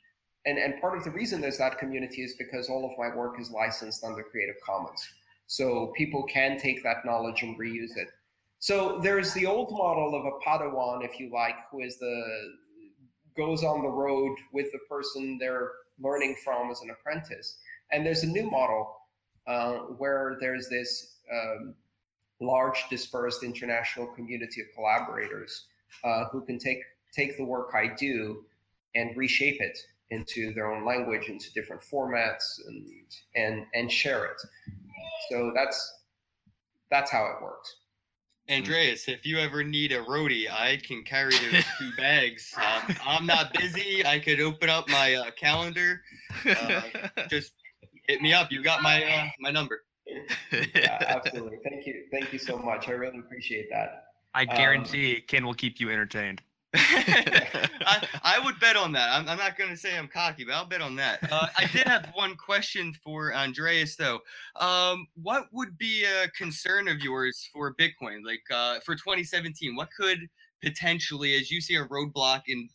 [0.46, 3.38] and and part of the reason there's that community is because all of my work
[3.38, 5.06] is licensed under Creative Commons,
[5.46, 8.08] so people can take that knowledge and reuse it.
[8.58, 12.54] So there's the old model of a Padawan, if you like, who is the
[13.36, 15.70] goes on the road with the person they're
[16.02, 17.58] learning from as an apprentice,
[17.90, 18.96] and there's a new model
[19.46, 21.74] uh, where there's this um,
[22.40, 25.66] large dispersed international community of collaborators
[26.04, 26.78] uh, who can take
[27.14, 28.44] take the work I do
[28.94, 29.78] and reshape it
[30.10, 32.86] into their own language, into different formats, and
[33.34, 34.40] and and share it.
[35.30, 36.00] So that's
[36.90, 37.76] that's how it works.
[38.52, 42.54] Andreas, if you ever need a roadie, I can carry those two bags.
[42.56, 44.04] Um, I'm not busy.
[44.04, 46.02] I could open up my uh, calendar.
[46.46, 46.82] Uh,
[47.30, 47.52] just
[48.06, 48.52] hit me up.
[48.52, 49.82] You got my uh, my number.
[50.74, 51.58] Yeah, absolutely.
[51.64, 52.04] Thank you.
[52.10, 52.88] Thank you so much.
[52.88, 54.06] I really appreciate that.
[54.34, 56.42] I Um, guarantee Ken will keep you entertained.
[56.74, 59.10] I, I would bet on that.
[59.10, 61.30] I'm, I'm not going to say I'm cocky, but I'll bet on that.
[61.30, 64.20] Uh, I did have one question for Andreas, though.
[64.56, 68.24] Um, what would be a concern of yours for Bitcoin?
[68.24, 70.20] Like uh, for 2017, what could
[70.62, 72.68] potentially, as you see a roadblock in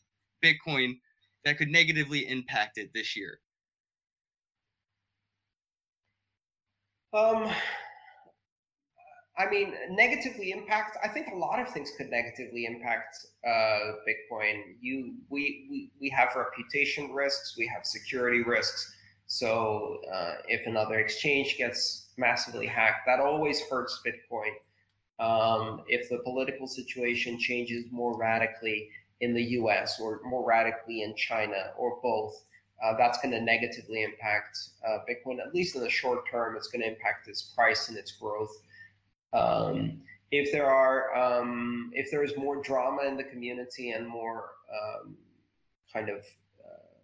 [0.43, 0.99] Bitcoin,
[1.43, 3.39] that could negatively impact it this year?
[7.13, 7.49] Um,
[9.37, 10.97] I mean, negatively impact.
[11.03, 14.75] I think a lot of things could negatively impact uh, Bitcoin.
[14.81, 17.55] You, we, we, we have reputation risks.
[17.57, 18.95] We have security risks.
[19.27, 24.53] So uh, if another exchange gets massively hacked, that always hurts Bitcoin.
[25.19, 28.89] Um, if the political situation changes more radically
[29.21, 29.99] in the U.S.
[29.99, 32.43] or more radically in China or both,
[32.83, 34.57] uh, that's going to negatively impact
[34.87, 35.39] uh, Bitcoin.
[35.39, 38.55] At least in the short term, it's going to impact its price and its growth.
[39.33, 40.01] Um,
[40.31, 45.15] if there are, um, if there is more drama in the community and more um,
[45.93, 46.99] kind of uh,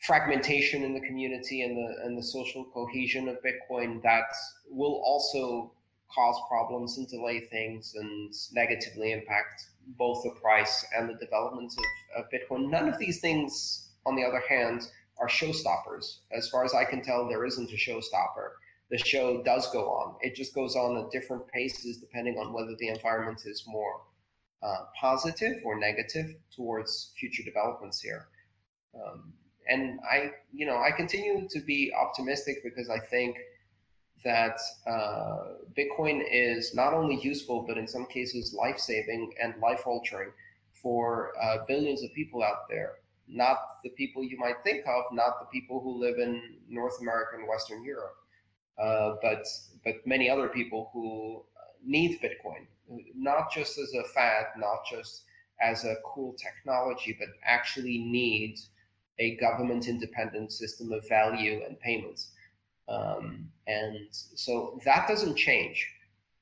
[0.00, 4.24] fragmentation in the community and the and the social cohesion of Bitcoin, that
[4.68, 5.72] will also
[6.12, 9.62] cause problems and delay things and negatively impact
[9.96, 12.68] both the price and the development of, of Bitcoin.
[12.68, 14.88] None of these things, on the other hand,
[15.18, 16.18] are showstoppers.
[16.32, 18.50] As far as I can tell, there isn't a showstopper.
[18.90, 20.16] The show does go on.
[20.20, 24.00] It just goes on at different paces depending on whether the environment is more
[24.62, 28.26] uh, positive or negative towards future developments here.
[28.94, 29.32] Um,
[29.68, 33.36] and I, you know, I continue to be optimistic because I think
[34.24, 39.86] that uh, Bitcoin is not only useful, but in some cases life saving and life
[39.86, 40.30] altering
[40.82, 42.94] for uh, billions of people out there.
[43.28, 47.36] Not the people you might think of, not the people who live in North America
[47.38, 48.16] and Western Europe,
[48.80, 49.46] uh, but
[49.84, 51.42] but many other people who
[51.84, 52.66] need Bitcoin,
[53.14, 55.22] not just as a fad, not just
[55.60, 58.58] as a cool technology, but actually need
[59.18, 62.32] a government independent system of value and payments.
[62.88, 65.86] Um, and so that doesn't change.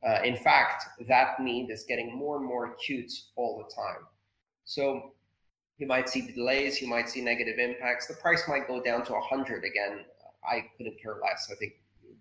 [0.07, 4.07] Uh, in fact, that need is getting more and more acute all the time.
[4.65, 5.13] So
[5.79, 8.07] you might see delays, you might see negative impacts.
[8.07, 10.05] The price might go down to 100 again.
[10.49, 11.49] I couldn't care less.
[11.53, 11.75] I think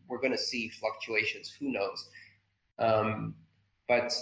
[0.07, 1.53] we're going to see fluctuations.
[1.59, 2.09] Who knows?
[2.79, 3.35] Um,
[3.88, 4.13] but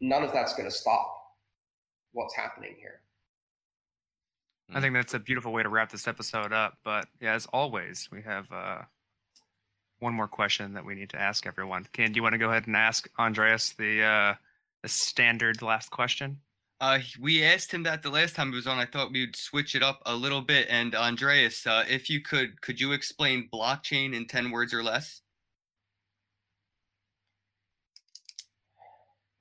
[0.00, 1.16] none of that's going to stop
[2.12, 3.00] what's happening here.
[4.72, 6.78] I think that's a beautiful way to wrap this episode up.
[6.84, 8.82] But yeah, as always, we have uh,
[9.98, 11.86] one more question that we need to ask everyone.
[11.92, 14.34] Ken, do you want to go ahead and ask Andreas the uh,
[14.82, 16.38] the standard last question?
[16.80, 18.78] Uh, we asked him that the last time he was on.
[18.78, 20.66] I thought we'd switch it up a little bit.
[20.70, 25.20] And Andreas, uh, if you could, could you explain blockchain in ten words or less?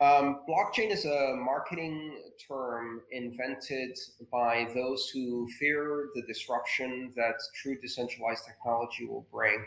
[0.02, 3.98] Um, blockchain is a marketing term invented
[4.32, 9.66] by those who fear the disruption that true decentralized technology will bring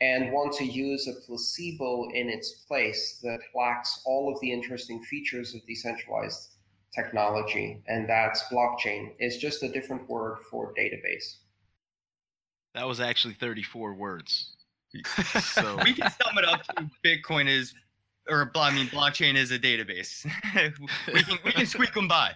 [0.00, 5.02] and want to use a placebo in its place that lacks all of the interesting
[5.04, 6.50] features of decentralized
[6.94, 7.82] technology.
[7.88, 9.12] And that's blockchain.
[9.18, 11.38] It's just a different word for database.
[12.74, 14.50] That was actually 34 words.
[15.40, 16.62] So We can sum it up
[17.04, 17.74] Bitcoin is,
[18.28, 20.24] or I mean, blockchain is a database.
[21.12, 22.32] we can we can squeak them by.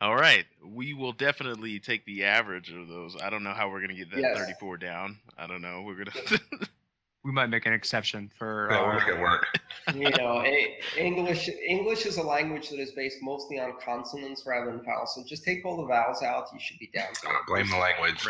[0.00, 3.16] All right, we will definitely take the average of those.
[3.20, 4.38] I don't know how we're gonna get that Yes.
[4.38, 5.18] 34 down.
[5.36, 5.82] I don't know.
[5.82, 6.12] We're gonna.
[7.22, 8.68] We might make an exception for.
[8.70, 9.46] Yeah, we'll uh, make it work.
[9.94, 10.42] you know,
[10.96, 15.14] English English is a language that is based mostly on consonants rather than vowels.
[15.14, 16.46] So just take all the vowels out.
[16.52, 17.34] You should be down to it.
[17.46, 18.24] Blame the language.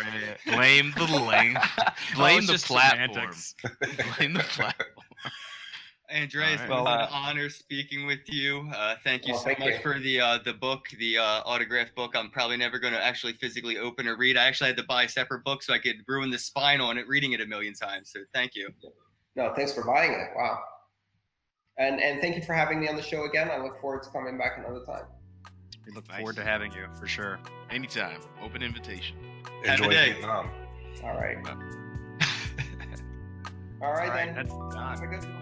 [0.46, 1.62] Blame the language.
[2.16, 3.08] Blame the just platform.
[3.12, 3.54] semantics.
[4.18, 5.06] Blame the platform.
[6.14, 6.82] Andreas, All it right.
[6.82, 8.68] was an honor speaking with you.
[8.74, 9.80] Uh, thank you Well, so thank much you.
[9.80, 12.12] for the uh, the book, the uh, autograph book.
[12.16, 14.36] I'm probably never going to actually physically open or read.
[14.36, 16.98] I actually had to buy a separate book so I could ruin the spine on
[16.98, 18.10] it reading it a million times.
[18.12, 18.70] So thank you.
[19.36, 20.28] No, thanks for buying it.
[20.36, 20.58] Wow.
[21.78, 23.48] And and thank you for having me on the show again.
[23.50, 25.04] I look forward to coming back another time.
[25.86, 26.18] We look Nice.
[26.18, 27.38] forward to having you for sure.
[27.70, 28.20] Anytime.
[28.42, 29.16] Open invitation.
[29.64, 30.12] Have a Enjoy day.
[30.12, 30.50] Vietnam.
[31.04, 31.36] All right.
[31.46, 31.54] Uh,
[33.82, 34.34] All right, All right, then.
[34.34, 35.04] that's Have done.
[35.04, 35.39] a good one.